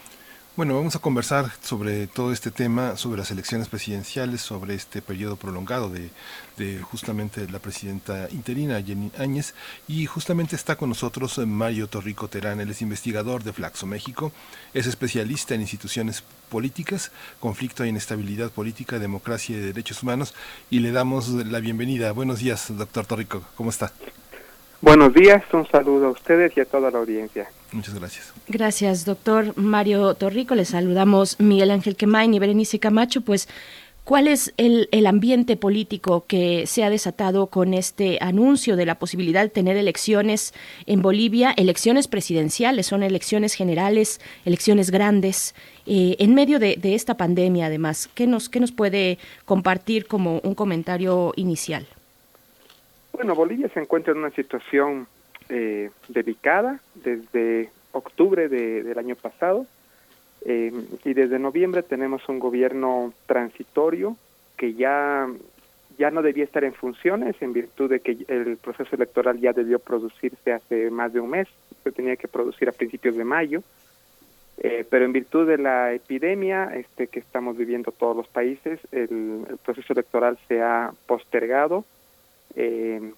[0.55, 5.36] Bueno, vamos a conversar sobre todo este tema, sobre las elecciones presidenciales, sobre este periodo
[5.36, 6.10] prolongado de,
[6.59, 9.55] de justamente la presidenta interina, Jenny Áñez,
[9.86, 14.32] y justamente está con nosotros Mario Torrico Terán, él es investigador de Flaxo México,
[14.74, 20.35] es especialista en instituciones políticas, conflicto e inestabilidad política, democracia y derechos humanos,
[20.68, 22.12] y le damos la bienvenida.
[22.12, 23.93] Buenos días, doctor Torrico, ¿cómo está?
[24.80, 27.48] Buenos días, un saludo a ustedes y a toda la audiencia.
[27.72, 28.32] Muchas gracias.
[28.47, 30.55] Gracias, doctor Mario Torrico.
[30.55, 33.20] Les saludamos Miguel Ángel Quemain y Berenice Camacho.
[33.20, 33.48] Pues,
[34.09, 38.94] ¿cuál es el, el, ambiente político que se ha desatado con este anuncio de la
[38.98, 40.55] posibilidad de tener elecciones
[40.86, 41.52] en Bolivia?
[41.59, 45.55] Elecciones presidenciales, son elecciones generales, elecciones grandes.
[45.85, 50.39] Eh, en medio de, de, esta pandemia, además, ¿qué nos, ¿qué nos puede compartir como
[50.39, 51.86] un comentario inicial?
[53.12, 55.06] Bueno, Bolivia se encuentra en una situación
[55.51, 59.66] eh, delicada desde octubre de, del año pasado
[60.44, 60.73] eh,
[61.05, 64.16] y desde noviembre tenemos un gobierno transitorio
[64.56, 65.28] que ya
[65.98, 69.81] ya no debía estar en funciones en virtud de que el proceso electoral ya debió
[69.81, 71.48] producirse hace más de un mes,
[71.82, 73.62] se tenía que producir a principios de mayo,
[74.59, 79.44] eh, pero en virtud de la epidemia este, que estamos viviendo todos los países, el,
[79.51, 81.85] el proceso electoral se ha postergado.
[82.55, 83.12] Eh,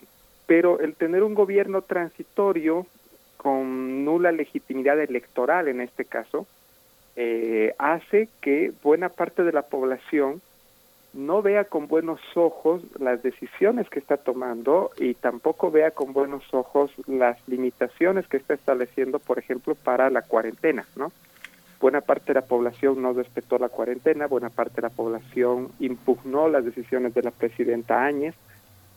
[0.46, 2.86] pero el tener un gobierno transitorio
[3.36, 6.46] con nula legitimidad electoral en este caso,
[7.16, 10.40] eh, hace que buena parte de la población
[11.12, 16.44] no vea con buenos ojos las decisiones que está tomando y tampoco vea con buenos
[16.54, 21.10] ojos las limitaciones que está estableciendo, por ejemplo, para la cuarentena, ¿no?
[21.80, 26.48] Buena parte de la población no respetó la cuarentena, buena parte de la población impugnó
[26.48, 28.34] las decisiones de la presidenta Áñez,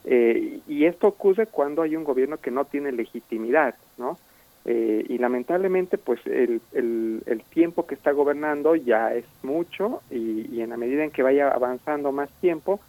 [0.06, 4.19] eh, y esto ocurre cuando hay un gobierno que no tiene legitimidad, ¿no?
[4.65, 10.69] Eh, y lamentablemente, pues el, el, tiempo que está gobernando ya es mucho y, en
[10.69, 12.80] la medida en que vaya avanzando más tiempo,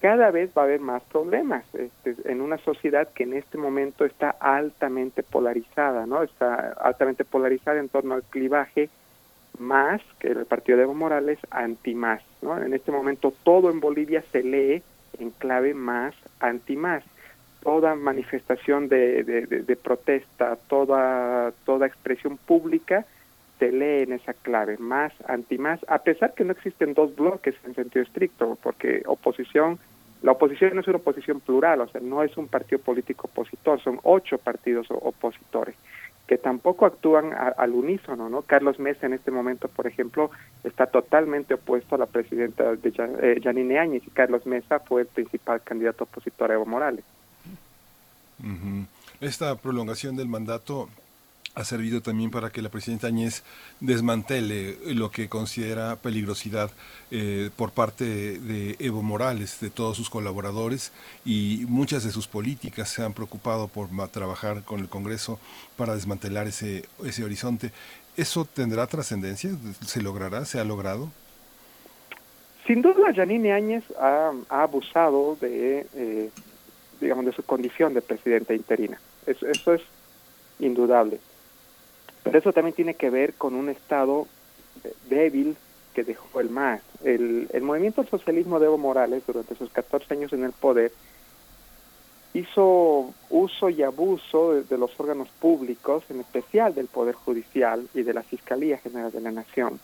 [0.00, 4.04] cada vez va a haber más problemas este, en una sociedad que en este momento
[4.04, 6.22] está altamente polarizada, ¿no?
[6.22, 8.88] Está altamente polarizada en torno al clivaje
[9.58, 12.62] más que el partido de Evo Morales anti más, ¿no?
[12.62, 14.82] En este momento todo en Bolivia se lee
[15.18, 17.04] en clave más anti-más.
[17.62, 23.04] Toda manifestación de, de, protesta, toda, toda expresión pública
[23.58, 27.74] se lee en esa clave, más anti-más, a pesar que no existen dos bloques en
[27.74, 29.78] sentido estricto, porque oposición,
[30.22, 33.80] la oposición no es una oposición plural, o sea, no es un partido político opositor,
[33.80, 35.74] son ocho partidos opositores.
[36.28, 38.42] que tampoco actúan al unísono, ¿no?
[38.42, 40.30] Carlos Mesa en este momento, por ejemplo,
[40.62, 45.06] está totalmente opuesto a la presidenta de eh, Janine Áñez y Carlos Mesa fue el
[45.06, 47.02] principal candidato opositor a Evo Morales.
[49.20, 50.88] Esta prolongación del mandato
[51.54, 53.42] ha servido también para que la presidenta Áñez
[53.80, 56.70] desmantele lo que considera peligrosidad
[57.10, 60.92] eh, por parte de Evo Morales, de todos sus colaboradores
[61.24, 65.40] y muchas de sus políticas se han preocupado por trabajar con el Congreso
[65.76, 67.72] para desmantelar ese, ese horizonte.
[68.16, 69.50] ¿Eso tendrá trascendencia?
[69.84, 70.44] ¿Se logrará?
[70.44, 71.10] ¿Se ha logrado?
[72.68, 76.30] Sin duda, Janine Áñez ha, abusado de, eh,
[77.00, 79.00] digamos, de su condición de presidenta interina.
[79.26, 79.82] eso es
[80.58, 81.18] indudable.
[82.22, 84.26] Pero eso también tiene que ver con un Estado
[85.08, 85.56] débil
[85.94, 86.82] que dejó el MAS.
[87.02, 90.92] El, el movimiento socialismo de Evo Morales, durante sus 14 años en el poder,
[92.34, 98.14] hizo uso y abuso de, los órganos públicos, en especial del Poder Judicial y de
[98.14, 99.80] la Fiscalía General de la Nación,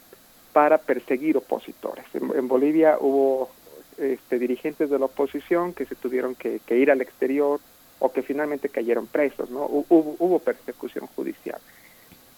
[0.53, 2.05] para perseguir opositores.
[2.15, 3.51] En, Bolivia hubo
[3.99, 7.61] este, dirigentes de la oposición que se tuvieron que, ir al exterior
[7.99, 9.65] o que finalmente cayeron presos, ¿no?
[9.65, 11.61] Hubo, hubo persecución judicial.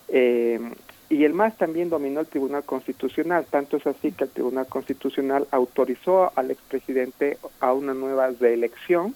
[0.09, 0.61] Eh,
[1.09, 5.47] y el MAS también dominó el Tribunal Constitucional, tanto es así que el Tribunal Constitucional
[5.53, 9.15] autorizó al expresidente a una nueva reelección,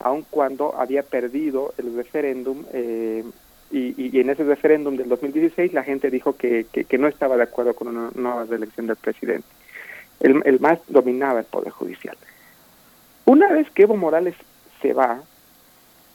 [0.00, 3.24] aun cuando había perdido el referéndum, eh,
[3.70, 7.74] y, en ese referéndum del 2016 la gente dijo que, que, no estaba de acuerdo
[7.74, 9.46] con una nueva reelección del presidente.
[10.20, 12.16] El, el MAS dominaba el Poder Judicial.
[13.24, 14.34] Una vez que Evo Morales
[14.80, 15.20] se va,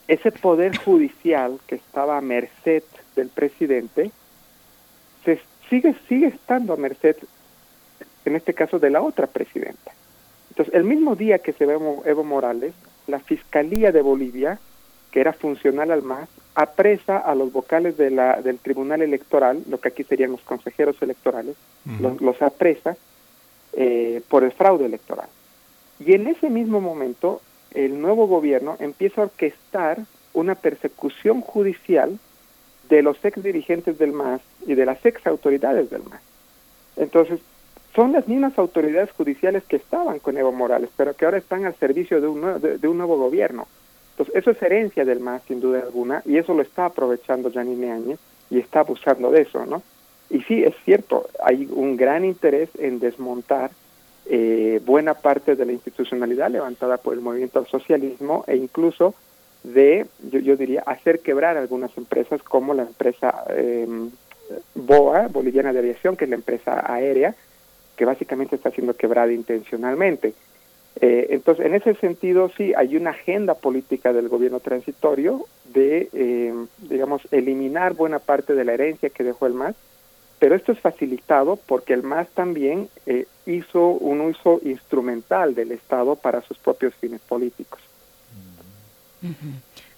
[0.07, 2.83] ese Poder Judicial que estaba a merced
[3.15, 4.11] del presidente
[5.23, 5.39] se
[5.69, 7.15] sigue sigue estando a merced
[8.25, 9.91] en este caso de la otra presidenta.
[10.49, 12.73] Entonces, el mismo día que se ve Evo Morales,
[13.07, 14.59] la Fiscalía de Bolivia,
[15.11, 19.79] que era funcional al MAS, apresa a los vocales de la, del Tribunal Electoral, lo
[19.79, 21.55] que aquí serían los consejeros electorales,
[21.99, 22.95] los, apresa
[23.75, 25.27] eh, por el fraude electoral.
[25.99, 27.41] Y en ese mismo momento,
[27.73, 29.99] el nuevo gobierno empieza a orquestar
[30.33, 32.19] una persecución judicial
[32.89, 36.21] de los ex dirigentes del MAS y de las ex autoridades del MAS.
[36.97, 37.39] Entonces,
[37.95, 41.75] son las mismas autoridades judiciales que estaban con Evo Morales, pero que ahora están al
[41.75, 43.67] servicio de un, nuevo, de, un nuevo gobierno.
[44.11, 47.91] Entonces, eso es herencia del MAS, sin duda alguna, y eso lo está aprovechando Janine
[47.91, 48.19] Áñez
[48.49, 49.81] y está abusando de eso, ¿no?
[50.29, 53.71] Y sí, es cierto, hay un gran interés en desmontar
[54.25, 59.13] eh, buena parte de la institucionalidad levantada por el movimiento al socialismo e incluso
[59.63, 63.87] de, yo, yo diría, hacer quebrar algunas empresas como la empresa eh,
[64.75, 67.35] BOA, Boliviana de Aviación, que es la empresa aérea,
[67.95, 70.33] que básicamente está siendo quebrada intencionalmente.
[71.01, 76.53] Eh, entonces, en ese sentido, sí, hay una agenda política del gobierno transitorio de, eh,
[76.89, 79.75] digamos, eliminar buena parte de la herencia que dejó el MAS,
[80.43, 82.89] pero esto es facilitado porque el MAS también
[83.45, 87.79] hizo un uso instrumental del Estado para sus propios fines políticos.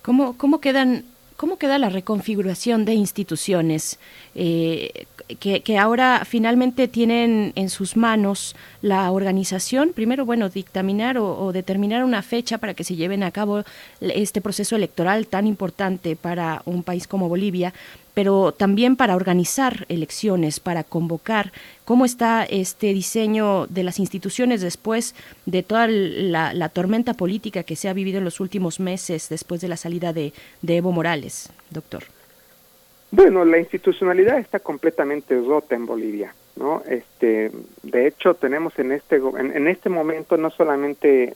[0.03, 1.03] ¿Cómo, cómo quedan
[1.37, 3.99] ¿Cómo queda la reconfiguración de instituciones
[4.35, 5.05] eh,
[5.39, 9.91] que, ahora finalmente tienen en sus manos la organización?
[9.93, 13.65] Primero, bueno, dictaminar o, determinar una fecha para que se lleven a cabo
[13.99, 17.73] este proceso electoral tan importante para un país como Bolivia,
[18.15, 21.51] pero también para organizar elecciones, para convocar.
[21.83, 25.13] ¿Cómo está este diseño de las instituciones después
[25.45, 29.67] de toda la, tormenta política que se ha vivido en los últimos meses después de
[29.67, 30.33] la salida de,
[30.65, 32.03] Evo Morales, doctor?
[33.11, 36.83] Bueno, la institucionalidad está completamente rota en Bolivia, ¿no?
[36.87, 37.51] Este,
[37.83, 41.35] de hecho, tenemos en este en, este momento no solamente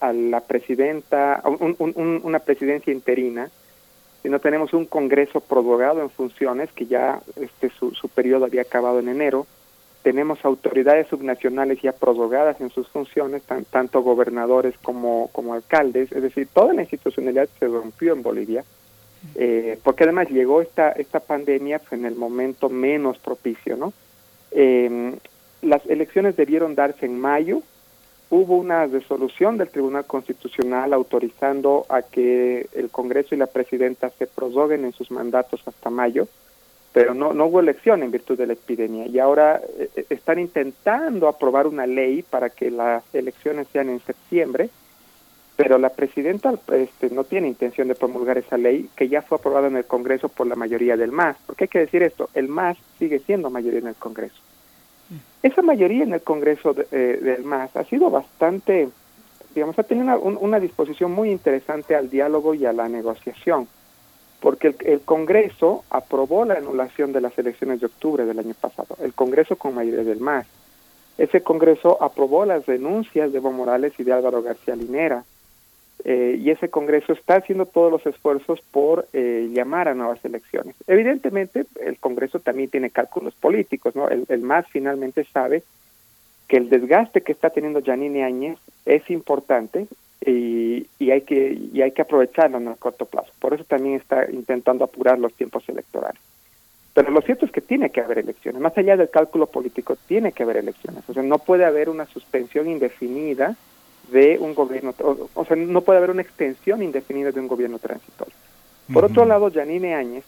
[0.00, 3.50] a la presidenta, una presidencia interina,
[4.28, 8.98] no tenemos un Congreso prorrogado en funciones, que ya este, su, su periodo había acabado
[8.98, 9.46] en enero,
[10.02, 16.48] tenemos autoridades subnacionales ya prorrogadas en sus funciones, tanto gobernadores como, como alcaldes, es decir,
[16.52, 18.64] toda la institucionalidad se rompió en Bolivia,
[19.34, 23.92] eh, porque además llegó esta, esta pandemia pues, en el momento menos propicio, ¿no?
[24.52, 25.14] Eh,
[25.60, 27.62] las elecciones debieron darse en mayo,
[28.30, 34.28] hubo una resolución del Tribunal Constitucional autorizando a que el Congreso y la Presidenta se
[34.28, 36.28] prorroguen en sus mandatos hasta mayo,
[36.92, 40.38] pero no, no hubo elección en virtud de la epidemia y ahora eh, eh, están
[40.38, 44.70] intentando aprobar una ley para que las elecciones sean en septiembre,
[45.56, 49.66] pero la Presidenta este, no tiene intención de promulgar esa ley que ya fue aprobada
[49.66, 51.36] en el Congreso por la mayoría del MAS.
[51.46, 52.30] porque hay que decir esto?
[52.34, 54.40] El MAS sigue siendo mayoría en el Congreso.
[55.42, 58.88] Esa mayoría en el Congreso eh, del MAS ha sido bastante,
[59.54, 63.66] digamos, ha tenido una, disposición muy interesante al diálogo y a la negociación.
[64.40, 68.96] porque el, el, Congreso aprobó la anulación de las elecciones de octubre del año pasado,
[69.02, 70.46] el Congreso con mayoría del MAS.
[71.18, 75.24] Ese Congreso aprobó las denuncias de Evo Morales y de Álvaro García Linera,
[76.04, 80.74] eh, y ese Congreso está haciendo todos los esfuerzos por eh, llamar a nuevas elecciones.
[80.86, 84.08] Evidentemente, el Congreso también tiene cálculos políticos, ¿no?
[84.08, 85.62] El, MAS finalmente sabe
[86.48, 89.86] que el desgaste que está teniendo Janine Áñez es importante
[90.24, 93.32] y, y, hay que y hay que aprovecharlo en el corto plazo.
[93.38, 96.20] Por eso también está intentando apurar los tiempos electorales.
[96.94, 98.60] Pero lo cierto es que tiene que haber elecciones.
[98.60, 101.08] Más allá del cálculo político, tiene que haber elecciones.
[101.08, 103.56] O sea, no puede haber una suspensión indefinida
[104.10, 107.78] de un gobierno, o, o, sea, no puede haber una extensión indefinida de un gobierno
[107.78, 108.34] transitorio.
[108.92, 109.10] Por uh -huh.
[109.10, 110.24] otro lado, Janine Áñez,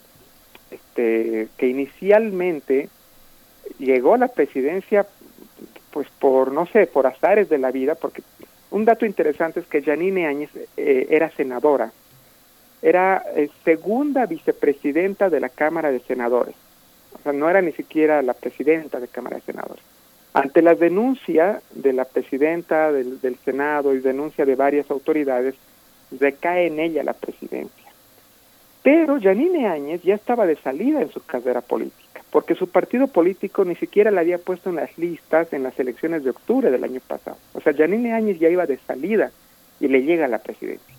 [0.71, 2.89] este, que inicialmente
[3.79, 5.05] llegó a la presidencia,
[5.91, 8.23] pues por, no sé, por azares de la vida, porque
[8.71, 11.91] un dato interesante es que Janine Áñez eh, era senadora,
[12.81, 16.55] era eh, segunda vicepresidenta de la Cámara de Senadores,
[17.13, 19.83] o sea, no era ni siquiera la presidenta de Cámara de Senadores.
[20.33, 25.55] Ante la denuncia de la presidenta del, del, Senado y denuncia de varias autoridades,
[26.19, 27.83] recae en ella la presidencia.
[28.81, 33.63] Pero Janine Áñez ya estaba de salida en su carrera política, porque su partido político
[33.63, 36.99] ni siquiera la había puesto en las listas en las elecciones de octubre del año
[37.07, 37.37] pasado.
[37.53, 39.31] O sea, Janine Áñez ya iba de salida
[39.79, 40.95] y le llega a la presidencia.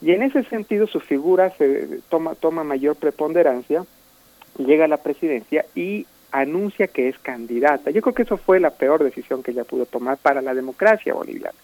[0.00, 3.84] Y en ese sentido su figura se toma, toma mayor preponderancia,
[4.58, 7.90] llega a la presidencia y anuncia que es candidata.
[7.90, 11.14] Yo creo que eso fue la peor decisión que ella pudo tomar para la democracia
[11.14, 11.56] boliviana.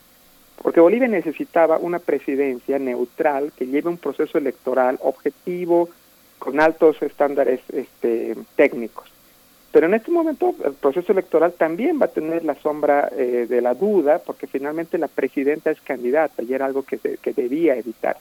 [0.63, 5.89] Porque Bolivia necesitaba una presidencia neutral que lleve un proceso electoral objetivo,
[6.39, 9.11] con altos estándares este, técnicos.
[9.73, 13.61] Pero en este momento el proceso electoral también va a tener la sombra eh, de
[13.61, 18.17] la duda, porque finalmente la presidenta es candidata y era algo que, que debía evitar.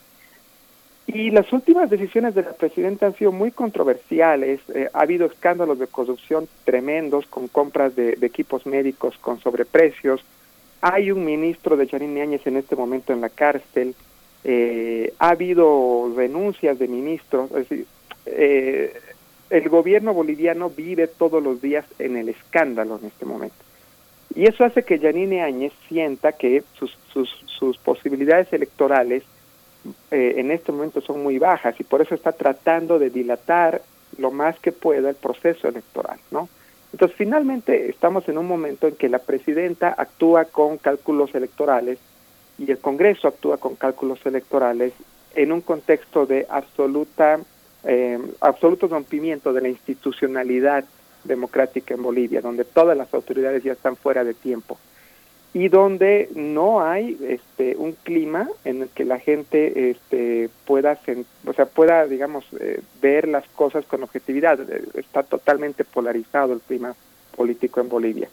[1.08, 4.60] Y las últimas decisiones de la presidenta han sido muy controversiales.
[4.76, 10.22] Eh, ha habido escándalos de corrupción tremendos con compras de, de, equipos médicos con sobreprecios.
[10.82, 13.96] Hay un ministro de Janine Áñez en este momento en la cárcel.
[14.44, 17.52] Eh, ha habido renuncias de ministros.
[17.52, 17.86] Es decir,
[18.26, 18.94] eh,
[19.50, 23.56] el gobierno boliviano vive todos los días en el escándalo en este momento.
[24.36, 29.24] Y eso hace que Janine Áñez sienta que sus, sus, sus posibilidades electorales
[30.12, 33.82] eh, en este momento son muy bajas y por eso está tratando de dilatar
[34.18, 36.50] lo más que pueda el proceso electoral, ¿no?
[36.94, 42.00] Entonces, finalmente estamos en un momento en que la presidenta actúa con cálculos electorales
[42.58, 44.94] y el Congreso actúa con cálculos electorales
[45.36, 47.40] en un contexto de absoluta
[47.84, 50.86] eh, absoluto rompimiento de la institucionalidad
[51.24, 54.78] democrática en Bolivia, donde todas las autoridades ya están fuera de tiempo
[55.60, 61.00] y donde no hay este un clima en el que la gente este pueda
[61.48, 64.60] o sea pueda digamos eh, ver las cosas con objetividad.
[64.96, 66.94] Está totalmente polarizado el clima
[67.36, 68.30] político en Bolivia.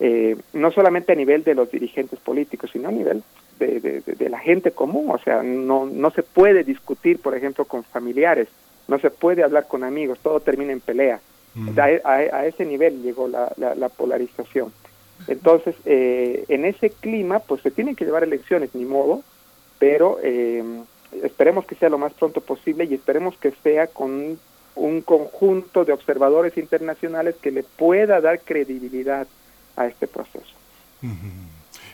[0.00, 3.22] Eh, no solamente a nivel de los dirigentes políticos sino a nivel
[3.58, 5.10] de, de, de, la gente común.
[5.10, 8.48] O sea no no se puede discutir por ejemplo con familiares
[8.88, 11.20] no se puede hablar con amigos todo termina en pelea.
[11.54, 11.78] Mm.
[11.78, 14.72] a, a, a, ese nivel llegó la, la, la polarización
[15.28, 19.22] entonces, eh, en ese clima, pues se tienen que llevar elecciones, ni modo,
[19.78, 20.62] pero eh,
[21.22, 24.38] esperemos que sea lo más pronto posible y esperemos que sea con
[24.74, 29.26] un conjunto de observadores internacionales que le pueda dar credibilidad
[29.76, 30.54] a este proceso.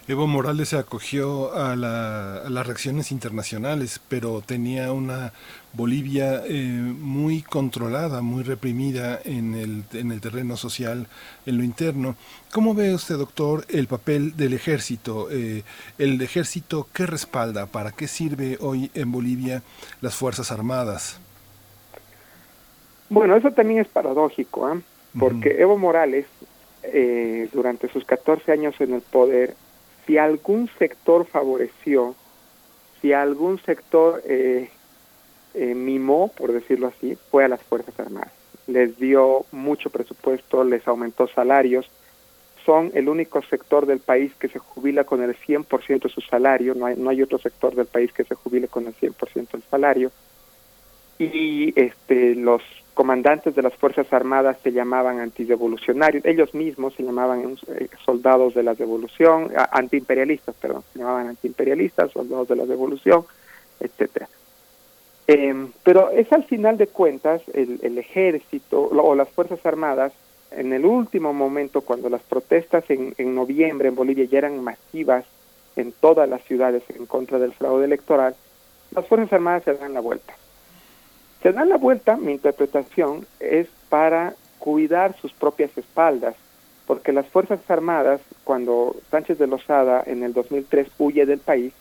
[0.09, 5.35] Evo Morales se acogió a, la, a, las reacciones internacionales, pero tenía una
[5.75, 11.09] Bolivia eh, muy controlada, muy reprimida en el, en el terreno social,
[11.45, 12.17] en lo interno.
[12.55, 15.29] ¿Cómo ve usted, doctor, el papel del ejército?
[15.31, 15.63] Eh,
[15.99, 17.67] ¿El ejército qué respalda?
[17.67, 19.63] ¿Para qué sirve hoy en Bolivia
[20.01, 21.21] las Fuerzas Armadas?
[23.11, 24.81] Bueno, eso también es paradójico, ¿eh?
[25.19, 25.61] porque uh -huh.
[25.61, 26.25] Evo Morales,
[26.83, 29.55] eh, durante sus 14 años en el poder,
[30.09, 32.17] si algún sector favoreció,
[33.03, 34.71] si algún sector eh,
[35.53, 38.33] eh, mimó, por decirlo así, fue a las Fuerzas Armadas.
[38.67, 41.91] Les dio mucho presupuesto, les aumentó salarios,
[42.65, 46.75] son el único sector del país que se jubila con el 100% de su salario,
[46.75, 49.63] no hay, no hay otro sector del país que se jubile con el 100% del
[49.71, 50.11] salario.
[51.19, 52.63] Y este, los
[52.99, 58.65] comandantes de las Fuerzas Armadas se llamaban antirevolucionarios, ellos mismos se llamaban eh, soldados de
[58.65, 63.25] la revolución, antiimperialistas, perdón, se llamaban antiimperialistas, soldados de la revolución,
[63.79, 64.29] etcétera.
[65.29, 70.13] Eh, pero es al final de cuentas el, el ejército o las Fuerzas Armadas,
[70.51, 75.25] en el último momento, cuando las protestas en, en noviembre en Bolivia ya eran masivas
[75.77, 78.35] en todas las ciudades en contra del fraude electoral,
[78.91, 80.35] las Fuerzas Armadas se dan la vuelta
[81.43, 86.35] Se dan la vuelta, mi interpretación es para cuidar sus propias espaldas,
[86.87, 91.73] porque las Fuerzas Armadas, cuando Sánchez de Lozada en el 2003 huye del país,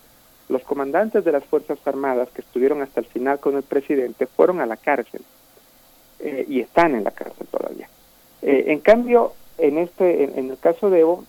[0.50, 4.62] los comandantes de las Fuerzas Armadas que estuvieron hasta el final con el presidente fueron
[4.62, 5.22] a la cárcel
[6.20, 7.90] eh, y están en la cárcel todavía.
[8.42, 11.26] Eh, en cambio, en este, en, el caso de Evo,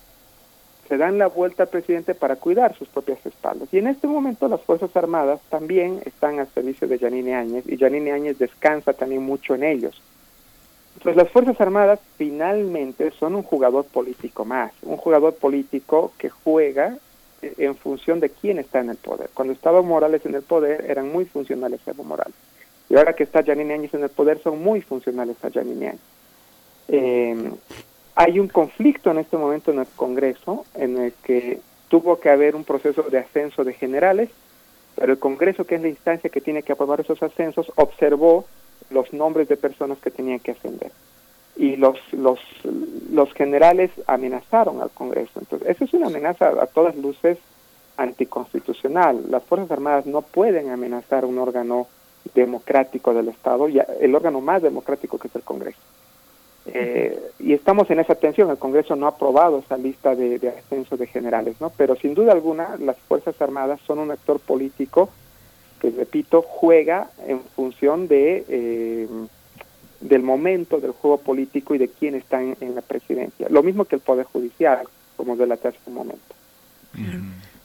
[0.89, 3.69] se dan la vuelta al presidente para cuidar sus propias espaldas.
[3.73, 7.77] Y en este momento las Fuerzas Armadas también están al servicio de Yanine Áñez y
[7.77, 10.01] Yanine Áñez descansa también mucho en ellos.
[10.97, 16.97] Entonces las Fuerzas Armadas finalmente son un jugador político más, un jugador político que juega
[17.43, 19.29] eh, en función de quién está en el poder.
[19.35, 22.35] Cuando estaba Morales en el poder eran muy funcionales Evo Morales.
[22.89, 26.01] Y ahora que está Yanine Áñez en el poder son muy funcionales a Yanine Áñez.
[26.89, 27.53] Eh,
[28.19, 32.57] hay un conflicto en este momento en el Congreso en el que tuvo que haber
[32.57, 34.29] un proceso de ascenso de generales,
[34.97, 38.45] pero el Congreso, que es la instancia que tiene que aprobar esos ascensos, observó
[38.91, 40.91] los nombres de personas que tenían que ascender.
[41.55, 42.41] Y los, los,
[43.13, 45.39] los generales amenazaron al Congreso.
[45.39, 47.39] Entonces, eso es una amenaza a todas luces
[47.99, 49.27] anticonstitucional.
[49.31, 51.87] Las Fuerzas Armadas no pueden amenazar un órgano
[52.35, 55.79] democrático del Estado, y el órgano más democrático que es el Congreso.
[56.75, 60.49] Eh, y estamos en esa tensión, el Congreso no ha aprobado esa lista de, de
[60.49, 61.71] ascenso de generales, ¿no?
[61.71, 65.11] Pero sin duda alguna las Fuerzas Armadas son un actor político
[65.81, 69.09] que, repito, juega en función de eh,
[70.01, 73.49] del momento del juego político y de quién está en, la presidencia.
[73.51, 74.87] Lo mismo que el Poder Judicial,
[75.17, 76.35] como delataste hace un momento.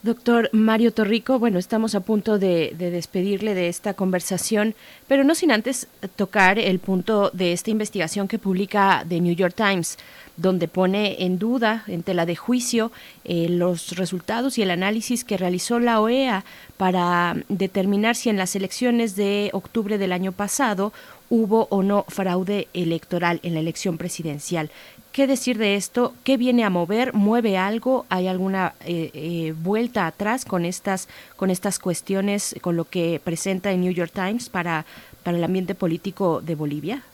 [0.04, 4.74] Doctor Mario Torrico, bueno, estamos a punto de, despedirle de esta conversación,
[5.08, 9.54] pero no sin antes tocar el punto de esta investigación que publica The New York
[9.56, 9.96] Times,
[10.36, 12.92] donde pone en duda, en tela de juicio,
[13.24, 16.44] eh, los resultados y el análisis que realizó la OEA
[16.76, 20.92] para determinar si en las elecciones de octubre del año pasado
[21.30, 24.70] hubo o no fraude electoral en la elección presidencial.
[25.14, 26.12] ¿Qué decir de esto?
[26.24, 27.14] ¿Qué viene a mover?
[27.14, 28.04] ¿Mueve algo?
[28.08, 33.70] ¿Hay alguna eh, eh, vuelta atrás con estas, con estas cuestiones, con lo que presenta
[33.70, 34.84] el New York Times para,
[35.22, 37.04] para el ambiente político de Bolivia?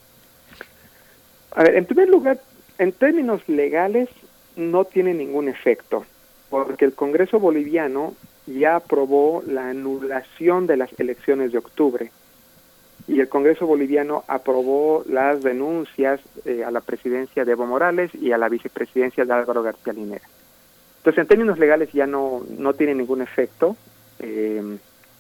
[1.50, 2.40] A ver, en primer lugar,
[2.78, 4.08] en términos legales
[4.56, 6.06] no tiene ningún efecto,
[6.48, 8.14] porque el Congreso boliviano
[8.46, 12.10] ya aprobó la anulación de las elecciones de octubre
[13.10, 18.30] y el Congreso boliviano aprobó las denuncias eh, a la presidencia de Evo Morales y
[18.30, 20.24] a la vicepresidencia de Álvaro García Linera.
[20.98, 23.76] Entonces, en términos legales ya no, no tiene ningún efecto,
[24.20, 24.62] eh,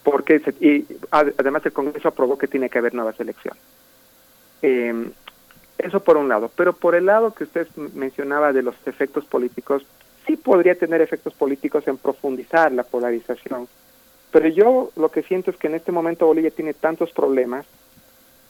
[0.04, 3.60] porque y además el Congreso aprobó que tiene que haber nuevas elecciones.
[4.62, 5.10] Eh,
[5.78, 9.84] eso por un lado, pero por el lado que usted mencionaba de los efectos políticos,
[10.28, 13.66] sí podría tener efectos políticos en profundizar la polarización
[14.30, 17.66] pero yo lo que siento es que en este momento Bolivia tiene tantos problemas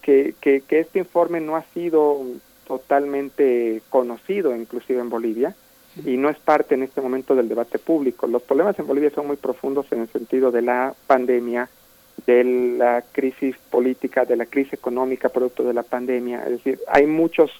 [0.01, 2.21] que, que, este informe no ha sido
[2.67, 5.55] totalmente conocido, inclusive en Bolivia,
[6.05, 8.25] y no es parte en este momento del debate público.
[8.27, 11.69] Los problemas en Bolivia son muy profundos en el sentido de la pandemia,
[12.25, 16.43] de la crisis política, de la crisis económica producto de la pandemia.
[16.43, 17.51] Es decir, hay muchos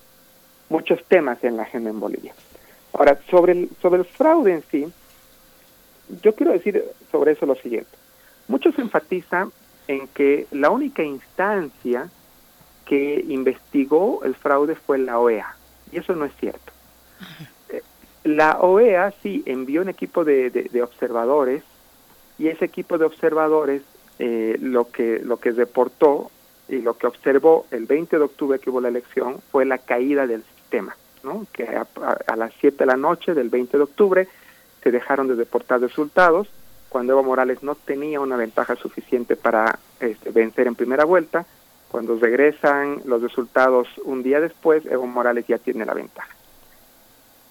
[0.72, 2.34] muchos temas en la agenda en Bolivia.
[2.94, 4.92] Ahora, sobre el, sobre el fraude en sí,
[6.24, 8.01] yo quiero decir sobre eso lo siguiente.
[8.52, 9.54] Muchos enfatizan
[9.88, 12.10] en que la única instancia
[12.86, 15.56] que investigó el fraude fue la OEA,
[15.90, 16.74] y eso no es cierto.
[17.70, 17.82] Eh,
[18.26, 21.64] la OEA sí envió un equipo de, observadores
[22.38, 23.84] y ese equipo de observadores
[24.20, 26.30] eh, lo que lo que reportó
[26.68, 30.28] y lo que observó el 20 de octubre que hubo la elección fue la caída
[30.28, 31.48] del sistema, ¿no?
[31.54, 31.88] que a,
[32.28, 34.28] a las 7 de la noche del 20 de octubre
[34.84, 36.50] se dejaron de reportar resultados
[36.92, 41.46] cuando Evo Morales no tenía una ventaja suficiente para este, vencer en primera vuelta.
[41.90, 46.36] Cuando regresan los resultados un día después, Evo Morales ya tiene la ventaja.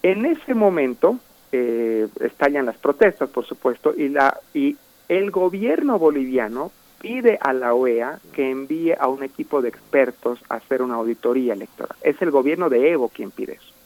[0.03, 1.17] En ese momento
[1.51, 4.77] eh, estallan las protestas, por supuesto, y, la, y
[5.09, 10.55] el gobierno boliviano pide a la OEA que envíe a un equipo de expertos a
[10.57, 11.97] hacer una auditoría electoral.
[12.03, 13.80] Es el gobierno de Evo quien pide eso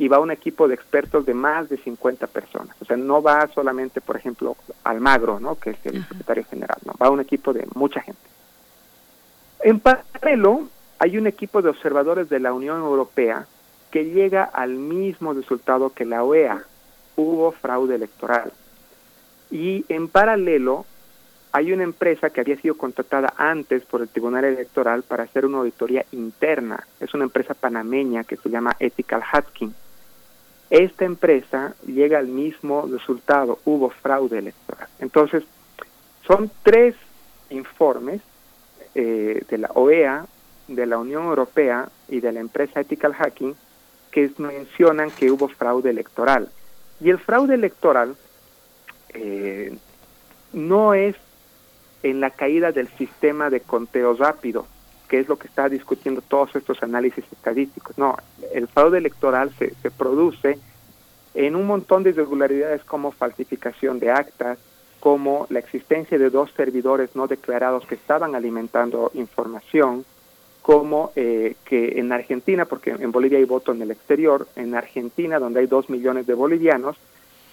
[0.00, 2.74] y va un equipo de expertos de más de 50 personas.
[2.80, 5.56] O sea, no va solamente, por ejemplo, Almagro, ¿no?
[5.56, 8.22] que es el secretario general, no, va un equipo de mucha gente.
[9.62, 10.68] En paralelo,
[10.98, 13.46] hay un equipo de observadores de la Unión Europea
[13.90, 16.64] que llega al mismo resultado que la OEA.
[17.16, 18.52] Hubo fraude electoral.
[19.50, 20.86] Y en paralelo,
[21.52, 25.58] hay una empresa que había sido contratada antes por el Tribunal Electoral para hacer una
[25.58, 26.86] auditoría interna.
[27.00, 29.74] Es una empresa panameña que se llama Ethical Hacking
[30.70, 34.88] esta empresa llega al mismo resultado, hubo fraude electoral.
[35.00, 35.44] Entonces,
[36.26, 36.94] son tres
[37.50, 38.20] informes
[38.94, 40.26] eh, de la OEA,
[40.68, 43.56] de la Unión Europea y de la empresa Ethical Hacking
[44.12, 46.48] que mencionan que hubo fraude electoral.
[47.00, 48.16] Y el fraude electoral
[49.10, 49.76] eh,
[50.52, 51.16] no es
[52.02, 54.66] en la caída del sistema de conteo rápido,
[55.10, 57.98] que es lo que está discutiendo todos estos análisis estadísticos.
[57.98, 58.16] No,
[58.54, 60.56] el fraude electoral se, se produce
[61.34, 64.58] en un montón de irregularidades como falsificación de actas,
[65.00, 70.04] como la existencia de dos servidores no declarados que estaban alimentando información,
[70.62, 75.40] como eh, que en Argentina, porque en Bolivia hay voto en el exterior, en Argentina,
[75.40, 76.96] donde hay dos millones de bolivianos,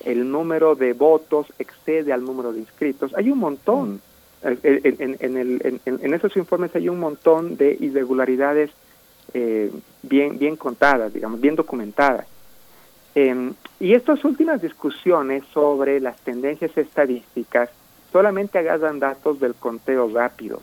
[0.05, 3.15] el número de votos excede al número de inscritos.
[3.15, 3.99] Hay un montón,
[4.43, 8.71] en, en, en, esos informes hay un montón de irregularidades
[9.33, 9.71] eh,
[10.03, 12.27] bien, bien contadas, digamos, bien documentadas.
[13.15, 17.69] Em, y estas últimas discusiones sobre las tendencias estadísticas
[18.11, 20.61] solamente agarran datos del conteo rápido.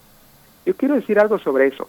[0.65, 1.89] Yo quiero decir algo sobre eso.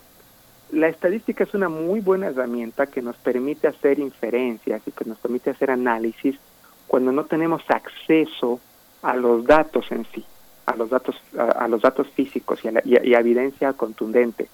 [0.71, 5.19] La estadística es una muy buena herramienta que nos permite hacer inferencias y que nos
[5.19, 6.35] permite hacer análisis
[6.87, 8.59] cuando no tenemos acceso
[9.01, 10.25] a los datos en sí,
[10.65, 14.47] a los datos, a, los datos físicos y a, y a evidencia contundente.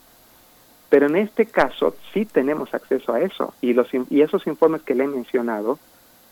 [0.90, 4.94] Pero en este caso sí tenemos acceso a eso y, los, y esos informes que
[4.94, 5.80] le he mencionado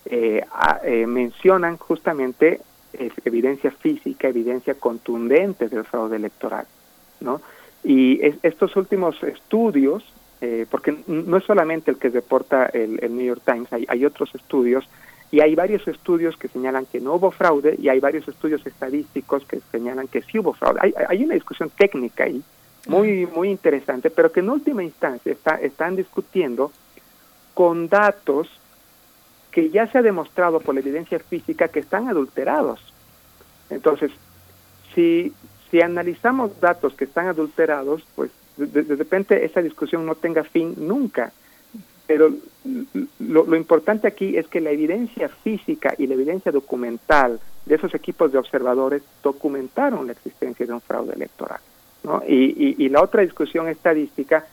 [0.06, 0.44] eh,
[0.84, 2.60] eh, mencionan justamente
[2.94, 6.66] eh, evidencia física, evidencia contundente del fraude electoral,
[7.22, 7.42] ¿no?
[7.84, 10.04] Y estos últimos estudios,
[10.70, 14.86] porque no es solamente el que reporta el, New York Times, hay, hay, otros estudios
[15.32, 19.46] y hay varios estudios que señalan que no hubo fraude y hay varios estudios estadísticos
[19.46, 20.80] que señalan que sí hubo fraude.
[20.82, 22.44] Hay, hay una discusión técnica ahí
[22.88, 26.72] muy muy interesante, pero que en última instancia está, están discutiendo
[27.54, 28.48] con datos
[29.52, 32.80] que ya se ha demostrado por la evidencia física que están adulterados.
[33.70, 34.12] Entonces,
[34.94, 35.34] si,
[35.70, 41.32] si analizamos datos que están adulterados, pues de, repente esa discusión no tenga fin nunca.
[42.10, 42.34] Pero
[43.20, 48.32] lo, importante aquí es que la evidencia física y la evidencia documental de esos equipos
[48.32, 51.60] de observadores documentaron la existencia de un fraude electoral.
[52.04, 52.24] ¿no?
[52.28, 54.44] Y, y, y la otra discusión estadística,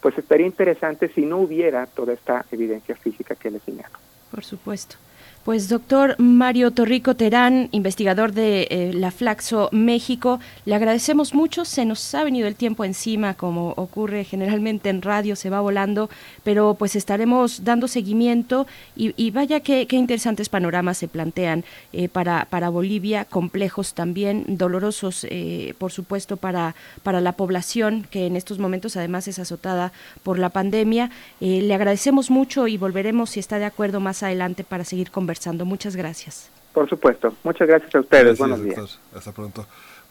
[0.00, 3.96] pues estaría interesante si no hubiera toda esta evidencia física que le señalo.
[4.32, 4.96] Por supuesto.
[5.44, 11.66] Pues doctor Mario Torrico Terán, investigador de eh, la Flaxo México, le agradecemos mucho.
[11.66, 16.08] Se nos ha venido el tiempo encima, como ocurre generalmente en radio, se va volando,
[16.44, 18.66] pero pues estaremos dando seguimiento
[18.96, 25.74] y, vaya qué, interesantes panoramas se plantean eh, para, para Bolivia, complejos también, dolorosos, eh,
[25.76, 29.92] por supuesto, para, para la población que en estos momentos además es azotada
[30.22, 31.10] por la pandemia.
[31.40, 35.33] le agradecemos mucho y volveremos, si está de acuerdo, más adelante para seguir conversando
[35.64, 36.50] Muchas gracias.
[36.72, 37.34] Por supuesto.
[37.44, 38.38] Muchas gracias a ustedes.
[38.38, 38.98] Buenos días.
[39.14, 39.66] Hasta pronto.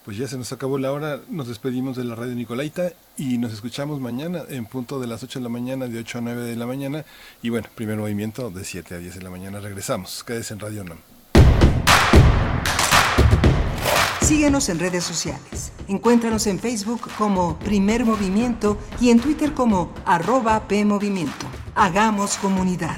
[0.05, 3.53] Pues ya se nos acabó la hora, nos despedimos de la radio Nicolaita y nos
[3.53, 6.55] escuchamos mañana en punto de las 8 de la mañana, de 8 a 9 de
[6.57, 7.05] la mañana.
[7.41, 9.61] Y bueno, primer movimiento de 7 a 10 de la mañana.
[9.61, 10.25] Regresamos.
[10.25, 10.97] Quédese en Radio NAM.
[14.21, 15.71] Síguenos en redes sociales.
[15.87, 21.45] Encuéntranos en Facebook como Primer Movimiento y en Twitter como arroba PMovimiento.
[21.75, 22.97] Hagamos comunidad.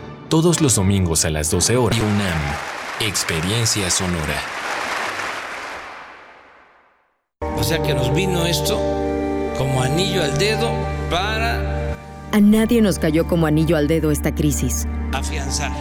[0.31, 1.99] todos los domingos a las 12 horas.
[1.99, 2.39] UNAM,
[3.01, 4.39] Experiencia Sonora.
[7.57, 8.79] O sea que nos vino esto
[9.57, 10.71] como anillo al dedo
[11.09, 11.97] para...
[12.31, 14.87] A nadie nos cayó como anillo al dedo esta crisis.
[15.11, 15.73] Afianzar.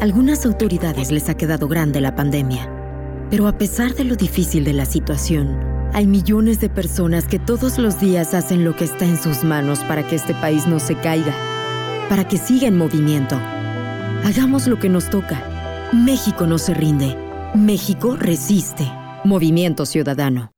[0.00, 2.68] Algunas autoridades les ha quedado grande la pandemia,
[3.30, 5.60] pero a pesar de lo difícil de la situación,
[5.92, 9.78] hay millones de personas que todos los días hacen lo que está en sus manos
[9.84, 11.57] para que este país no se caiga
[12.08, 13.36] para que siga en movimiento.
[14.24, 15.42] Hagamos lo que nos toca.
[15.92, 17.16] México no se rinde.
[17.54, 18.90] México resiste.
[19.24, 20.57] Movimiento Ciudadano.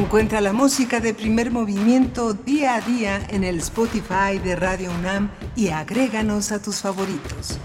[0.00, 5.30] Encuentra la música de primer movimiento día a día en el Spotify de Radio UNAM
[5.54, 7.58] y agréganos a tus favoritos.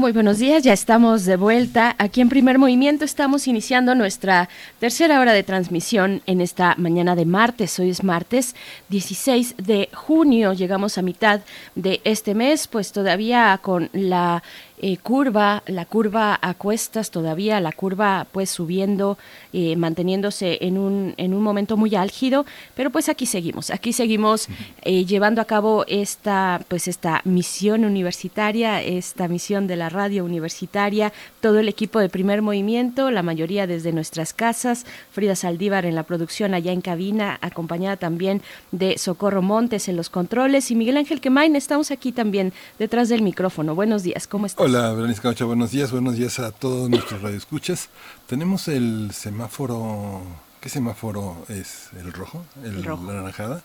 [0.00, 1.94] Muy buenos días, ya estamos de vuelta.
[1.98, 4.48] Aquí en Primer Movimiento estamos iniciando nuestra
[4.78, 7.78] tercera hora de transmisión en esta mañana de martes.
[7.78, 8.56] Hoy es martes
[8.88, 11.42] 16 de junio, llegamos a mitad
[11.74, 14.42] de este mes, pues todavía con la
[14.82, 19.18] eh, curva, la curva a cuestas todavía, la curva pues subiendo,
[19.52, 24.48] eh, manteniéndose en un, en un momento muy álgido, pero pues aquí seguimos, aquí seguimos
[24.82, 31.12] eh, llevando a cabo esta pues esta misión universitaria, esta misión de la radio universitaria,
[31.42, 36.04] todo el equipo de primer movimiento, la mayoría desde nuestras casas, Frida Saldívar en la
[36.04, 38.40] producción allá en cabina, acompañada también
[38.72, 43.20] de Socorro Montes en los controles y Miguel Ángel Quemain, estamos aquí también detrás del
[43.20, 43.74] micrófono.
[43.74, 44.69] Buenos días, ¿cómo estás?
[44.72, 47.88] Hola, Berenice Camacho, buenos días, buenos días a todos nuestros radioescuchas.
[48.28, 50.22] Tenemos el semáforo,
[50.60, 51.88] ¿qué semáforo es?
[51.98, 52.46] ¿El rojo?
[52.62, 53.04] ¿El, rojo.
[53.04, 53.64] la naranjada?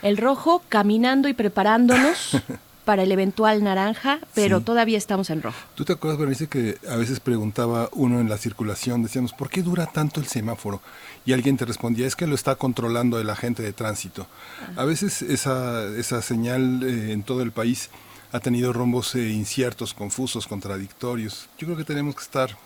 [0.00, 2.38] El rojo caminando y preparándonos
[2.86, 4.64] para el eventual naranja, pero Sí.
[4.64, 5.58] todavía estamos en rojo.
[5.74, 9.60] ¿Tú te acuerdas, Berenice, que a veces preguntaba uno en la circulación, decíamos, ¿por qué
[9.62, 10.80] dura tanto el semáforo?
[11.26, 14.26] Y alguien te respondía, es que lo está controlando el agente de tránsito.
[14.74, 17.90] A veces esa, esa señal eh, en todo el país
[18.32, 21.48] ha tenido rombos eh, inciertos, confusos, contradictorios.
[21.58, 22.56] Yo creo que tenemos que estar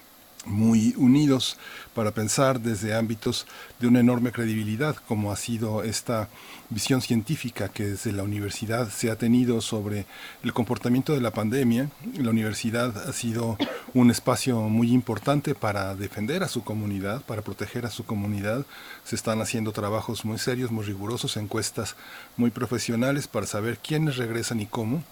[0.47, 1.57] muy unidos
[1.95, 3.47] para pensar desde ámbitos
[3.81, 6.29] de una enorme credibilidad, como ha sido esta
[6.71, 10.07] visión científica que desde la universidad se ha tenido sobre
[10.43, 11.89] el comportamiento de la pandemia.
[12.19, 13.57] La universidad ha sido
[13.95, 18.67] un espacio muy importante para defender a su comunidad, para proteger a su comunidad.
[19.05, 21.97] Se están haciendo trabajos muy serios, muy rigurosos, encuestas
[22.37, 25.03] muy profesionales para saber quiénes regresan y cómo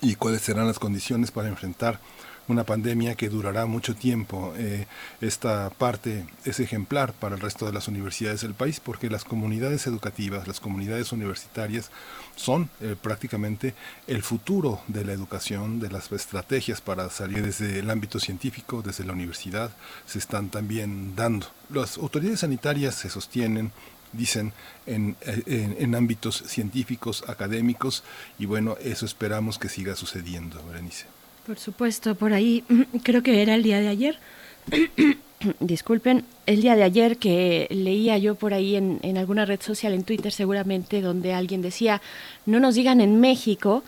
[0.00, 2.00] y cuáles serán las condiciones para enfrentar
[2.48, 4.54] una pandemia que durará mucho tiempo.
[4.56, 4.86] Eh,
[5.20, 9.86] esta parte es ejemplar para el resto de las universidades del país porque las comunidades
[9.86, 11.90] educativas, las comunidades universitarias
[12.36, 13.74] son eh, prácticamente
[14.06, 19.04] el futuro de la educación, de las estrategias para salir desde el ámbito científico, desde
[19.04, 19.70] la universidad,
[20.06, 21.46] se están también dando.
[21.70, 23.72] Las autoridades sanitarias se sostienen
[24.16, 24.52] dicen
[24.86, 28.02] en, en, ámbitos científicos, académicos,
[28.38, 31.06] y bueno, eso esperamos que siga sucediendo, Berenice.
[31.46, 32.64] Por supuesto, por ahí
[33.02, 34.18] creo que era el día de ayer.
[35.60, 39.92] Disculpen, el día de ayer que leía yo por ahí en, en alguna red social,
[39.92, 42.00] en Twitter seguramente, donde alguien decía,
[42.46, 43.84] no nos digan en México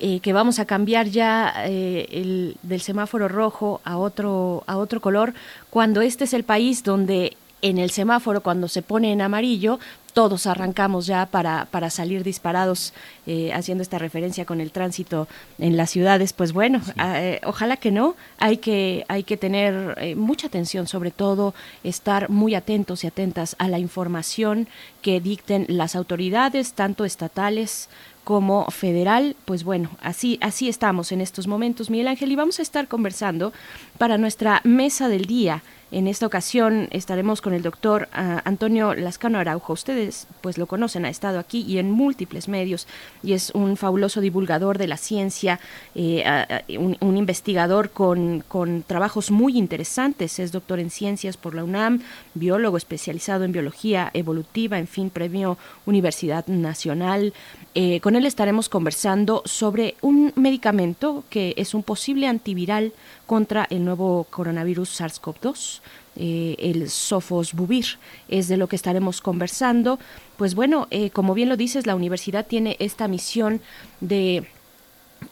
[0.00, 5.00] eh, que vamos a cambiar ya eh, el, del semáforo rojo a otro, a otro
[5.00, 5.34] color,
[5.70, 9.78] cuando este es el país donde en el semáforo, cuando se pone en amarillo,
[10.12, 12.92] todos arrancamos ya para, para salir disparados,
[13.26, 15.28] eh, haciendo esta referencia con el tránsito
[15.58, 16.32] en las ciudades.
[16.32, 16.92] Pues bueno, sí.
[16.98, 18.16] eh, ojalá que no.
[18.38, 21.54] Hay que, hay que tener eh, mucha atención, sobre todo
[21.84, 24.66] estar muy atentos y atentas a la información
[25.02, 27.88] que dicten las autoridades, tanto estatales
[28.24, 32.62] como federal, pues bueno, así, así estamos en estos momentos, Miguel Ángel, y vamos a
[32.62, 33.54] estar conversando
[33.96, 35.62] para nuestra mesa del día.
[35.90, 39.72] En esta ocasión estaremos con el doctor uh, Antonio Lascano Araujo.
[39.72, 42.86] Ustedes pues lo conocen, ha estado aquí y en múltiples medios
[43.22, 45.60] y es un fabuloso divulgador de la ciencia,
[45.94, 50.38] uh, un, un, investigador con, con, trabajos muy interesantes.
[50.38, 52.02] Es doctor en ciencias por la UNAM,
[52.34, 55.56] biólogo especializado en biología evolutiva, en fin, premio
[55.86, 57.32] Universidad Nacional.
[57.74, 62.92] Eh, con él estaremos conversando sobre un medicamento que es un posible antiviral
[63.28, 65.80] contra el nuevo coronavirus SARS-CoV-2,
[66.16, 69.98] eh, el Sofosbuvir, es de lo que estaremos conversando.
[70.38, 73.60] Pues bueno, eh, como bien lo dices, la universidad tiene esta misión
[74.00, 74.48] de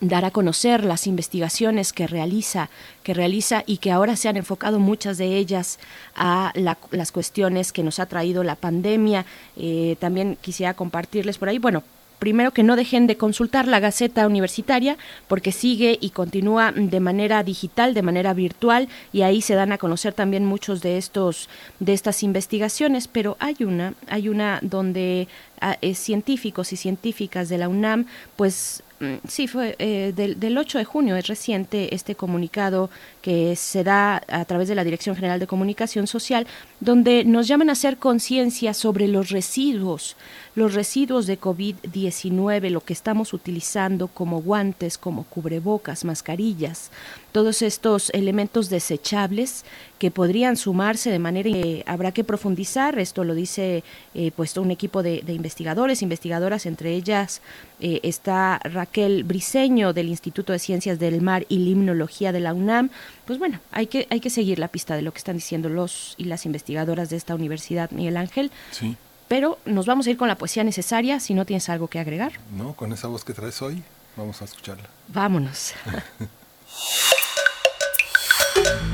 [0.01, 2.68] dar a conocer las investigaciones que realiza,
[3.02, 5.78] que realiza y que ahora se han enfocado muchas de ellas
[6.14, 9.24] a la, las cuestiones que nos ha traído la pandemia.
[9.56, 11.82] Eh, también quisiera compartirles por ahí, bueno,
[12.19, 14.97] primero que no dejen de consultar la Gaceta Universitaria
[15.29, 19.79] porque sigue y continúa de manera digital, de manera virtual y ahí se dan a
[19.79, 21.49] conocer también muchos de estos
[21.81, 25.29] de estas investigaciones, pero hay una, hay una donde
[25.61, 28.07] a, eh, científicos y científicas de la UNAM
[28.37, 32.89] pues Mm, sí, fue eh, del, del, 8 de junio, es reciente este comunicado
[33.21, 36.47] que se da a través de la Dirección General de Comunicación Social,
[36.81, 40.17] donde nos llaman a hacer conciencia sobre los residuos,
[40.57, 46.91] los residuos de COVID-19, lo que estamos utilizando como guantes, como cubrebocas, mascarillas,
[47.31, 49.66] todos estos elementos desechables
[49.99, 52.99] que podrían sumarse de manera que habrá que profundizar.
[52.99, 53.85] Esto lo dice
[54.15, 57.43] eh, pues un equipo de, investigadores, investigadoras, entre ellas
[57.78, 62.89] eh, está Raquel Briseño del Instituto de Ciencias del Mar y Limnología de la UNAM.
[63.27, 66.15] Pues bueno, hay que, hay que seguir la pista de lo que están diciendo los
[66.16, 68.51] y las investigadoras de esta universidad, Miguel Ángel.
[68.70, 68.97] Sí.
[69.28, 72.32] Pero nos vamos a ir con la poesía necesaria, si no tienes algo que agregar.
[72.57, 73.82] No, con esa voz que traes hoy,
[74.16, 74.89] vamos a escucharla.
[75.09, 75.74] Vámonos.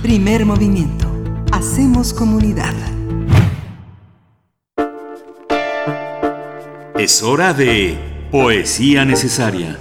[0.02, 1.08] Primer movimiento.
[1.52, 2.74] Hacemos comunidad.
[6.98, 9.78] Es hora de poesía necesaria.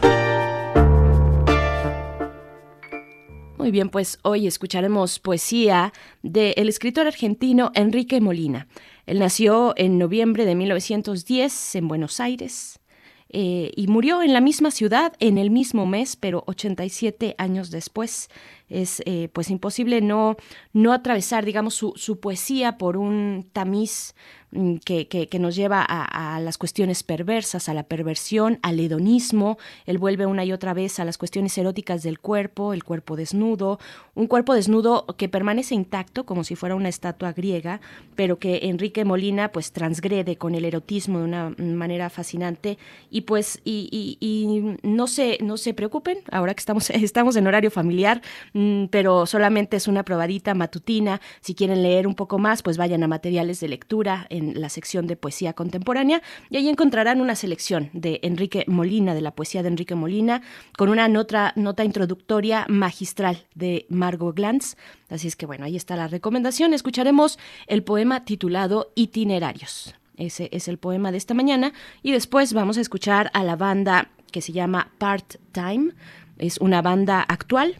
[3.57, 8.67] Muy bien, pues hoy escucharemos poesía del escritor argentino Enrique Molina.
[9.11, 12.79] Él nació en noviembre de 1910 en Buenos Aires.
[13.27, 18.29] Eh, y murió en la misma ciudad en el mismo mes, pero 87 años después.
[18.69, 20.37] Es eh, pues imposible no,
[20.71, 24.15] no atravesar, digamos, su, su poesía por un tamiz
[24.53, 29.57] Mm, que, nos lleva a, las cuestiones perversas, a la perversión, al hedonismo.
[29.85, 33.79] Él vuelve una y otra vez a las cuestiones eróticas del cuerpo, el cuerpo desnudo,
[34.13, 37.79] un cuerpo desnudo que permanece intacto como si fuera una estatua griega,
[38.15, 42.77] pero que Enrique Molina pues transgrede con el erotismo de una manera fascinante
[43.09, 47.71] y pues y, y, no se no se preocupen ahora que estamos estamos en horario
[47.71, 48.21] familiar,
[48.53, 51.21] mm, pero solamente es una probadita matutina.
[51.39, 55.15] Si quieren leer un poco más, pues vayan a materiales de lectura la sección de
[55.15, 59.95] poesía contemporánea y ahí encontrarán una selección de Enrique Molina, de la poesía de Enrique
[59.95, 60.41] Molina,
[60.77, 64.75] con una nota, nota introductoria magistral de Margot Glantz.
[65.09, 66.73] Así es que bueno, ahí está la recomendación.
[66.73, 69.95] Escucharemos el poema titulado Itinerarios.
[70.17, 71.73] Ese es el poema de esta mañana
[72.03, 75.93] y después vamos a escuchar a la banda que se llama Part Time.
[76.37, 77.79] Es una banda actual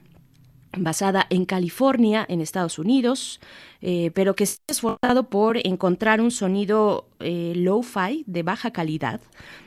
[0.77, 3.39] basada en California, en Estados Unidos,
[3.81, 9.19] eh, pero que se ha esforzado por encontrar un sonido eh, lo-fi de baja calidad,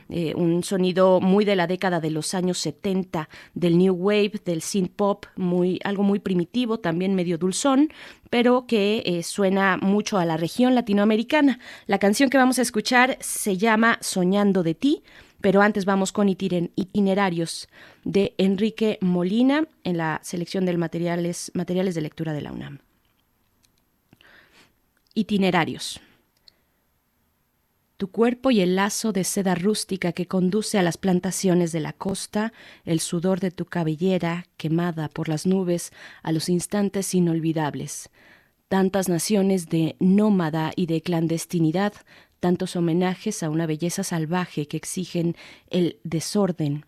[0.08, 4.62] eh, un sonido muy de la década de los años 70, del new wave, del
[4.62, 7.90] synth pop, muy, algo muy primitivo, también medio dulzón,
[8.30, 11.58] pero que suena mucho a la región latinoamericana.
[11.86, 15.02] La canción que vamos a escuchar se llama Soñando de ti,
[15.40, 17.68] pero antes vamos con itinerarios
[18.04, 22.78] de Enrique Molina en la selección de materiales, materiales de lectura de la UNAM.
[25.14, 26.00] Itinerarios.
[27.96, 31.92] Tu cuerpo y el lazo de seda rústica que conduce a las plantaciones de la
[31.92, 32.52] costa,
[32.84, 38.10] el sudor de tu cabellera quemada por las nubes a los instantes inolvidables.
[38.68, 41.94] Tantas naciones de nómada y de clandestinidad
[42.44, 45.34] tantos homenajes a una belleza salvaje que exigen
[45.70, 46.84] el desorden.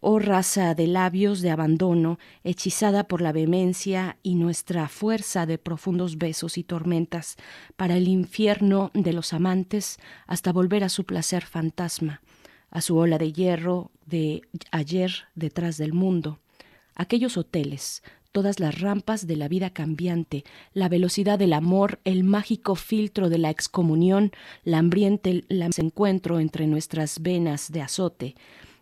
[0.00, 6.18] Oh raza de labios de abandono, hechizada por la vehemencia y nuestra fuerza de profundos
[6.18, 7.36] besos y tormentas,
[7.76, 12.22] para el infierno de los amantes hasta volver a su placer fantasma,
[12.70, 16.38] a su ola de hierro de ayer detrás del mundo.
[16.94, 18.02] Aquellos hoteles,
[18.32, 23.38] todas las rampas de la vida cambiante, la velocidad del amor, el mágico filtro de
[23.38, 24.30] la excomunión,
[24.62, 25.44] la hambriente
[25.78, 28.34] encuentro entre nuestras venas de azote,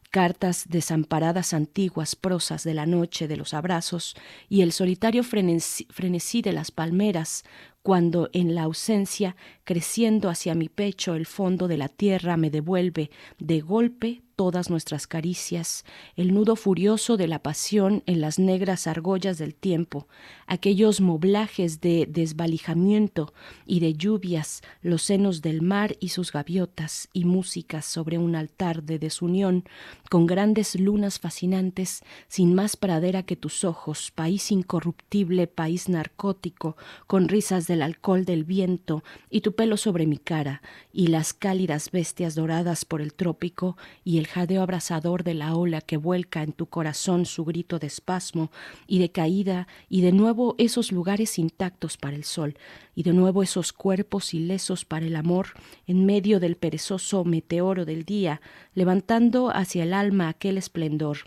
[0.09, 4.15] cartas desamparadas antiguas prosas de la noche de los abrazos
[4.49, 7.45] y el solitario frenesí de las palmeras,
[7.83, 13.11] cuando en la ausencia, creciendo hacia mi pecho el fondo de la tierra me devuelve
[13.39, 15.85] de golpe todas nuestras caricias,
[16.15, 20.07] el nudo furioso de la pasión en las negras argollas del tiempo,
[20.47, 23.33] aquellos moblajes de desvalijamiento
[23.65, 28.83] y de lluvias, los senos del mar y sus gaviotas y músicas sobre un altar
[28.83, 29.65] de desunión,
[30.11, 36.77] con grandes lunas fascinantes, sin más pradera que tus ojos, país incorruptible, país narcótico,
[37.07, 40.61] con risas del alcohol del viento y tu pelo sobre mi cara,
[40.93, 45.81] y las cálidas bestias doradas por el trópico y el jadeo abrasador de la ola
[45.81, 48.51] que vuelca en tu corazón su grito de espasmo
[48.87, 52.57] y de caída, y de nuevo esos lugares intactos para el sol,
[52.95, 55.49] y de nuevo esos cuerpos ilesos para el amor,
[55.87, 58.41] en medio del perezoso meteoro del día,
[58.75, 61.19] levantando hacia el alma aquel esplendor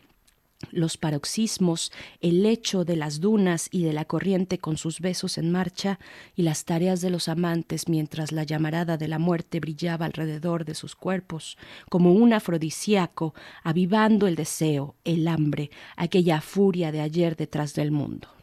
[0.72, 1.92] los paroxismos,
[2.22, 6.00] el lecho de las dunas y de la corriente con sus besos en marcha,
[6.36, 10.76] y las tareas de los amantes mientras la llamarada de la muerte brillaba alrededor de
[10.76, 11.58] sus cuerpos,
[11.90, 13.34] como un afrodisíaco,
[13.64, 18.39] avivando el deseo, el hambre, aquella furia de ayer detrás del mundo.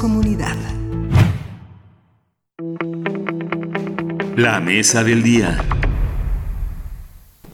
[0.00, 0.56] Comunidad.
[4.34, 5.62] La mesa del día.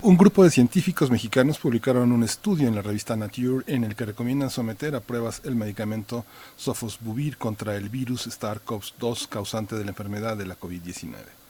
[0.02, 4.05] Un grupo de científicos mexicanos publicaron un estudio en la revista Nature en el que
[4.05, 6.24] recomiendan someter a pruebas el medicamento
[6.55, 11.45] Sofosbuvir contra el virus SARS-CoV-2 causante de la enfermedad de la COVID-19.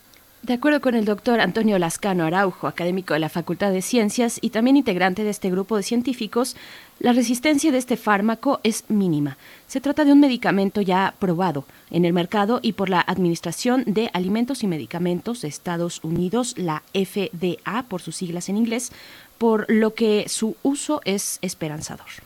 [0.46, 4.50] De acuerdo con el doctor Antonio Lascano Araujo, académico de la Facultad de Ciencias y
[4.50, 6.54] también integrante de este grupo de científicos,
[7.00, 9.38] la resistencia de este fármaco es mínima.
[9.66, 14.08] Se trata de un medicamento ya probado en el mercado y por la Administración de
[14.12, 18.92] Alimentos y Medicamentos de Estados Unidos, la FDA por sus siglas en inglés,
[19.38, 22.25] por lo que su uso es esperanzador.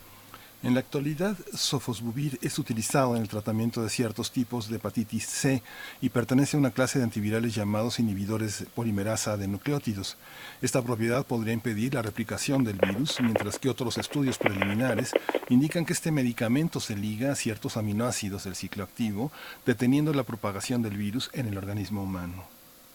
[0.62, 5.62] En la actualidad, sofosbuvir es utilizado en el tratamiento de ciertos tipos de hepatitis C
[6.02, 10.18] y pertenece a una clase de antivirales llamados inhibidores polimerasa de nucleótidos.
[10.60, 15.12] Esta propiedad podría impedir la replicación del virus, mientras que otros estudios preliminares
[15.48, 19.32] indican que este medicamento se liga a ciertos aminoácidos del ciclo activo,
[19.64, 22.44] deteniendo la propagación del virus en el organismo humano.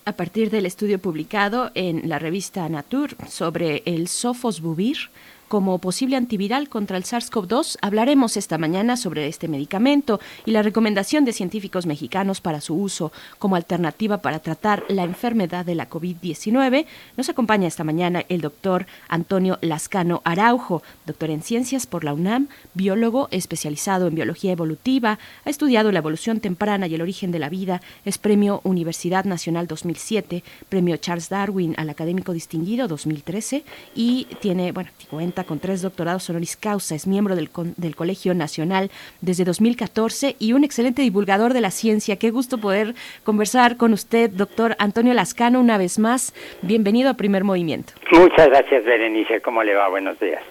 [0.08, 5.10] A partir del estudio publicado en la revista Nature sobre el sofosbuvir,
[5.48, 7.78] como posible antiviral contra el SARS-CoV-2.
[7.82, 13.12] Hablaremos esta mañana sobre este medicamento y la recomendación de científicos mexicanos para su uso
[13.40, 16.86] como alternativa para tratar la enfermedad de la COVID-19.
[17.18, 22.48] Nos acompaña esta mañana el doctor Antonio Lascano Araujo, doctor en ciencias por la UNAM,
[22.74, 27.50] biólogo especializado en biología evolutiva, ha estudiado la evolución temprana y el origen de la
[27.50, 33.64] vida, es premio Universidad Nacional 2007, premio Charles Darwin al académico distinguido 2013
[33.94, 38.90] y tiene, bueno, cuenta con tres doctorados honoris causa, es miembro del, del Colegio Nacional
[39.22, 42.18] desde 2014 y un excelente divulgador de la ciencia.
[42.18, 46.34] Qué gusto poder conversar con usted, doctor Antonio Lascano, una vez más.
[46.62, 47.94] Bienvenido a Primer Movimiento.
[48.12, 49.42] Muchas gracias, Berenice.
[49.42, 49.90] ¿Cómo le va?
[49.90, 50.42] Buenos días.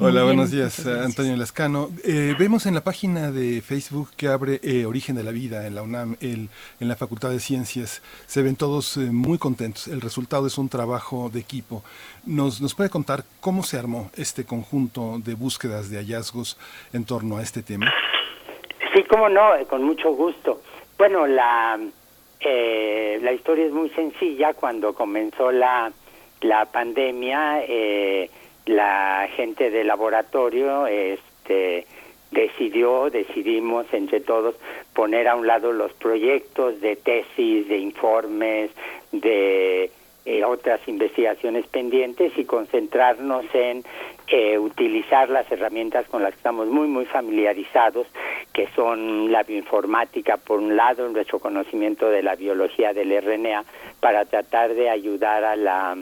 [0.00, 1.88] Hola, buenos días, Antonio Lascano.
[2.02, 5.76] Eh, vemos en la página de Facebook que abre eh, Origen de la Vida en
[5.76, 6.48] la UNAM, el,
[6.80, 8.02] en la Facultad de Ciencias.
[8.26, 9.86] Se ven todos eh, muy contentos.
[9.86, 11.84] El resultado es un trabajo de equipo.
[12.26, 16.58] ¿Nos, ¿Nos puede contar cómo se armó este conjunto de búsquedas de hallazgos
[16.92, 17.86] en torno a este tema?
[18.92, 20.60] Sí, cómo no, con mucho gusto.
[20.98, 21.78] Bueno, la,
[22.40, 24.54] la historia es muy sencilla.
[24.54, 25.92] Cuando comenzó la,
[26.40, 28.28] la pandemia, eh,
[28.66, 31.86] la gente del laboratorio este
[32.30, 34.56] decidió, decidimos entre todos
[34.92, 38.70] poner a un lado los proyectos de tesis, de informes,
[39.12, 39.90] de
[40.26, 43.84] eh, otras investigaciones pendientes y concentrarnos en
[44.26, 48.06] eh, utilizar las herramientas con las que estamos muy, muy familiarizados,
[48.52, 53.64] que son la bioinformática, por un lado, nuestro conocimiento de la biología del RNA,
[54.00, 55.94] para tratar de ayudar a la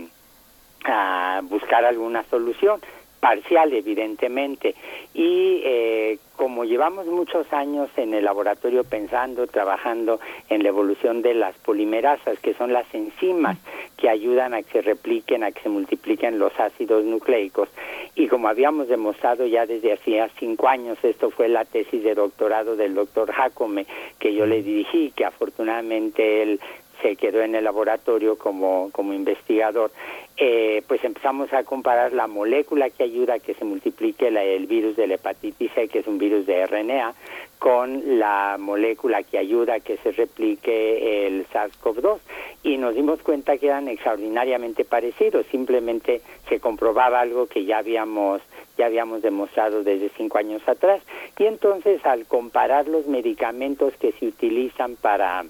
[0.85, 2.81] a buscar alguna solución
[3.23, 4.75] parcial evidentemente.
[5.15, 10.19] Y eh, como llevamos muchos años en el laboratorio pensando trabajando
[10.49, 13.59] en la evolución de las polimerasas que son las enzimas
[13.97, 17.69] que ayudan a que se repliquen a que se multipliquen los ácidos nucleicos
[18.17, 22.75] y como habíamos demostrado ya desde hacía cinco años esto fue la tesis de doctorado
[22.75, 23.87] del doctor Jacome
[24.19, 26.61] que yo le dirigí que afortunadamente él
[27.03, 29.91] se quedó en el laboratorio como, como investigador,
[30.37, 34.97] eh, pues empezamos a comparar la molécula que ayuda a que se multiplique el virus
[34.97, 37.15] de la hepatitis C, que es un virus de RNA,
[37.59, 42.19] con la molécula que ayuda a que se replique el SARS-CoV-2
[42.65, 48.41] y nos dimos cuenta que eran extraordinariamente parecidos, simplemente se comprobaba algo que ya habíamos
[48.79, 51.03] ya habíamos demostrado desde cinco años atrás.
[51.39, 55.45] Y entonces al comparar los medicamentos que se utilizan para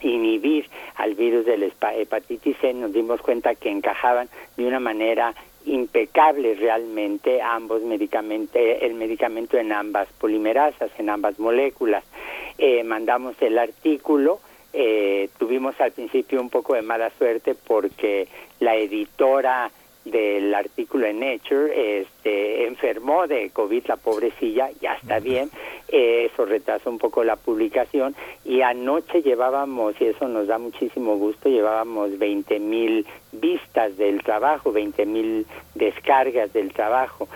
[0.00, 5.34] inhibir al virus de la hepatitis C, nos dimos cuenta que encajaban de una manera
[5.64, 12.04] impecable realmente ambos medicamentos, el medicamento en ambas polimerasas, en ambas moléculas.
[12.56, 14.40] Eh, mandamos el artículo,
[14.72, 18.28] eh, tuvimos al principio un poco de mala suerte porque
[18.60, 19.70] la editora
[20.10, 25.50] del artículo en Nature este, enfermó de COVID la pobrecilla, ya está bien,
[25.88, 28.14] eso retrasó un poco la publicación
[28.44, 34.72] y anoche llevábamos, y eso nos da muchísimo gusto, llevábamos 20 mil vistas del trabajo,
[34.72, 37.28] 20 mil descargas del trabajo.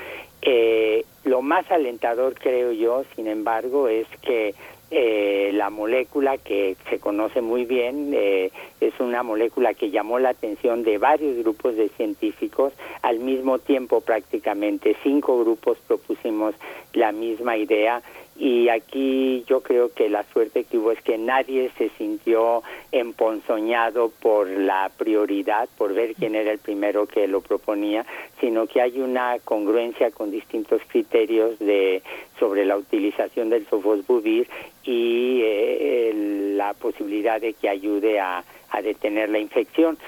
[0.43, 4.55] Eh, lo más alentador creo yo, sin embargo, es que
[4.94, 10.28] eh, la molécula que se conoce muy bien eh, es una molécula que llamó la
[10.28, 12.74] atención de varios grupos de científicos.
[13.01, 16.55] Al mismo tiempo prácticamente cinco grupos propusimos
[16.93, 18.02] la misma idea
[18.36, 24.10] y aquí yo creo que la suerte que hubo es que nadie se sintió emponzoñado
[24.20, 28.06] por la prioridad, por ver quién era el primero que lo proponía,
[28.40, 32.02] sino que hay una congruencia con distintos criterios de
[32.38, 34.48] sobre la utilización del sofosbuvir
[34.82, 36.12] y eh,
[36.56, 38.44] la posibilidad de que ayude a,
[38.82, 39.98] detener la infección.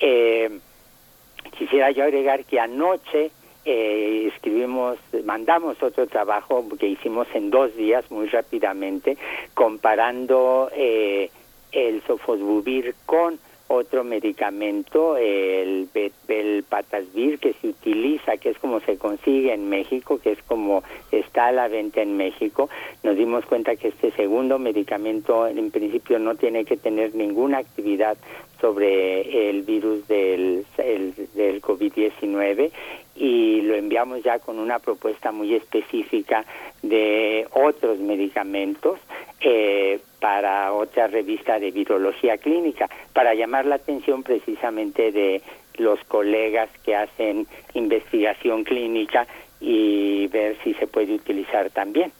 [0.00, 0.58] Eh,
[1.58, 3.30] quisiera yo agregar que anoche
[3.64, 9.16] eh, escribimos, mandamos otro trabajo que hicimos en dos días muy rápidamente,
[9.54, 11.30] comparando eh,
[11.72, 13.38] el sofosbuvir con
[13.74, 15.88] otro medicamento, el
[16.68, 21.48] Patasvir, que se utiliza, que es como se consigue en México, que es como está
[21.48, 22.68] a la venta en México.
[23.02, 28.16] Nos dimos cuenta que este segundo medicamento en principio no tiene que tener ninguna actividad
[28.60, 30.64] sobre el virus del,
[31.34, 32.70] del COVID-19
[33.16, 36.44] y lo enviamos ya con una propuesta muy específica
[36.82, 38.98] de otros medicamentos
[39.40, 45.42] eh, para otra revista de virología clínica, para llamar la atención precisamente de
[45.76, 49.26] los colegas que hacen investigación clínica
[49.60, 52.12] y ver si se puede utilizar también.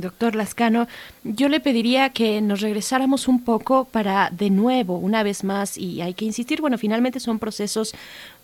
[0.00, 0.88] Doctor Lascano,
[1.22, 6.00] yo le pediría que nos regresáramos un poco para de nuevo, una vez más, y
[6.02, 7.94] hay que insistir, bueno, finalmente son procesos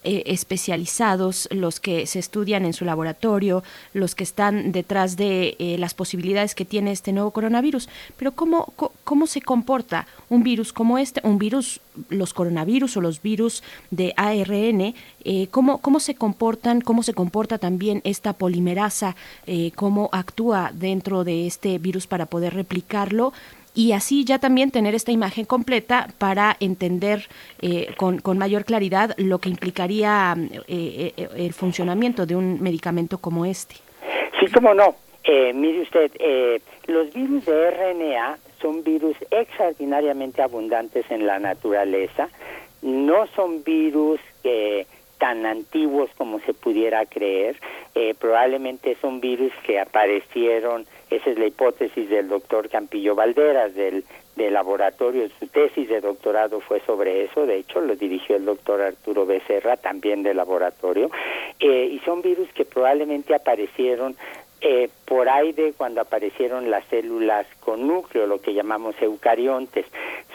[0.04, 3.62] eh, especializados, los que se estudian en su laboratorio,
[3.94, 7.88] los que están detrás de eh, las posibilidades que tiene este nuevo coronavirus.
[8.16, 8.74] Pero ¿cómo,
[9.04, 14.12] ¿cómo se comporta un virus como este, un virus, los coronavirus o los virus de
[14.16, 19.16] ARN, eh, ¿cómo, cómo se comportan, cómo se comporta también esta polimerasa,
[19.74, 23.32] cómo actúa dentro de este virus para poder replicarlo?
[23.74, 27.28] Y así ya también tener esta imagen completa para entender
[27.60, 30.36] eh, con, con, mayor claridad lo que implicaría
[30.68, 33.74] eh, eh, el funcionamiento de un medicamento como este.
[34.38, 34.94] Sí, cómo no.
[35.54, 36.12] mire usted,
[36.86, 42.28] los virus de RNA son virus extraordinariamente abundantes en la naturaleza.
[42.82, 44.20] No son virus
[45.18, 47.56] tan antiguos como se pudiera creer.
[48.18, 50.86] probablemente son virus que aparecieron
[51.16, 54.04] esa es la hipótesis del doctor Campillo Valderas, del,
[54.36, 55.28] del laboratorio.
[55.38, 59.76] Su tesis de doctorado fue sobre eso, de hecho lo dirigió el doctor Arturo Becerra,
[59.76, 61.10] también del laboratorio,
[61.60, 64.16] eh, y son virus que probablemente aparecieron
[64.66, 69.84] eh, por de cuando aparecieron las células con núcleo, lo que llamamos eucariontes.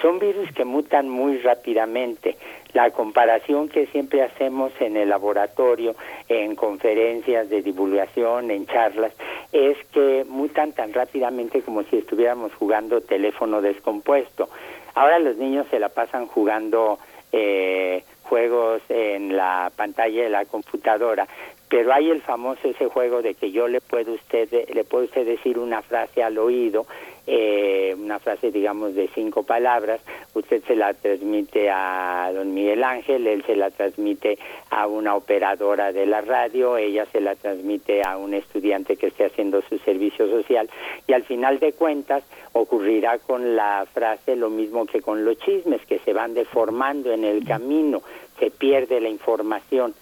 [0.03, 2.38] Son virus que mutan muy rápidamente.
[2.73, 5.95] La comparación que siempre hacemos en el laboratorio,
[6.27, 9.11] en conferencias de divulgación, en charlas,
[9.51, 14.49] es que mutan tan rápidamente como si estuviéramos jugando teléfono descompuesto.
[14.93, 16.99] Ahora los niños se la pasan jugando
[17.31, 21.27] eh, juegos en la pantalla de la computadora,
[21.69, 25.25] pero hay el famoso ese juego de que yo le puedo usted le puedo usted
[25.25, 26.88] decir una frase al oído
[27.27, 30.01] eh, una frase digamos de cinco palabras
[30.33, 34.39] usted se la transmite a don Miguel Ángel él se la transmite
[34.72, 39.25] a una operadora de la radio ella se la transmite a un estudiante que esté
[39.25, 40.67] haciendo su servicio social
[41.07, 42.23] y al final de cuentas
[42.53, 47.25] ocurrirá con la frase lo mismo que con los chismes que se van deformando en
[47.25, 48.01] el camino
[48.39, 49.93] se pierde la información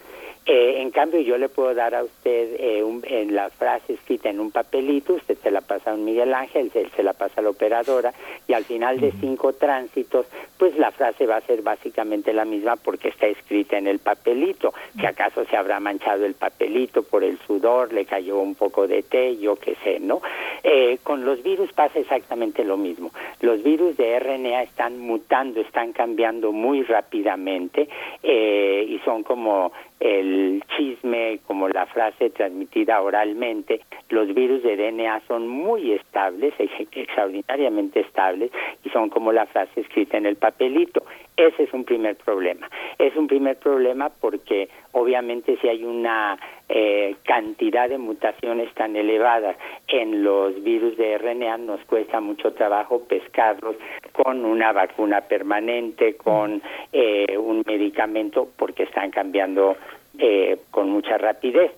[0.49, 4.39] eh, en cambio, yo le puedo dar a usted eh, en la frase escrita en
[4.39, 7.43] un papelito, usted se la pasa a un Miguel Ángel, él se la pasa a
[7.43, 8.13] la operadora,
[8.47, 10.25] y al final de cinco tránsitos,
[10.57, 14.73] pues la frase va a ser básicamente la misma porque está escrita en el papelito.
[14.97, 19.03] Si acaso se habrá manchado el papelito por el sudor, le cayó un poco de
[19.03, 20.21] té, yo qué sé, ¿no?
[20.63, 23.11] Eh, con los virus pasa exactamente lo mismo.
[23.41, 27.89] Los virus de RNA están mutando, están cambiando muy rápidamente
[28.23, 35.47] y son como el chisme, como la frase transmitida oralmente, los virus de DNA son
[35.47, 38.51] muy estables, extraordinariamente estables,
[38.83, 41.03] y son como la frase escrita en el papelito.
[41.35, 42.69] Ese es un primer problema.
[42.97, 49.55] Es un primer problema porque obviamente si hay una eh, cantidad de mutaciones tan elevadas
[49.87, 53.75] en los virus de RNA, nos cuesta mucho trabajo pescarlos
[54.11, 56.61] con una vacuna permanente, con
[56.91, 59.77] eh, un medicamento, porque están cambiando
[60.19, 61.71] eh, con mucha rapidez.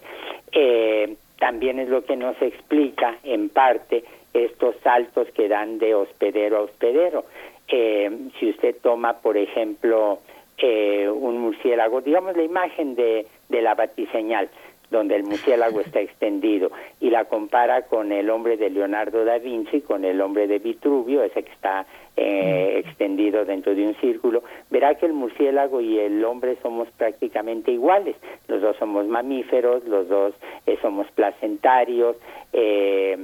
[1.37, 4.03] también es lo que nos explica, en parte,
[4.33, 7.25] estos saltos que dan de hospedero a hospedero.
[7.67, 10.19] si usted toma, por ejemplo,
[10.61, 14.49] un murciélago, digamos la imagen de, de la batiseñal,
[14.91, 19.81] donde el murciélago está extendido, y la compara con el hombre de Leonardo da Vinci,
[19.81, 21.85] con el hombre de Vitruvio, ese que está
[22.21, 27.71] eh, extendido dentro de un círculo, verá que el murciélago y el hombre somos prácticamente
[27.71, 28.17] iguales.
[28.49, 30.33] Los dos somos mamíferos, los dos
[30.65, 32.17] eh, somos placentarios,
[32.51, 33.17] eh,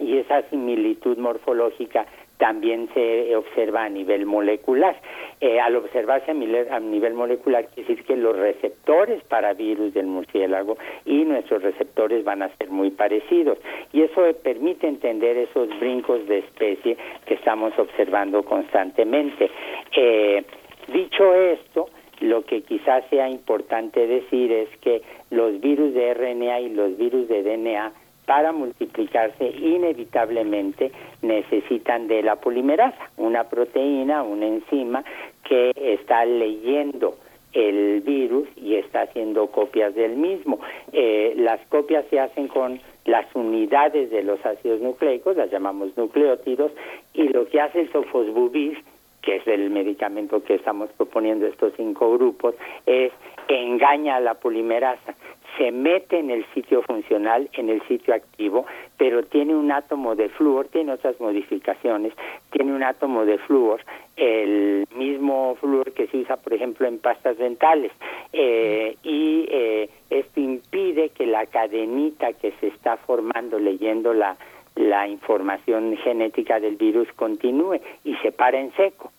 [0.00, 2.06] y esa similitud morfológica
[2.40, 4.96] también se observa a nivel molecular.
[5.42, 10.76] Eh, al observarse a nivel, molecular, quiere decir que los receptores para virus del murciélago
[11.04, 13.58] y nuestros receptores van a ser muy parecidos.
[13.92, 16.96] Y eso permite entender esos brincos de especie
[17.26, 19.50] que estamos observando constantemente.
[19.94, 20.42] Eh,
[20.88, 26.68] dicho esto, lo que quizás sea importante decir es que los virus de RNA y
[26.70, 27.92] los virus de DNA
[28.30, 35.02] para multiplicarse inevitablemente necesitan de la polimerasa, una proteína, una enzima
[35.42, 37.16] que está leyendo
[37.52, 40.60] el virus y está haciendo copias del mismo.
[40.92, 46.70] Eh, las copias se hacen con las unidades de los ácidos nucleicos, las llamamos nucleótidos,
[47.12, 48.78] y lo que hace el sofosbuvir,
[49.22, 52.54] que es el medicamento que estamos proponiendo estos cinco grupos,
[52.86, 53.10] es
[53.48, 55.16] engaña a la polimerasa
[55.60, 58.64] se mete en el sitio funcional, en el sitio activo,
[58.96, 62.14] pero tiene un átomo de flúor, tiene otras modificaciones,
[62.50, 63.82] tiene un átomo de flúor,
[64.16, 67.92] el mismo flúor que se usa, por ejemplo, en pastas dentales,
[68.32, 74.38] eh, y eh, esto impide que la cadenita que se está formando leyendo la
[74.76, 79.10] la información genética del virus continúe y se para en seco.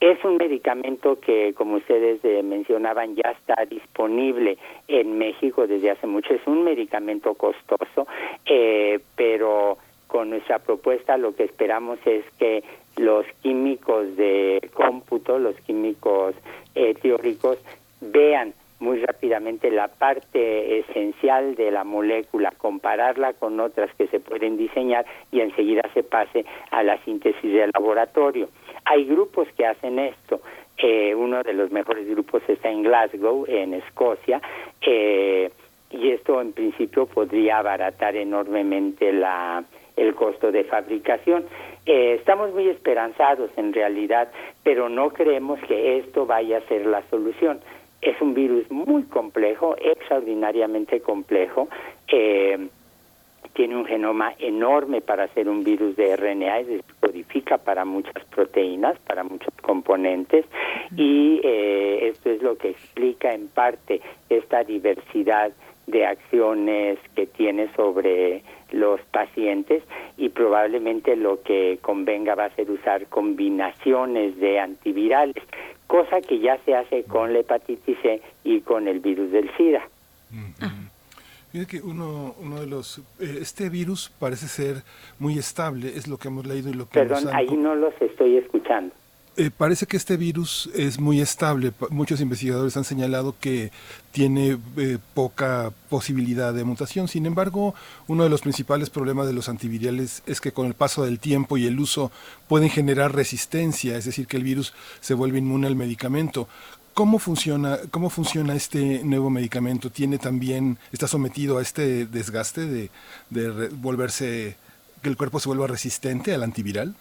[0.00, 4.56] Es un medicamento que, como ustedes eh, mencionaban, ya está disponible
[4.88, 6.32] en México desde hace mucho.
[6.32, 8.06] Es un medicamento costoso,
[8.46, 12.64] eh, pero con nuestra propuesta lo que esperamos es que
[12.96, 16.34] los químicos de cómputo, los químicos
[16.74, 17.58] eh, teóricos,
[18.00, 24.56] vean muy rápidamente la parte esencial de la molécula, compararla con otras que se pueden
[24.56, 28.48] diseñar y enseguida se pase a la síntesis del laboratorio.
[28.90, 30.40] Hay grupos que hacen esto.
[30.76, 34.42] Eh, uno de los mejores grupos está en Glasgow, en Escocia,
[34.80, 35.48] eh,
[35.92, 39.62] y esto en principio podría abaratar enormemente la,
[39.96, 41.44] el costo de fabricación.
[41.86, 44.32] Eh, estamos muy esperanzados en realidad,
[44.64, 47.60] pero no creemos que esto vaya a ser la solución.
[48.02, 51.68] Es un virus muy complejo, extraordinariamente complejo.
[52.08, 52.58] Eh,
[53.54, 58.24] tiene un genoma enorme para ser un virus de RNA, es decir, codifica para muchas
[58.26, 60.46] proteínas, para muchos componentes,
[60.96, 65.52] y eh, esto es lo que explica en parte esta diversidad
[65.86, 69.82] de acciones que tiene sobre los pacientes
[70.16, 75.42] y probablemente lo que convenga va a ser usar combinaciones de antivirales,
[75.86, 79.82] cosa que ya se hace con la hepatitis C y con el virus del SIDA.
[81.52, 82.98] Mire que uno, uno de los...
[83.18, 84.82] Eh, este virus parece ser
[85.18, 88.36] muy estable, es lo que hemos leído y lo que Perdón, ahí no los estoy
[88.36, 88.94] escuchando.
[89.36, 91.72] Eh, parece que este virus es muy estable.
[91.88, 93.70] Muchos investigadores han señalado que
[94.12, 97.08] tiene eh, poca posibilidad de mutación.
[97.08, 97.74] Sin embargo,
[98.08, 101.56] uno de los principales problemas de los antivirales es que con el paso del tiempo
[101.56, 102.10] y el uso
[102.48, 106.48] pueden generar resistencia, es decir, que el virus se vuelve inmune al medicamento.
[107.00, 109.88] ¿Cómo funciona, ¿Cómo funciona este nuevo medicamento?
[109.88, 112.90] ¿Tiene también, está sometido a este desgaste de,
[113.30, 114.54] de volverse,
[115.02, 116.94] que el cuerpo se vuelva resistente al antiviral?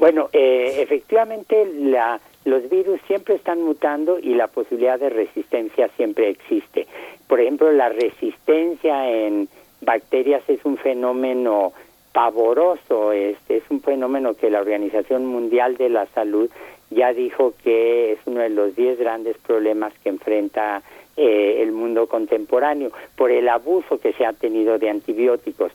[0.00, 6.28] Bueno, eh, efectivamente la, los virus siempre están mutando y la posibilidad de resistencia siempre
[6.28, 6.88] existe.
[7.28, 9.48] Por ejemplo, la resistencia en
[9.80, 11.72] bacterias es un fenómeno
[12.12, 16.50] pavoroso, es, es un fenómeno que la Organización Mundial de la Salud
[16.90, 20.82] ya dijo que es uno de los diez grandes problemas que enfrenta
[21.16, 25.72] eh, el mundo contemporáneo por el abuso que se ha tenido de antibióticos.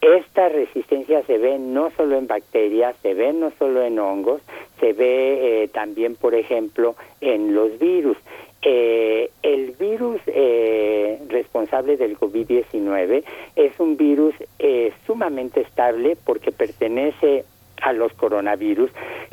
[0.00, 4.40] Esta resistencia se ve no solo en bacterias, se ve no solo en hongos,
[4.80, 8.16] se ve eh, también, por ejemplo, en los virus.
[8.62, 10.20] Eh, el virus
[11.28, 13.24] responsable del COVID-19
[13.56, 14.34] es un virus
[15.06, 17.44] sumamente estable porque pertenece
[17.82, 18.90] a los coronavirus,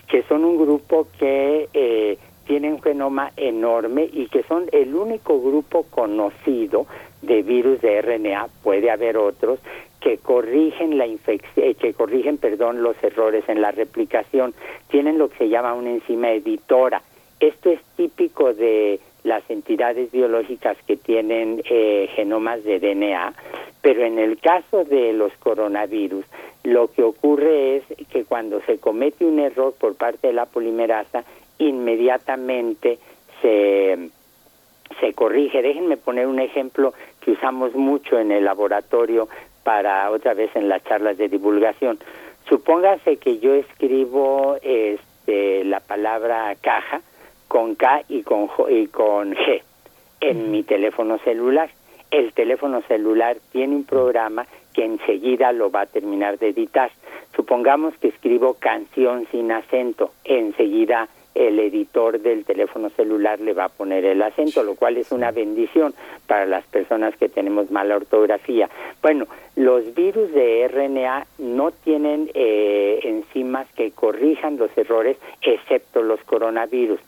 [0.07, 2.17] que son un grupo que eh,
[2.47, 6.85] un genoma enorme y que son el único grupo conocido
[7.21, 9.59] de virus de RNA, puede haber otros,
[9.99, 14.53] que corrigen la eh, que corrigen, perdón, los errores en la replicación.
[14.89, 17.01] Tienen lo que se llama una enzima editora.
[17.39, 23.33] Esto es típico de las entidades biológicas que tienen eh, genomas de DNA,
[23.81, 26.25] pero en el caso de los coronavirus,
[26.63, 31.23] lo que ocurre es que cuando se comete un error por parte de la polimerasa,
[31.57, 32.99] inmediatamente
[33.41, 34.09] se,
[34.99, 35.61] se corrige.
[35.61, 39.27] Déjenme poner un ejemplo que usamos mucho en el laboratorio
[39.63, 41.99] para otra vez en las charlas de divulgación.
[42.47, 47.01] Supóngase que yo escribo este, la palabra caja,
[47.47, 49.61] con K y con, y con G
[50.21, 51.69] en mi teléfono celular.
[52.11, 56.91] El teléfono celular tiene un programa que enseguida lo va a terminar de editar.
[57.35, 63.69] Supongamos que escribo canción sin acento, enseguida el editor del teléfono celular le va a
[63.69, 65.93] poner el acento, lo cual es una bendición
[66.27, 68.69] para las personas que tenemos mala ortografía.
[69.01, 76.21] Bueno, los virus de RNA no tienen eh, enzimas que corrijan los errores, excepto los
[76.23, 77.01] coronavirus.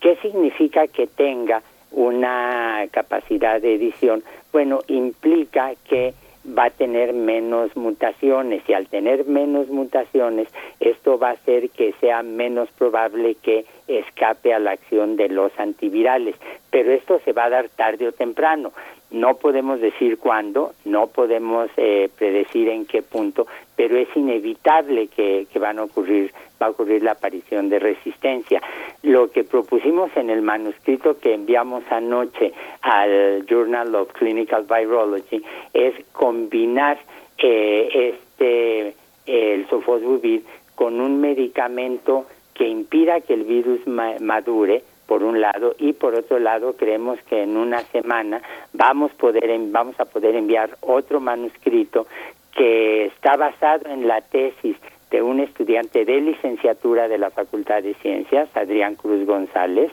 [0.00, 4.22] ¿Qué significa que tenga una capacidad de edición?
[4.52, 6.14] Bueno, implica que
[6.46, 10.48] va a tener menos mutaciones y al tener menos mutaciones
[10.80, 13.66] esto va a hacer que sea menos probable que
[13.98, 16.36] escape a la acción de los antivirales.
[16.70, 18.72] Pero esto se va a dar tarde o temprano.
[19.10, 25.48] No podemos decir cuándo, no podemos eh, predecir en qué punto, pero es inevitable que,
[25.52, 28.62] que van a ocurrir, va a ocurrir la aparición de resistencia.
[29.02, 32.52] Lo que propusimos en el manuscrito que enviamos anoche
[32.82, 36.98] al Journal of Clinical Virology es combinar
[37.38, 38.94] eh, este
[39.26, 40.44] el sofosbuvir
[40.74, 42.26] con un medicamento
[42.60, 47.42] que impida que el virus madure por un lado y por otro lado creemos que
[47.42, 48.42] en una semana
[48.74, 52.06] vamos poder vamos a poder enviar otro manuscrito
[52.54, 54.76] que está basado en la tesis
[55.10, 59.90] de un estudiante de licenciatura de la Facultad de Ciencias, Adrián Cruz González,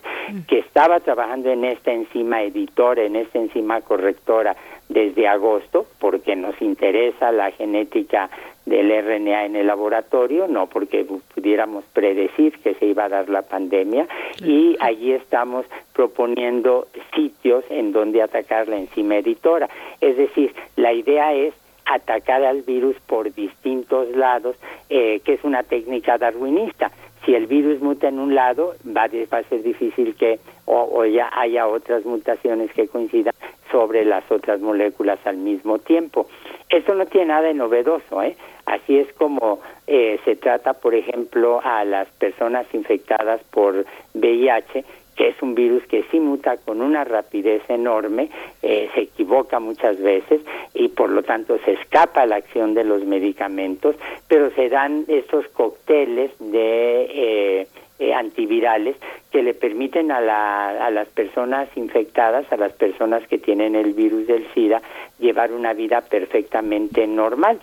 [0.47, 4.55] que estaba trabajando en esta enzima editora, en esta enzima correctora
[4.89, 8.29] desde agosto, porque nos interesa la genética
[8.65, 13.41] del RNA en el laboratorio, no porque pudiéramos predecir que se iba a dar la
[13.41, 14.07] pandemia,
[14.43, 19.69] y allí estamos proponiendo sitios en donde atacar la enzima editora.
[20.01, 21.53] Es decir, la idea es
[21.87, 24.55] atacar al virus por distintos lados,
[24.89, 26.91] eh, que es una técnica darwinista.
[27.25, 31.67] Si el virus muta en un lado, va, a ser difícil que o, ya haya
[31.67, 33.33] otras mutaciones que coincidan
[33.71, 36.27] sobre las otras moléculas al mismo tiempo.
[36.69, 38.35] Esto no tiene nada de novedoso, ¿eh?
[38.65, 44.83] Así es como eh, se trata, por ejemplo, a las personas infectadas por VIH,
[45.17, 48.29] que es un virus que sí muta con una rapidez enorme,
[48.61, 50.41] eh, se equivoca muchas veces
[50.73, 53.95] y por lo tanto se escapa la acción de los medicamentos,
[54.27, 57.67] pero se dan estos cócteles de eh,
[57.99, 58.95] eh, antivirales
[59.31, 63.93] que le permiten a, la, a las personas infectadas, a las personas que tienen el
[63.93, 64.81] virus del SIDA,
[65.19, 67.59] llevar una vida perfectamente normal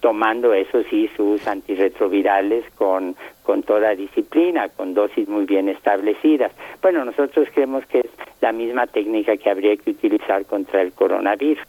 [0.00, 6.52] tomando eso sí sus antirretrovirales con, con toda disciplina, con dosis muy bien establecidas.
[6.80, 8.10] Bueno, nosotros creemos que es
[8.40, 11.66] la misma técnica que habría que utilizar contra el coronavirus.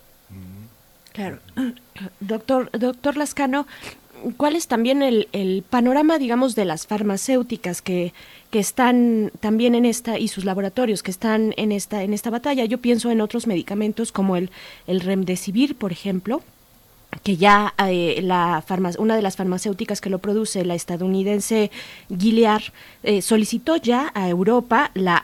[1.13, 1.39] Claro.
[2.21, 3.67] Doctor, doctor Lascano,
[4.37, 8.13] ¿cuál es también el, el panorama, digamos, de las farmacéuticas que,
[8.51, 12.63] que están también en esta y sus laboratorios que están en esta en esta batalla?
[12.63, 14.49] Yo pienso en otros medicamentos como el,
[14.87, 16.41] el remdesivir, por ejemplo,
[17.23, 18.63] que ya eh, la
[18.99, 21.71] una de las farmacéuticas que lo produce, la estadounidense
[22.15, 22.61] Gilead,
[23.03, 25.23] eh, solicitó ya a Europa la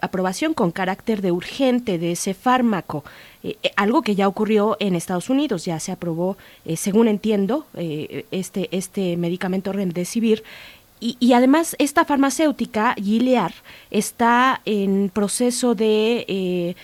[0.00, 3.04] aprobación con carácter de urgente de ese fármaco,
[3.42, 6.36] eh, algo que ya ocurrió en Estados Unidos, ya se aprobó,
[6.76, 10.44] según entiendo, este, este medicamento Remdesivir,
[11.00, 13.50] y, y, además esta farmacéutica, Gilead,
[13.90, 16.76] está en proceso de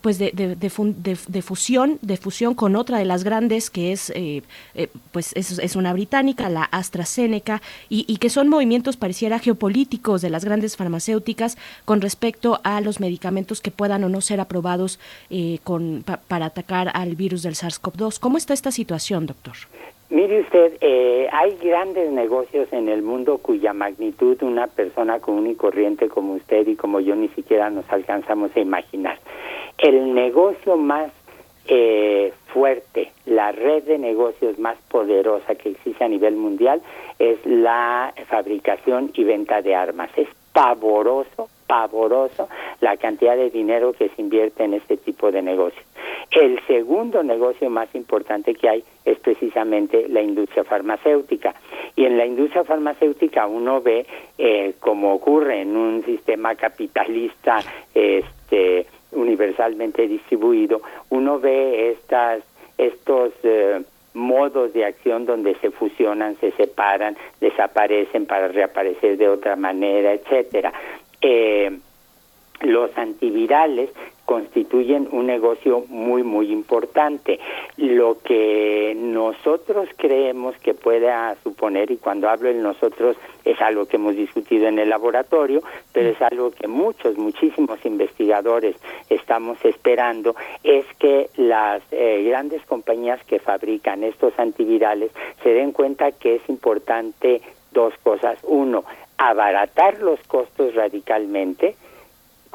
[0.00, 4.42] pues de, de, de, fusión de fusión con otra de las grandes que es eh,
[4.74, 10.22] eh, pues es, es, una británica la AstraZeneca y, y, que son movimientos pareciera geopolíticos
[10.22, 14.98] de las grandes farmacéuticas con respecto a los medicamentos que puedan o no ser aprobados
[15.30, 19.54] eh, con para atacar al virus del SARS-CoV-2 cómo está esta situación doctor
[20.10, 20.72] Mire usted,
[21.30, 26.66] hay grandes negocios en el mundo cuya magnitud una persona común y corriente como usted
[26.66, 29.18] y como yo ni siquiera nos alcanzamos a imaginar
[29.78, 31.10] el negocio más
[31.66, 36.80] eh, fuerte, la red de negocios más poderosa que existe a nivel mundial
[37.18, 40.10] es la fabricación y venta de armas.
[40.16, 42.48] Es pavoroso, pavoroso
[42.80, 45.84] la cantidad de dinero que se invierte en este tipo de negocios.
[46.30, 51.54] El segundo negocio más importante que hay es precisamente la industria farmacéutica.
[51.96, 57.60] Y en la industria farmacéutica uno ve, eh, como ocurre en un sistema capitalista,
[57.94, 62.42] este, universalmente distribuido, uno ve estas,
[62.76, 63.82] estos eh,
[64.14, 70.72] modos de acción donde se fusionan, se separan, desaparecen para reaparecer de otra manera, etcétera.
[71.20, 71.78] Eh,
[72.60, 73.90] los antivirales
[74.28, 77.40] constituyen un negocio muy, muy importante.
[77.78, 83.16] Lo que nosotros creemos que pueda suponer, y cuando hablo de nosotros
[83.46, 85.62] es algo que hemos discutido en el laboratorio,
[85.94, 88.76] pero es algo que muchos, muchísimos investigadores
[89.08, 95.10] estamos esperando, es que las eh, grandes compañías que fabrican estos antivirales
[95.42, 97.40] se den cuenta que es importante
[97.72, 98.38] dos cosas.
[98.42, 98.84] Uno,
[99.16, 101.76] abaratar los costos radicalmente,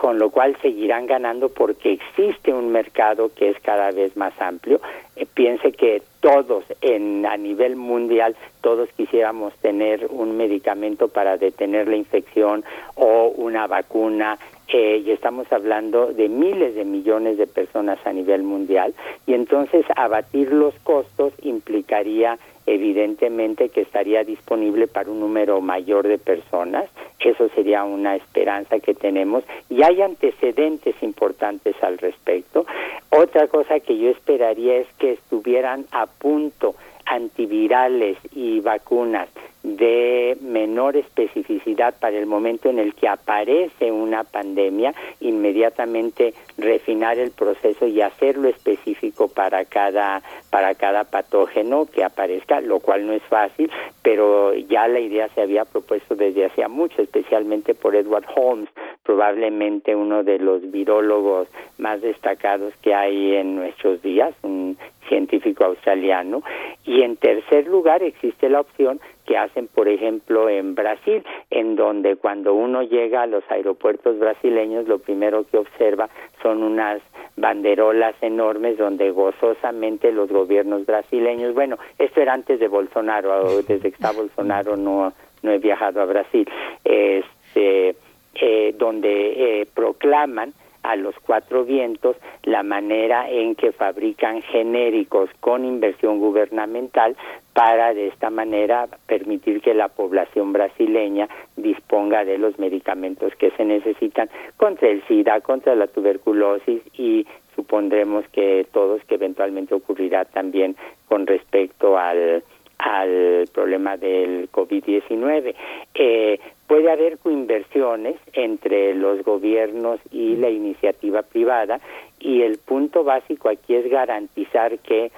[0.04, 4.82] con lo cual seguirán ganando porque existe un mercado que es cada vez más amplio.
[5.16, 11.88] Eh, piense que todos en a nivel mundial todos quisiéramos tener un medicamento para detener
[11.88, 12.66] la infección
[12.96, 18.44] o una vacuna eh, y estamos hablando de miles de millones de personas a nivel
[18.44, 18.94] mundial
[19.26, 26.18] y entonces abatir los costos implicaría evidentemente que estaría disponible para un número mayor de
[26.18, 26.90] personas.
[27.20, 32.66] Eso sería una esperanza que tenemos y hay antecedentes importantes al respecto.
[33.10, 36.76] Otra cosa que yo esperaría es que estuvieran a punto
[37.06, 39.30] antivirales y vacunas
[39.64, 47.32] de menor especificidad para el momento en el que aparece una pandemia, inmediatamente refinar el
[47.32, 53.24] proceso y hacerlo específico para cada para cada patógeno que aparezca, lo cual no es
[53.24, 53.72] fácil,
[54.04, 58.70] pero ya la idea se había propuesto desde hacía mucho, especialmente por Edward Holmes,
[59.02, 61.48] probablemente uno de los virólogos
[61.80, 64.78] más destacados que hay en nuestros días, un
[65.08, 66.44] científico australiano.
[66.86, 72.16] Y en tercer lugar existe la opción que hacen, por ejemplo, en Brasil, en donde
[72.18, 76.10] cuando uno llega a los aeropuertos brasileños, lo primero que observa
[76.42, 77.02] son unas
[77.36, 83.88] banderolas enormes donde gozosamente los gobiernos brasileños, bueno, esto era antes de Bolsonaro, desde que
[83.96, 86.48] está Bolsonaro no, no he viajado a Brasil,
[86.84, 87.96] este,
[88.36, 90.54] eh, donde eh, proclaman
[90.84, 97.16] a los cuatro vientos la manera en que fabrican genéricos con inversión gubernamental
[97.54, 103.66] para de esta manera permitir que la población brasileña disponga de los medicamentos que se
[103.66, 110.76] necesitan contra el SIDA, contra la tuberculosis y supondremos que todos que eventualmente ocurrirá también
[111.08, 112.44] con respecto al
[112.84, 115.56] al problema del COVID-19.
[115.94, 116.40] Eh,
[116.74, 121.80] puede haber coinversiones entre los gobiernos y la iniciativa privada
[122.20, 125.12] y el punto básico aquí es garantizar que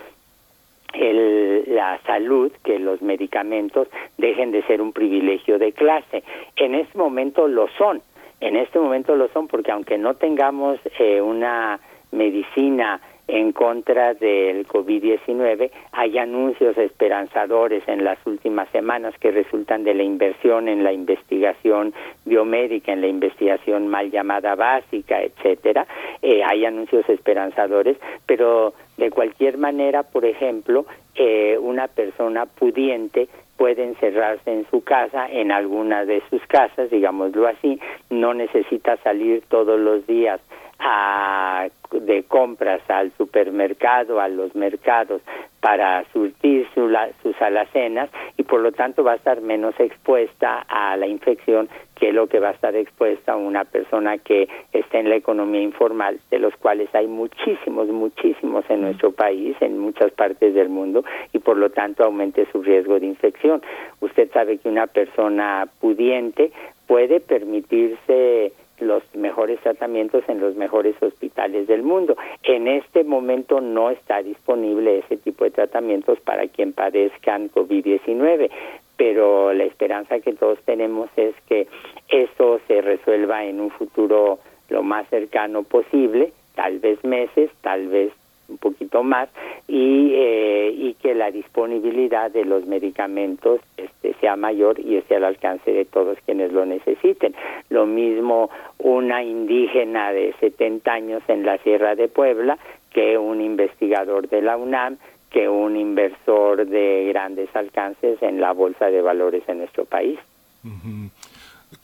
[0.94, 6.26] el, la salud, que los medicamentos dejen de ser un privilegio de clase.
[6.58, 8.02] En este momento lo son,
[8.42, 11.80] en este momento lo son porque aunque no tengamos eh, una
[12.12, 15.72] medicina en contra del COVID-19.
[15.92, 21.94] Hay anuncios esperanzadores en las últimas semanas que resultan de la inversión en la investigación
[22.26, 25.88] biomédica, en la investigación mal llamada básica, etcétera.
[26.22, 33.84] Eh, hay anuncios esperanzadores, pero de cualquier manera, por ejemplo, eh, una persona pudiente puede
[33.84, 37.80] encerrarse en su casa, en alguna de sus casas, digámoslo así,
[38.10, 40.42] no necesita salir todos los días
[40.80, 45.22] a, de compras al supermercado, a los mercados
[45.62, 51.08] para surtir sus alacenas y por lo tanto va a estar menos expuesta a la
[51.08, 55.62] infección que lo que va a estar expuesta una persona que está en la economía
[55.62, 61.04] informal, de los cuales hay muchísimos, muchísimos en nuestro país, en muchas partes del mundo,
[61.34, 63.62] y por lo tanto aumente su riesgo de infección.
[64.02, 66.52] Usted sabe que una persona pudiente
[66.86, 72.16] puede permitirse los mejores tratamientos en los mejores hospitales del mundo.
[72.44, 78.50] En este momento no está disponible ese tipo de tratamientos para quien padezcan COVID-19,
[78.98, 81.68] pero la esperanza que todos tenemos es que
[82.10, 84.40] esto se resuelva en un futuro
[84.70, 88.12] lo más cercano posible, tal vez meses, tal vez
[88.48, 89.30] un poquito más
[89.68, 95.26] y, eh, y que la disponibilidad de los medicamentos este, sea mayor y esté al
[95.26, 97.36] alcance de todos quienes lo necesiten.
[97.70, 98.50] Lo mismo
[98.80, 102.58] una indígena de 70 años en la Sierra de Puebla
[102.92, 104.98] que un investigador de la UNAM
[105.32, 110.18] que un inversor de grandes alcances en la bolsa de valores en nuestro país.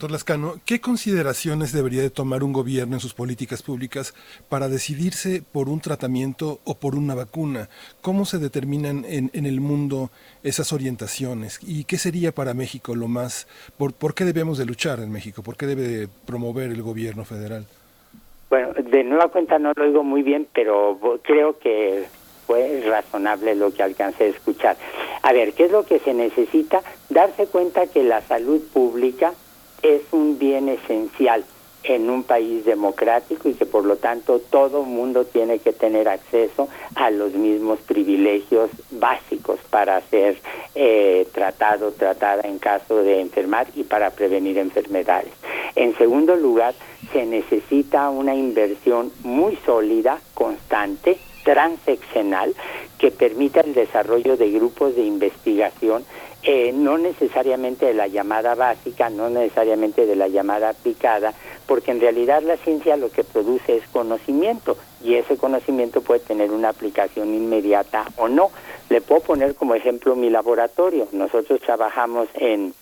[0.02, 4.16] Doctor Lascano, ¿qué consideraciones debería de tomar un gobierno en sus políticas públicas
[4.50, 7.70] para decidirse por un tratamiento o por una vacuna?
[8.02, 10.10] ¿Cómo se determinan en, el mundo
[10.42, 11.60] esas orientaciones?
[11.62, 13.48] ¿Y qué sería para México lo más...
[13.78, 15.44] Por, qué debemos de luchar en México?
[15.44, 17.68] ¿Por qué debe promover el gobierno federal?
[18.50, 22.06] Bueno, de nueva cuenta no lo oigo muy bien, pero creo que
[22.48, 24.78] fue razonable lo que alcancé a escuchar.
[25.22, 26.82] A ver, ¿qué es lo que se necesita?
[27.10, 29.34] Darse cuenta que la salud pública
[29.82, 31.44] es un bien esencial
[31.84, 36.68] en un país democrático y que por lo tanto todo mundo tiene que tener acceso
[36.96, 40.38] a los mismos privilegios básicos para ser
[40.76, 45.32] eh, tratado, tratada en caso de enfermar y para prevenir enfermedades.
[45.76, 46.76] En segundo lugar,
[47.14, 52.54] se necesita una inversión muy sólida, constante, transeccional,
[53.00, 56.06] que permita el desarrollo de grupos de investigación
[56.44, 61.34] eh, no necesariamente de la llamada básica, no necesariamente de la llamada aplicada,
[61.68, 66.52] porque en realidad la ciencia lo que produce es conocimiento y ese conocimiento puede tener
[66.52, 68.52] una aplicación inmediata o no.
[68.90, 71.08] Le puedo poner como ejemplo mi laboratorio.
[71.12, 72.74] Nosotros trabajamos en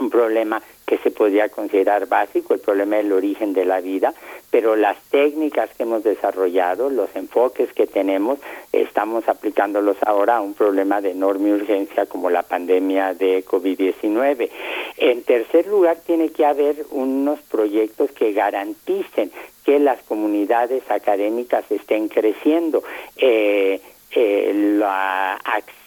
[0.00, 4.14] un problema que se podría considerar básico, el problema del origen de la vida,
[4.50, 8.38] pero las técnicas que hemos desarrollado, los enfoques que tenemos,
[8.72, 14.48] estamos aplicándolos ahora a un problema de enorme urgencia como la pandemia de COVID-19.
[14.98, 19.32] En tercer lugar, tiene que haber unos proyectos que garanticen
[19.64, 22.84] que las comunidades académicas estén creciendo.
[23.16, 25.38] Eh, eh, la,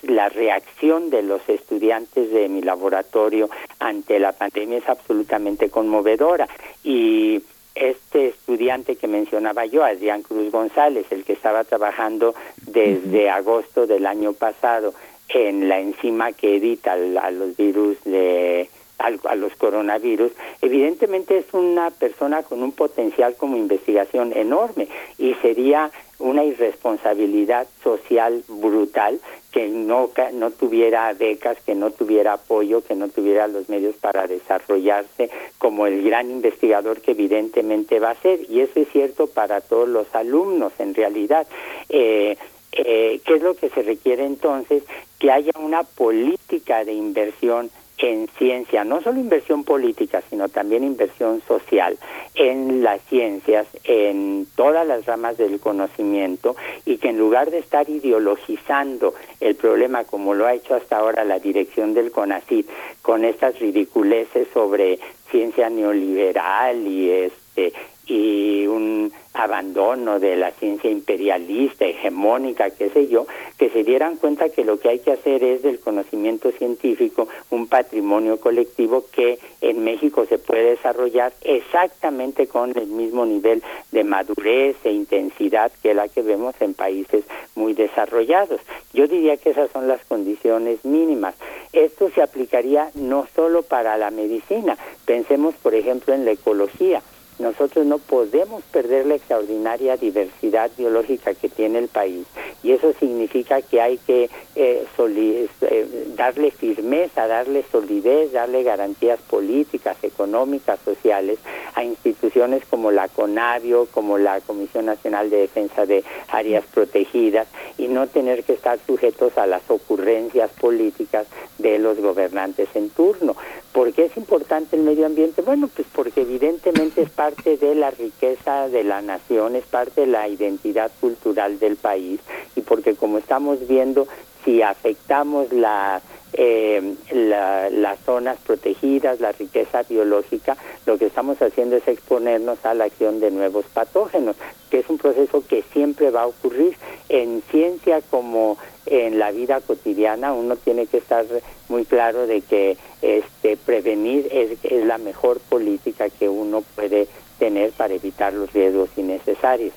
[0.04, 3.50] la reacción de los estudiantes de mi laboratorio
[3.80, 6.48] ante la pandemia es absolutamente conmovedora.
[6.84, 7.42] Y
[7.76, 14.06] este estudiante que mencionaba yo, Adrián Cruz González, el que estaba trabajando desde agosto del
[14.06, 14.94] año pasado
[15.30, 21.90] en la enzima que edita a los virus de a los coronavirus, evidentemente es una
[21.90, 25.90] persona con un potencial como investigación enorme y sería
[26.20, 29.20] una irresponsabilidad social brutal
[29.52, 34.28] que no, no tuviera becas, que no tuviera apoyo, que no tuviera los medios para
[34.28, 38.42] desarrollarse como el gran investigador que evidentemente va a ser.
[38.50, 41.48] Y eso es cierto para todos los alumnos en realidad.
[41.90, 42.38] Eh,
[42.72, 44.84] eh, ¿Qué es lo que se requiere entonces?
[45.18, 47.72] Que haya una política de inversión
[48.08, 51.98] en ciencia, no solo inversión política, sino también inversión social
[52.36, 56.56] en las ciencias, en todas las ramas del conocimiento,
[56.86, 61.24] y que en lugar de estar ideologizando el problema como lo ha hecho hasta ahora
[61.26, 62.68] la dirección del CONACYT,
[63.02, 67.74] con estas ridiculeces sobre ciencia neoliberal y este
[68.10, 74.50] y un abandono de la ciencia imperialista, hegemónica, qué sé yo, que se dieran cuenta
[74.50, 79.84] que lo que hay que hacer es del conocimiento científico un patrimonio colectivo que en
[79.84, 86.08] México se puede desarrollar exactamente con el mismo nivel de madurez e intensidad que la
[86.08, 87.24] que vemos en países
[87.56, 88.60] muy desarrollados.
[88.94, 91.36] Yo diría que esas son las condiciones mínimas.
[91.72, 97.04] Esto se aplicaría no solo para la medicina, pensemos por ejemplo en la ecología.
[97.40, 102.28] Nosotros no podemos perder la extraordinaria diversidad biológica que tiene el país
[102.64, 109.96] y eso significa que hay que eh, eh, darle firmeza, darle solidez, darle garantías políticas,
[110.04, 111.40] económicas, sociales
[111.76, 117.88] a instituciones como la CONAVIO, como la Comisión Nacional de Defensa de Áreas Protegidas y
[117.88, 121.28] no tener que estar sujetos a las ocurrencias políticas
[121.58, 123.36] de los gobernantes en turno.
[123.72, 125.42] ¿Por qué es importante el medio ambiente?
[125.42, 130.08] Bueno, pues porque evidentemente es parte de la riqueza de la nación, es parte de
[130.08, 132.20] la identidad cultural del país.
[132.56, 134.08] Y porque como estamos viendo,
[134.44, 136.02] si afectamos la,
[136.34, 142.86] eh, las zonas protegidas, la riqueza biológica, lo que estamos haciendo es exponernos a la
[142.86, 144.36] acción de nuevos patógenos,
[144.70, 146.78] que es un proceso que siempre va a ocurrir
[147.10, 150.34] en ciencia como en la vida cotidiana.
[150.34, 151.26] Uno tiene que estar
[151.68, 157.08] muy claro de que este prevenir es, es la mejor política que uno puede
[157.40, 159.74] tener para evitar los riesgos innecesarios.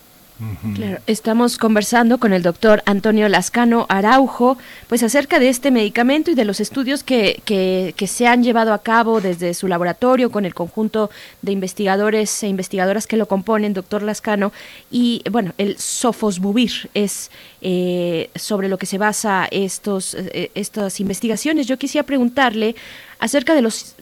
[0.74, 6.34] Claro, estamos conversando con el doctor Antonio Lascano Araujo, pues acerca de este medicamento y
[6.34, 10.54] de los estudios que, que, se han llevado a cabo desde su laboratorio con el
[10.54, 11.10] conjunto
[11.42, 14.52] de investigadores e investigadoras que lo componen, doctor Lascano,
[14.90, 17.30] y bueno, el sofosbuvir es
[17.60, 21.66] eh, sobre lo que se basa estos, eh, estas investigaciones.
[21.66, 22.74] Yo quisiera preguntarle
[23.18, 23.94] acerca de los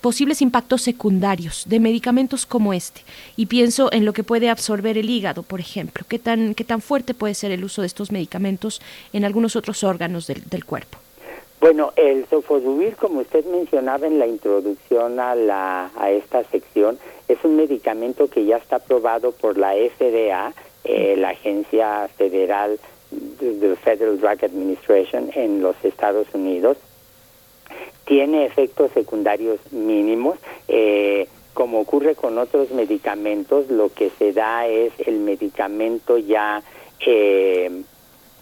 [0.00, 3.02] posibles impactos secundarios de medicamentos como este.
[3.36, 6.80] Y pienso en lo que puede absorber el hígado, por ejemplo, qué tan qué tan
[6.80, 8.80] fuerte puede ser el uso de estos medicamentos
[9.12, 10.98] en algunos otros órganos del, del cuerpo.
[11.60, 17.38] Bueno, el sofosbuvir, como usted mencionaba en la introducción a, la, a esta sección, es
[17.44, 20.52] un medicamento que ya está aprobado por la FDA,
[20.84, 22.78] eh, la Agencia Federal
[23.10, 26.76] de Federal Drug Administration en los Estados Unidos
[28.04, 30.38] tiene efectos secundarios mínimos.
[30.68, 36.62] Eh, como ocurre con otros medicamentos, lo que se da es el medicamento ya
[37.00, 37.82] eh,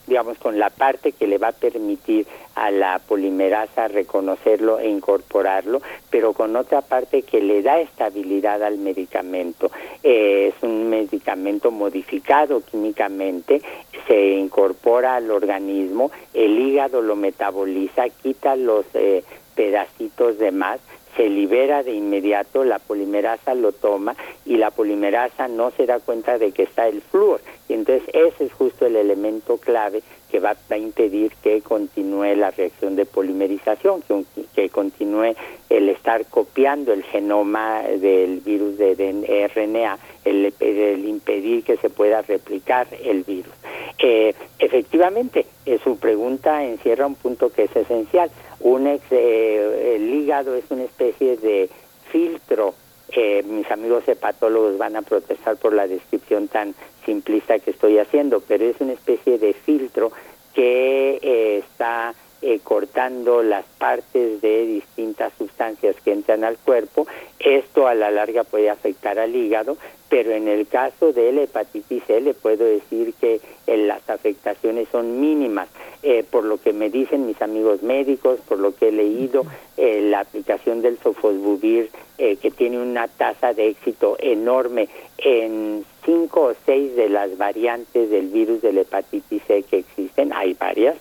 [0.07, 5.83] digamos, con la parte que le va a permitir a la polimerasa reconocerlo e incorporarlo,
[6.11, 9.71] pero con otra parte que le da estabilidad al medicamento.
[10.03, 13.63] Eh, es un medicamento modificado químicamente,
[14.07, 19.25] se incorpora al organismo, el hígado lo metaboliza, quita los eh,
[19.55, 20.81] pedacitos de más
[21.17, 26.39] se libera de inmediato, la polimerasa lo toma y la polimerasa no se da cuenta
[26.39, 27.41] de que está el flúor.
[27.69, 32.51] Y entonces ese es justo el elemento clave que va a impedir que continúe la
[32.51, 35.35] reacción de polimerización, que, que continúe
[35.71, 42.89] el estar copiando el genoma del virus de RNA, el, impedir que se pueda replicar
[43.03, 43.53] el virus.
[43.99, 48.31] Eh, efectivamente, eh, su pregunta encierra un punto que es esencial
[48.65, 51.69] un ex, eh, el hígado es una especie de
[52.11, 52.75] filtro.
[53.17, 58.41] Eh, mis amigos hepatólogos van a protestar por la descripción tan simplista que estoy haciendo,
[58.41, 60.11] pero es una especie de filtro
[60.53, 62.15] que eh, está
[62.63, 67.07] cortando las partes de distintas sustancias que entran al cuerpo.
[67.39, 69.79] Esto a la larga puede afectar al hígado,
[70.15, 74.87] pero en el caso de la hepatitis C le puedo decir que eh, las afectaciones
[74.93, 75.67] son mínimas.
[76.05, 79.45] Eh, por lo que me dicen mis amigos médicos, por lo que he leído,
[79.77, 86.55] eh, la aplicación del sofosbuvir, que tiene una tasa de éxito enorme en cinco o
[86.65, 90.97] seis de las variantes del virus de la hepatitis C que existen, hay varias,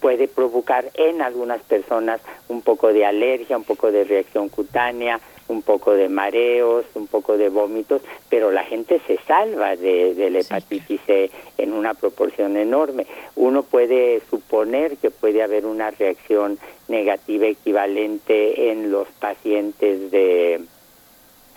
[0.00, 5.62] puede provocar en algunas personas un poco de alergia, un poco de reacción cutánea, un
[5.62, 10.40] poco de mareos, un poco de vómitos, pero la gente se salva de, de la
[10.40, 13.06] hepatitis C en una proporción enorme.
[13.36, 16.58] Uno puede suponer que puede haber una reacción
[16.88, 20.60] negativa equivalente en los pacientes de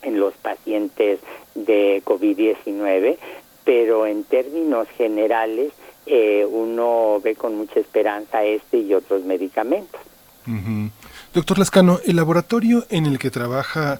[0.02, 1.20] en los pacientes
[1.56, 3.18] de COVID-19,
[3.66, 5.74] pero en términos generales
[6.06, 10.02] eh, uno ve con mucha esperanza este y otros medicamentos.
[11.34, 14.00] Doctor Lascano, el laboratorio en el que trabaja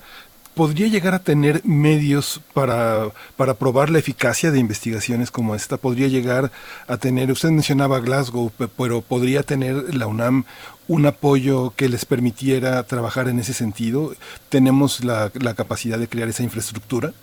[0.56, 5.78] podría llegar a tener medios para, para probar la eficacia de investigaciones como esta?
[5.78, 6.52] ¿Podría llegar
[6.88, 10.46] a tener, usted mencionaba Glasgow, pero podría tener la UNAM
[10.88, 14.16] un apoyo que les permitiera trabajar en ese sentido?
[14.50, 17.14] ¿Tenemos la, la capacidad de crear esa infraestructura?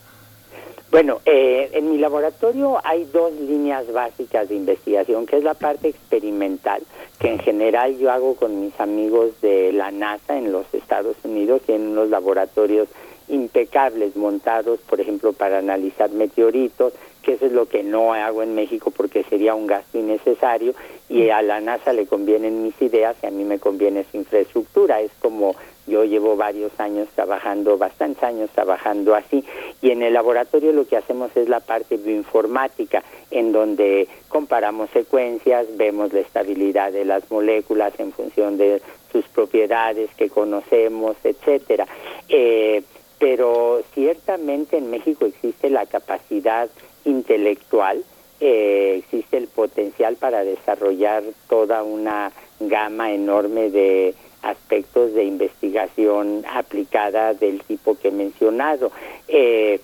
[0.91, 5.89] Bueno, eh, en mi laboratorio hay dos líneas básicas de investigación, que es la parte
[5.89, 6.83] experimental,
[7.19, 11.63] que en general yo hago con mis amigos de la NASA en los Estados Unidos,
[11.67, 12.89] tienen unos laboratorios
[13.29, 16.93] impecables montados, por ejemplo, para analizar meteoritos,
[17.23, 20.75] que eso es lo que no hago en México porque sería un gasto innecesario
[21.09, 25.01] y a la NASA le convienen mis ideas y a mí me conviene su infraestructura.
[25.01, 25.57] Es como
[25.87, 29.45] yo llevo varios años trabajando, bastantes años trabajando así,
[29.81, 35.67] y en el laboratorio lo que hacemos es la parte bioinformática, en donde comparamos secuencias,
[35.77, 38.83] vemos la estabilidad de las moléculas en función de
[39.13, 41.87] sus propiedades que conocemos, etcétera.
[42.29, 42.83] Eh,
[43.19, 46.69] pero ciertamente en México existe la capacidad
[47.05, 48.05] intelectual,
[48.41, 54.15] eh, existe el potencial para desarrollar toda una gama enorme de
[54.47, 58.93] aspectos de investigación aplicada del tipo que he mencionado.
[59.29, 59.81] Eh,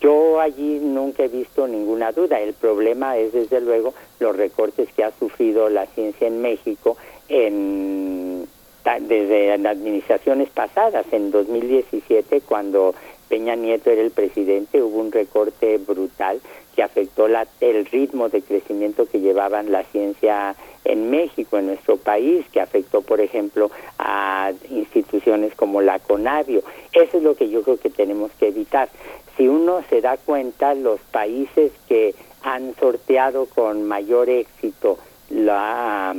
[0.00, 2.40] yo allí nunca he visto ninguna duda.
[2.40, 6.96] El problema es, desde luego, los recortes que ha sufrido la ciencia en México
[7.28, 8.46] en,
[9.00, 11.06] desde las administraciones pasadas.
[11.12, 12.94] En 2017, cuando
[13.28, 16.40] Peña Nieto era el presidente, hubo un recorte brutal
[16.74, 21.96] que afectó la, el ritmo de crecimiento que llevaban la ciencia en México, en nuestro
[21.96, 26.62] país, que afectó, por ejemplo, a instituciones como la CONAVIO.
[26.92, 28.88] Eso es lo que yo creo que tenemos que evitar.
[29.36, 34.98] Si uno se da cuenta, los países que han sorteado con mayor éxito
[35.30, 36.14] la,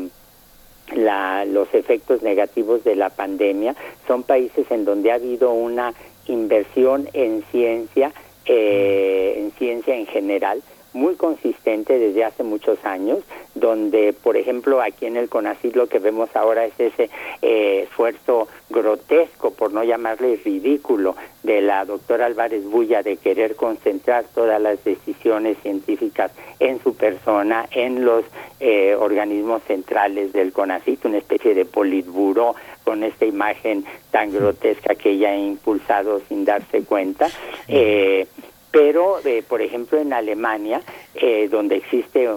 [0.93, 3.75] la, los efectos negativos de la pandemia
[4.08, 5.93] son países en donde ha habido una
[6.27, 8.11] inversión en ciencia,
[8.45, 10.61] eh, en ciencia en general,
[10.95, 13.19] muy consistente desde hace muchos años,
[13.53, 17.09] donde, por ejemplo, aquí en el CONACYT lo que vemos ahora es ese
[17.41, 24.25] eh, esfuerzo grotesco, por no llamarle ridículo, de la doctora Álvarez Bulla de querer concentrar
[24.33, 28.24] todas las decisiones científicas en su persona, en los
[28.61, 35.11] eh, organismos centrales del CONACYT, una especie de politburo con esta imagen tan grotesca que
[35.11, 37.27] ella ha impulsado sin darse cuenta.
[37.67, 38.27] Eh,
[38.75, 40.81] pero eh, por ejemplo en Alemania,
[41.14, 42.27] eh, donde existe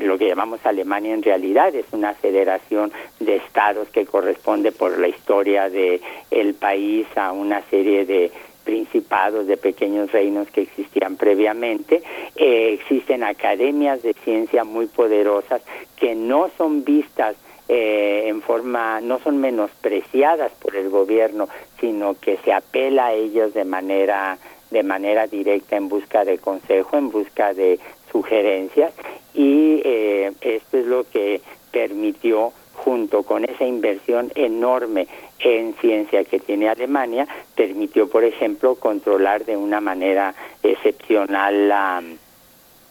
[0.00, 5.06] lo que llamamos Alemania en realidad, es una federación de estados que corresponde por la
[5.06, 6.00] historia de
[6.32, 8.32] el país a una serie de
[8.64, 12.02] principados de pequeños reinos que existían previamente.
[12.34, 15.62] Eh, existen academias de ciencia muy poderosas
[15.96, 17.36] que no son vistas
[17.68, 21.48] en forma, no son menospreciadas por el gobierno,
[21.80, 24.38] sino que se apela a ellas de manera
[24.70, 27.78] de manera directa en busca de consejo, en busca de
[28.10, 28.92] sugerencias.
[29.32, 35.06] Y eh, esto es lo que permitió junto con esa inversión enorme
[35.38, 42.02] en ciencia que tiene Alemania, permitió, por ejemplo, controlar de una manera excepcional la,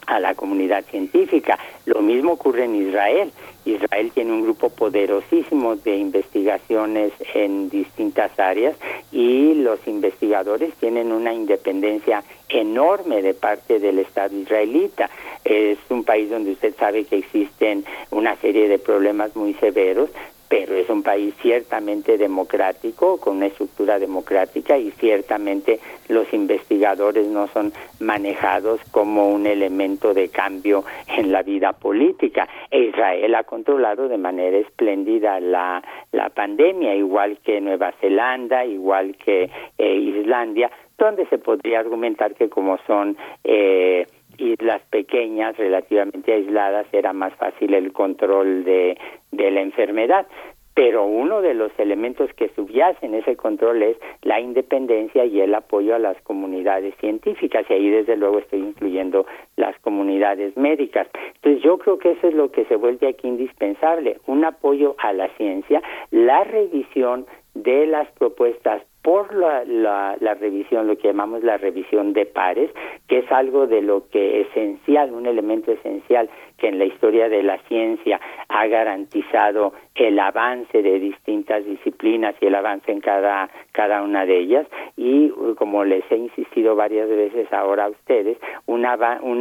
[0.05, 1.57] a la comunidad científica.
[1.85, 3.31] Lo mismo ocurre en Israel.
[3.65, 8.75] Israel tiene un grupo poderosísimo de investigaciones en distintas áreas
[9.11, 15.09] y los investigadores tienen una independencia enorme de parte del Estado israelita.
[15.45, 20.09] Es un país donde usted sabe que existen una serie de problemas muy severos,
[20.53, 27.47] pero es un país ciertamente democrático, con una estructura democrática y ciertamente los investigadores no
[27.47, 32.47] son manejados como un elemento de cambio en la vida política.
[32.69, 39.49] Israel ha controlado de manera espléndida la, la pandemia, igual que Nueva Zelanda, igual que
[39.79, 44.05] eh, Islandia, donde se podría argumentar que como son eh,
[44.37, 48.97] islas pequeñas, relativamente aisladas, era más fácil el control de,
[49.31, 50.27] de la enfermedad.
[50.75, 55.93] Pero uno de los elementos que subyacen ese control es la independencia y el apoyo
[55.93, 61.07] a las comunidades científicas, y ahí desde luego estoy incluyendo las comunidades médicas.
[61.35, 65.13] Entonces yo creo que eso es lo que se vuelve aquí indispensable, un apoyo a
[65.13, 65.79] la ciencia,
[66.09, 72.25] la revisión de las propuestas por la, la, revisión, lo que llamamos la revisión de
[72.25, 72.71] pares,
[73.07, 77.43] que es algo de lo que esencial, un elemento esencial que en la historia de
[77.43, 84.01] la ciencia ha garantizado el avance de distintas disciplinas y el avance en cada, cada
[84.01, 88.85] una de ellas y como les he insistido varias veces ahora a ustedes, un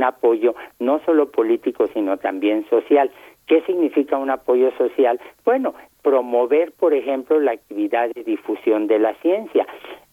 [0.03, 3.11] apoyo no solo político sino también social.
[3.47, 5.21] ¿Qué significa un apoyo social?
[5.45, 9.67] Bueno, promover, por ejemplo, la actividad de difusión de la ciencia.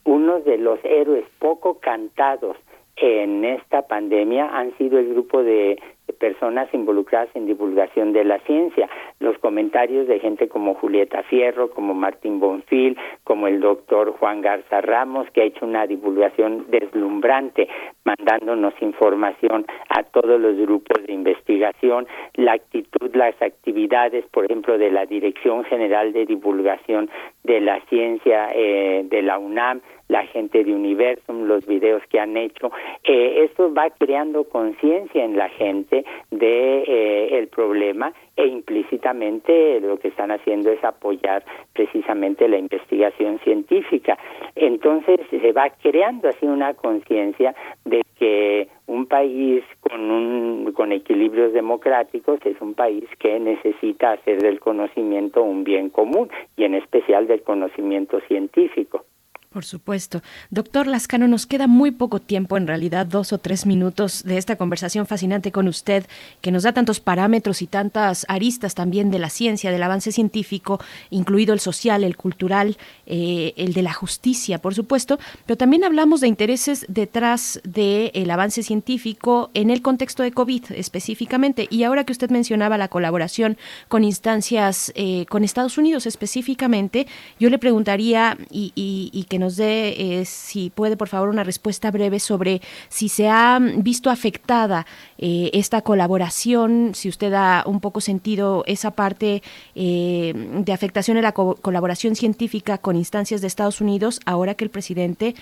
[0.04, 2.58] Uno de los héroes poco cantados
[3.02, 5.80] en esta pandemia han sido el grupo de
[6.20, 8.90] personas involucradas en divulgación de la ciencia.
[9.20, 14.82] Los comentarios de gente como Julieta Fierro, como Martín Bonfil, como el doctor Juan Garza
[14.82, 17.68] Ramos, que ha hecho una divulgación deslumbrante,
[18.04, 24.92] mandándonos información a todos los grupos de investigación, la actitud, las actividades, por ejemplo, de
[24.92, 27.10] la Dirección General de Divulgación
[27.44, 32.36] de la Ciencia eh, de la UNAM, la gente de Universum, los videos que han
[32.36, 32.72] hecho.
[33.04, 39.98] Eh, esto va creando conciencia en la gente de eh, el problema e implícitamente lo
[39.98, 44.18] que están haciendo es apoyar precisamente la investigación científica.
[44.56, 47.54] Entonces se va creando así una conciencia
[47.86, 54.42] de que un país con un con equilibrios democráticos es un país que necesita hacer
[54.42, 59.06] del conocimiento un bien común y en especial del conocimiento científico.
[59.50, 60.22] Por supuesto.
[60.52, 64.58] Doctor Lascano, nos queda muy poco tiempo, en realidad dos o tres minutos de esta
[64.58, 66.06] conversación fascinante con usted,
[66.40, 70.80] que nos da tantos parámetros y tantas aristas también de la ciencia, del avance científico,
[71.10, 76.22] incluido el social, el cultural, eh, el de la justicia, por supuesto, pero también hablamos
[76.22, 81.68] de intereses detrás del avance científico en el contexto de COVID específicamente.
[81.72, 87.08] Y ahora que usted mencionaba la colaboración con instancias, eh, con Estados Unidos específicamente,
[87.40, 91.90] yo le preguntaría y, y que nos dé, eh, si puede, por favor, una respuesta
[91.90, 94.86] breve sobre si se ha visto afectada
[95.18, 99.42] eh, esta colaboración, si usted da un poco sentido esa parte
[99.76, 104.70] eh, de afectación en la colaboración científica con instancias de Estados Unidos, ahora que el
[104.70, 105.36] presidente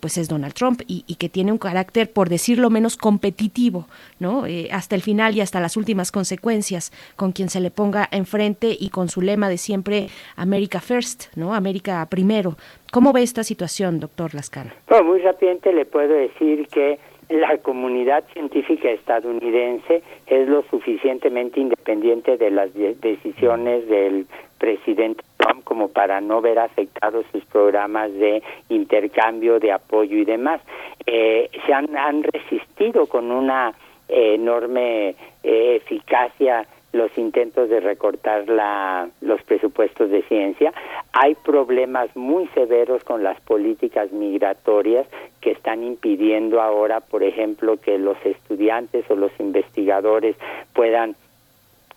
[0.00, 3.86] pues es Donald Trump y, y, que tiene un carácter, por decirlo menos, competitivo,
[4.18, 4.44] ¿no?
[4.72, 8.88] hasta el final y hasta las últimas consecuencias, con quien se le ponga enfrente y
[8.88, 11.54] con su lema de siempre America First, ¿no?
[11.54, 12.56] América primero.
[12.92, 14.70] ¿Cómo ve esta situación, doctor Lascano?
[15.04, 22.50] muy rápidamente le puedo decir que la comunidad científica estadounidense es lo suficientemente independiente de
[22.50, 24.26] las decisiones del
[24.58, 30.60] presidente Trump como para no ver afectados sus programas de intercambio, de apoyo y demás.
[31.06, 33.72] Eh, se han, han, resistido con una
[34.08, 40.72] enorme eh, eficacia los intentos de recortar la, los presupuestos de ciencia.
[41.12, 45.06] Hay problemas muy severos con las políticas migratorias
[45.40, 50.36] que están impidiendo ahora, por ejemplo, que los estudiantes o los investigadores
[50.74, 51.14] puedan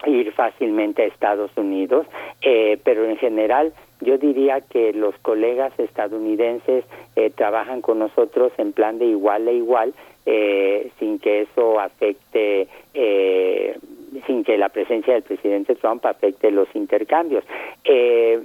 [0.06, 2.06] ir fácilmente a Estados Unidos,
[2.42, 6.84] eh, pero en general yo diría que los colegas estadounidenses
[7.16, 9.94] eh, trabajan con nosotros en plan de igual a igual,
[10.26, 13.78] eh, sin que eso afecte eh,
[14.26, 17.44] sin que la presencia del presidente Trump afecte los intercambios.
[17.84, 18.42] Eh,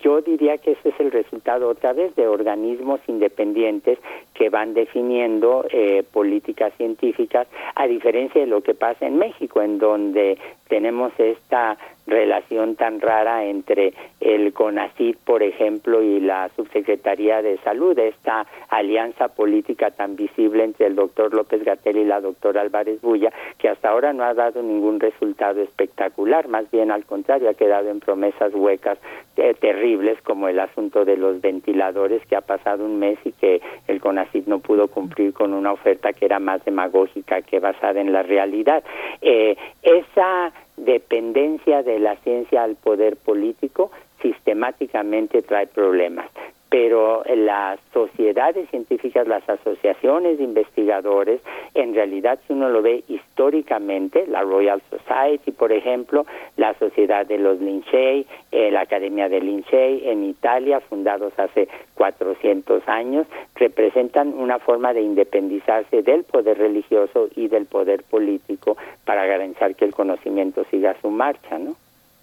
[0.00, 3.98] yo diría que ese es el resultado otra vez de organismos independientes
[4.34, 9.78] que van definiendo eh, políticas científicas, a diferencia de lo que pasa en México, en
[9.78, 11.76] donde tenemos esta
[12.06, 19.28] relación tan rara entre el CONACYT, por ejemplo, y la Subsecretaría de Salud, esta alianza
[19.28, 23.90] política tan visible entre el doctor López Gatel y la doctora Álvarez Bulla, que hasta
[23.90, 28.54] ahora no ha dado ningún resultado espectacular, más bien al contrario, ha quedado en promesas
[28.54, 28.98] huecas
[29.36, 33.60] eh, terribles, como el asunto de los ventiladores, que ha pasado un mes y que
[33.88, 38.12] el CONACYT no pudo cumplir con una oferta que era más demagógica que basada en
[38.12, 38.82] la realidad.
[39.20, 43.90] Eh, esa dependencia de la ciencia al poder político
[44.22, 46.30] sistemáticamente trae problemas
[46.72, 51.42] pero las sociedades científicas, las asociaciones de investigadores,
[51.74, 56.24] en realidad si uno lo ve históricamente, la Royal Society, por ejemplo,
[56.56, 62.88] la Sociedad de los Lincei, eh, la Academia de Lincei en Italia, fundados hace 400
[62.88, 63.26] años,
[63.56, 69.84] representan una forma de independizarse del poder religioso y del poder político para garantizar que
[69.84, 71.76] el conocimiento siga su marcha, ¿no?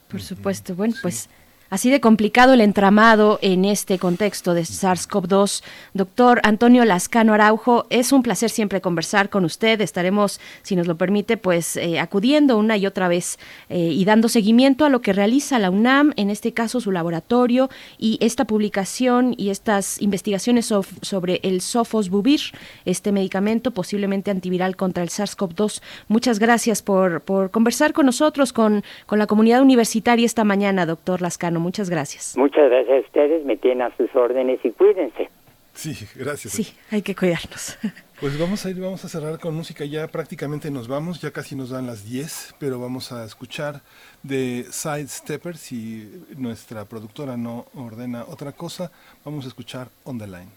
[0.10, 0.74] Por supuesto.
[0.74, 1.30] Bueno, pues
[1.70, 5.62] Así de complicado el entramado en este contexto de SARS-CoV-2.
[5.94, 9.80] Doctor Antonio Lascano Araujo, es un placer siempre conversar con usted.
[9.80, 13.38] Estaremos, si nos lo permite, pues eh, acudiendo una y otra vez
[13.70, 17.70] eh, y dando seguimiento a lo que realiza la UNAM, en este caso su laboratorio
[18.00, 22.42] y esta publicación y estas investigaciones sobre el Sofosbuvir,
[22.86, 25.82] este medicamento posiblemente antiviral contra el SARS-CoV-2.
[26.08, 31.22] Muchas gracias por, por conversar con nosotros, con, con la comunidad universitaria esta mañana, doctor
[31.22, 31.59] Lascano.
[31.60, 32.36] Muchas gracias.
[32.38, 35.30] Muchas gracias a ustedes, me tienen a sus órdenes y cuídense.
[35.74, 36.54] Sí, gracias.
[36.54, 37.78] Sí, hay que cuidarnos.
[38.20, 41.56] Pues vamos a ir, vamos a cerrar con música, ya prácticamente nos vamos, ya casi
[41.56, 43.80] nos dan las 10, pero vamos a escuchar
[44.24, 48.92] de Sidesteppers y nuestra productora no ordena otra cosa,
[49.24, 50.50] vamos a escuchar On the Line.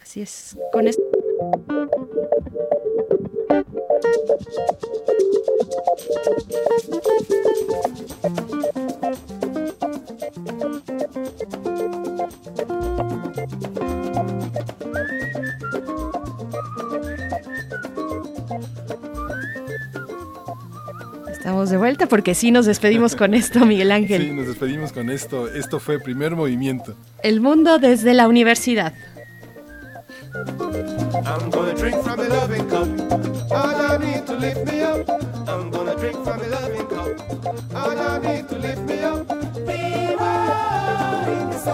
[0.00, 1.02] Así es, con esto...
[21.30, 24.22] Estamos de vuelta porque sí nos despedimos con esto, Miguel Ángel.
[24.22, 25.46] Sí, nos despedimos con esto.
[25.48, 26.94] Esto fue Primer Movimiento.
[27.22, 28.92] El mundo desde la universidad.
[30.34, 32.88] I'm gonna drink from a loving cup.
[33.50, 35.08] All I need to lift me up.
[35.48, 37.74] I'm gonna drink from a loving cup.
[37.74, 38.45] All I need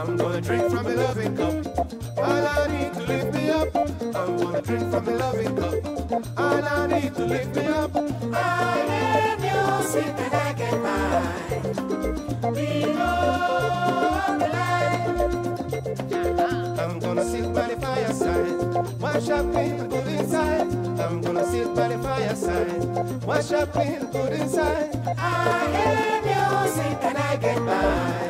[0.00, 1.66] I'm gonna drink from a loving cup.
[2.16, 3.76] All I need to lift me up.
[3.76, 5.74] I'm gonna drink from a loving cup.
[6.38, 7.94] All I need to lift me up.
[7.94, 10.54] I need music and I
[10.86, 12.50] by.
[12.50, 13.10] Viva
[14.26, 15.10] on the line.
[16.80, 18.56] I'm gonna sit by the fireside.
[19.02, 20.66] Wash up and put inside.
[20.98, 23.22] I'm gonna sit by the fireside.
[23.24, 24.96] Wash up and put inside.
[25.18, 28.29] I hear music and I get by.